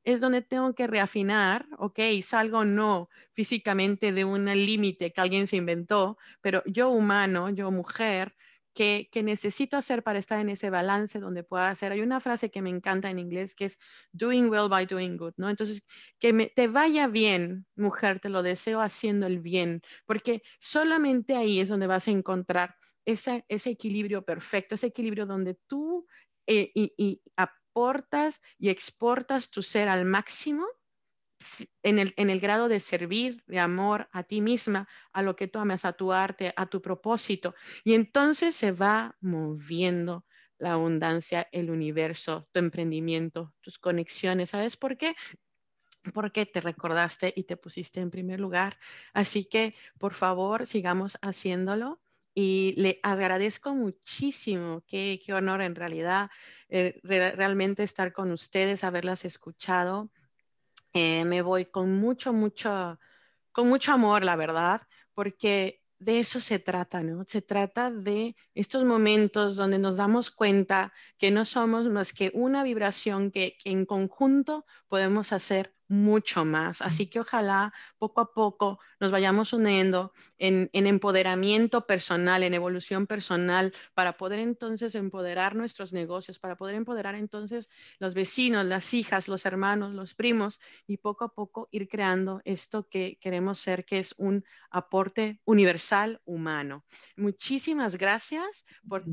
es 0.03 0.21
donde 0.21 0.41
tengo 0.41 0.73
que 0.75 0.87
reafinar, 0.87 1.65
ok, 1.79 1.99
salgo 2.21 2.63
no 2.63 3.09
físicamente 3.33 4.11
de 4.11 4.23
un 4.23 4.45
límite 4.45 5.11
que 5.11 5.21
alguien 5.21 5.47
se 5.47 5.57
inventó, 5.57 6.17
pero 6.41 6.63
yo 6.67 6.89
humano, 6.89 7.49
yo 7.49 7.71
mujer, 7.71 8.34
que, 8.75 9.09
necesito 9.23 9.77
hacer 9.77 10.03
para 10.03 10.19
estar 10.19 10.39
en 10.39 10.49
ese 10.49 10.69
balance 10.69 11.19
donde 11.19 11.43
pueda 11.43 11.69
hacer. 11.69 11.93
Hay 11.93 12.01
una 12.01 12.19
frase 12.19 12.51
que 12.51 12.61
me 12.61 12.69
encanta 12.69 13.09
en 13.09 13.19
inglés 13.19 13.55
que 13.55 13.65
es 13.65 13.79
doing 14.11 14.49
well 14.49 14.69
by 14.69 14.85
doing 14.85 15.17
good, 15.17 15.33
¿no? 15.37 15.49
Entonces, 15.49 15.83
que 16.19 16.51
te 16.53 16.67
vaya 16.67 17.07
bien, 17.07 17.65
mujer, 17.75 18.19
te 18.19 18.29
lo 18.29 18.43
deseo 18.43 18.81
haciendo 18.81 19.27
el 19.27 19.39
bien, 19.39 19.81
porque 20.05 20.43
solamente 20.59 21.35
ahí 21.35 21.61
es 21.61 21.69
donde 21.69 21.87
vas 21.87 22.07
a 22.09 22.11
encontrar 22.11 22.75
ese, 23.05 23.45
ese 23.47 23.71
equilibrio 23.71 24.23
perfecto, 24.25 24.75
ese 24.75 24.87
equilibrio 24.87 25.25
donde 25.25 25.57
tú 25.67 26.05
eh, 26.45 26.71
aportas 27.37 28.41
y 28.59 28.69
exportas 28.69 29.49
tu 29.49 29.61
ser 29.63 29.87
al 29.87 30.05
máximo 30.05 30.65
en 31.83 31.99
el, 31.99 32.13
en 32.17 32.29
el, 32.29 32.39
grado 32.39 32.67
de 32.67 32.79
servir, 32.79 33.43
de 33.47 33.59
amor 33.59 34.07
a 34.11 34.23
ti 34.23 34.41
misma, 34.41 34.87
a 35.13 35.21
lo 35.21 35.35
que 35.35 35.47
tú 35.47 35.59
amas, 35.59 35.85
a 35.85 35.93
tu 35.93 36.11
arte, 36.11 36.53
a 36.55 36.65
tu 36.65 36.81
propósito. 36.81 37.55
Y 37.83 37.93
entonces 37.93 38.55
se 38.55 38.71
va 38.71 39.15
moviendo 39.21 40.25
la 40.57 40.73
abundancia, 40.73 41.47
el 41.51 41.69
universo, 41.69 42.47
tu 42.51 42.59
emprendimiento, 42.59 43.53
tus 43.61 43.77
conexiones. 43.77 44.51
¿Sabes 44.51 44.77
por 44.77 44.97
qué? 44.97 45.15
Porque 46.13 46.45
te 46.45 46.61
recordaste 46.61 47.33
y 47.35 47.43
te 47.43 47.57
pusiste 47.57 47.99
en 47.99 48.11
primer 48.11 48.39
lugar. 48.39 48.77
Así 49.13 49.45
que, 49.45 49.75
por 49.97 50.13
favor, 50.13 50.67
sigamos 50.67 51.17
haciéndolo 51.21 51.99
y 52.33 52.73
le 52.77 52.99
agradezco 53.01 53.73
muchísimo, 53.73 54.83
qué, 54.85 55.21
qué 55.25 55.33
honor 55.33 55.61
en 55.61 55.73
realidad 55.73 56.29
eh, 56.67 56.99
realmente 57.03 57.83
estar 57.83 58.11
con 58.11 58.31
ustedes, 58.31 58.83
haberlas 58.83 59.23
escuchado. 59.23 60.11
Eh, 60.95 61.25
me 61.25 61.41
voy 61.41 61.65
con 61.65 61.91
mucho, 61.93 62.31
mucho, 62.31 62.97
con 63.51 63.67
mucho 63.67 63.91
amor, 63.91 64.23
la 64.23 64.37
verdad, 64.37 64.81
porque 65.13 65.83
de 65.99 66.19
eso 66.19 66.39
se 66.39 66.57
trata, 66.57 67.03
¿no? 67.03 67.25
Se 67.27 67.41
trata 67.41 67.91
de 67.91 68.35
estos 68.53 68.85
momentos 68.85 69.57
donde 69.57 69.77
nos 69.77 69.97
damos 69.97 70.31
cuenta 70.31 70.93
que 71.17 71.31
no 71.31 71.43
somos 71.43 71.87
más 71.89 72.13
que 72.13 72.31
una 72.33 72.63
vibración 72.63 73.31
que, 73.31 73.57
que 73.61 73.71
en 73.71 73.85
conjunto 73.85 74.65
podemos 74.87 75.33
hacer 75.33 75.74
mucho 75.87 76.45
más. 76.45 76.81
Así 76.81 77.07
que 77.07 77.19
ojalá 77.19 77.73
poco 77.97 78.21
a 78.21 78.33
poco 78.33 78.79
nos 78.99 79.11
vayamos 79.11 79.53
uniendo 79.53 80.13
en, 80.37 80.69
empoderamiento 80.73 81.85
personal, 81.85 82.43
en 82.43 82.53
evolución 82.53 83.07
personal, 83.07 83.73
para 83.93 84.17
poder 84.17 84.39
entonces 84.39 84.95
empoderar 84.95 85.55
nuestros 85.55 85.93
negocios, 85.93 86.39
para 86.39 86.55
poder 86.55 86.75
empoderar 86.75 87.15
entonces 87.15 87.69
los 87.99 88.13
vecinos, 88.13 88.65
las 88.65 88.93
hijas, 88.93 89.27
los 89.27 89.45
hermanos, 89.45 89.93
los 89.93 90.15
primos 90.15 90.59
y 90.87 90.97
poco 90.97 91.25
a 91.25 91.33
poco 91.33 91.69
ir 91.71 91.87
creando 91.87 92.41
esto 92.45 92.87
que 92.87 93.17
queremos 93.21 93.59
ser, 93.59 93.85
que 93.85 93.99
es 93.99 94.15
un 94.17 94.43
aporte 94.69 95.41
universal 95.45 96.21
humano. 96.25 96.85
Muchísimas 97.15 97.97
gracias 97.97 98.65
por, 98.87 99.03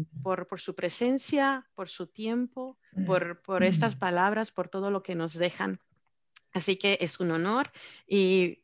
su 0.58 0.74
presencia, 0.74 1.68
por 1.74 1.88
su 1.88 2.06
tiempo, 2.06 2.78
por, 3.06 3.42
por 3.42 3.62
estas 3.62 3.96
palabras, 3.96 4.50
por 4.50 4.68
todo 4.68 4.90
lo 4.90 5.02
que 5.02 5.14
nos 5.14 5.34
dejan. 5.34 5.80
Así 6.52 6.76
que 6.76 6.98
es 7.00 7.18
un 7.20 7.30
honor 7.30 7.70
y, 8.06 8.58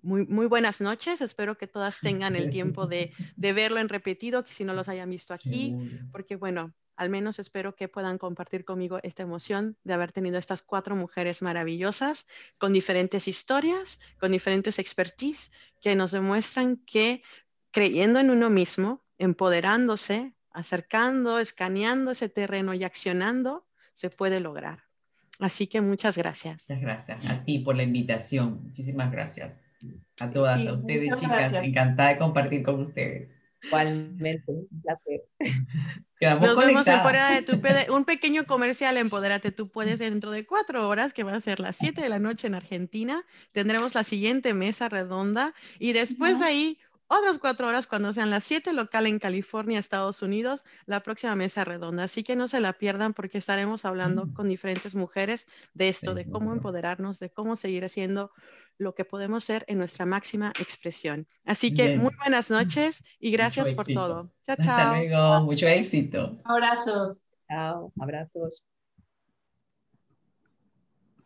muy, 0.00 0.26
muy, 0.26 0.46
buenas 0.46 0.80
noches. 0.80 1.20
Espero 1.20 1.58
que 1.58 1.66
todas 1.66 2.00
tengan 2.00 2.36
el 2.36 2.50
tiempo 2.50 2.86
de, 2.86 3.12
verlo 3.36 3.80
en 3.80 3.88
repetido, 3.88 4.44
que 4.44 4.54
si 4.54 4.64
no 4.64 4.74
los 4.74 4.88
hayan 4.88 5.10
visto 5.10 5.34
aquí, 5.34 5.74
porque 6.12 6.36
bueno, 6.36 6.74
al 6.98 7.10
menos 7.10 7.38
espero 7.38 7.76
que 7.76 7.88
puedan 7.88 8.18
compartir 8.18 8.64
conmigo 8.64 8.98
esta 9.02 9.22
emoción 9.22 9.76
de 9.84 9.94
haber 9.94 10.10
tenido 10.10 10.36
estas 10.36 10.62
cuatro 10.62 10.96
mujeres 10.96 11.42
maravillosas 11.42 12.26
con 12.58 12.72
diferentes 12.72 13.28
historias, 13.28 14.00
con 14.18 14.32
diferentes 14.32 14.78
expertise, 14.80 15.52
que 15.80 15.94
nos 15.94 16.10
demuestran 16.10 16.76
que 16.76 17.22
creyendo 17.70 18.18
en 18.18 18.30
uno 18.30 18.50
mismo, 18.50 19.04
empoderándose, 19.18 20.34
acercando, 20.50 21.38
escaneando 21.38 22.10
ese 22.10 22.28
terreno 22.28 22.74
y 22.74 22.82
accionando, 22.82 23.66
se 23.94 24.10
puede 24.10 24.40
lograr. 24.40 24.87
Así 25.40 25.66
que 25.66 25.80
muchas 25.80 26.16
gracias. 26.16 26.68
Muchas 26.68 26.82
gracias 26.82 27.26
a 27.26 27.44
ti 27.44 27.60
por 27.60 27.76
la 27.76 27.84
invitación. 27.84 28.64
Muchísimas 28.64 29.10
gracias. 29.12 29.52
A 30.20 30.30
todas, 30.30 30.66
a 30.66 30.72
ustedes, 30.72 31.14
chicas. 31.14 31.52
Encantada 31.62 32.10
de 32.10 32.18
compartir 32.18 32.62
con 32.62 32.80
ustedes. 32.80 33.34
Igualmente, 33.62 34.52
un 34.52 34.68
placer. 34.82 35.24
Nos 36.20 36.56
vemos 36.56 36.86
en 36.88 37.02
de 37.36 37.42
tu 37.42 37.94
Un 37.94 38.04
pequeño 38.04 38.44
comercial, 38.44 38.96
Empodérate 38.96 39.52
Tú 39.52 39.68
Puedes, 39.68 40.00
dentro 40.00 40.32
de 40.32 40.44
cuatro 40.44 40.88
horas, 40.88 41.12
que 41.12 41.22
va 41.22 41.34
a 41.34 41.40
ser 41.40 41.60
las 41.60 41.76
siete 41.76 42.00
de 42.00 42.08
la 42.08 42.18
noche 42.18 42.48
en 42.48 42.56
Argentina. 42.56 43.24
Tendremos 43.52 43.94
la 43.94 44.02
siguiente 44.02 44.52
mesa 44.52 44.88
redonda 44.88 45.54
y 45.78 45.92
después 45.92 46.40
de 46.40 46.44
ahí 46.44 46.78
otras 47.08 47.38
cuatro 47.38 47.66
horas 47.66 47.86
cuando 47.86 48.12
sean 48.12 48.30
las 48.30 48.44
siete 48.44 48.72
local 48.72 49.06
en 49.06 49.18
California, 49.18 49.78
Estados 49.78 50.22
Unidos, 50.22 50.64
la 50.86 51.02
próxima 51.02 51.34
mesa 51.34 51.64
redonda. 51.64 52.04
Así 52.04 52.22
que 52.22 52.36
no 52.36 52.48
se 52.48 52.60
la 52.60 52.74
pierdan 52.74 53.14
porque 53.14 53.38
estaremos 53.38 53.84
hablando 53.84 54.26
mm. 54.26 54.34
con 54.34 54.48
diferentes 54.48 54.94
mujeres 54.94 55.46
de 55.74 55.88
esto, 55.88 56.14
de 56.14 56.28
cómo 56.28 56.52
empoderarnos, 56.52 57.18
de 57.18 57.30
cómo 57.30 57.56
seguir 57.56 57.84
haciendo 57.84 58.30
lo 58.78 58.94
que 58.94 59.04
podemos 59.04 59.42
ser 59.42 59.64
en 59.68 59.78
nuestra 59.78 60.06
máxima 60.06 60.52
expresión. 60.60 61.26
Así 61.44 61.74
que 61.74 61.96
muy 61.96 62.14
buenas 62.16 62.50
noches 62.50 63.04
y 63.18 63.32
gracias 63.32 63.72
por 63.72 63.86
todo. 63.86 64.30
Chao, 64.46 64.56
chao. 64.56 64.92
Hasta 64.92 64.96
luego, 64.96 65.40
mucho 65.42 65.66
éxito. 65.66 66.34
Abrazos. 66.44 67.24
Chao, 67.48 67.92
abrazos. 67.98 68.64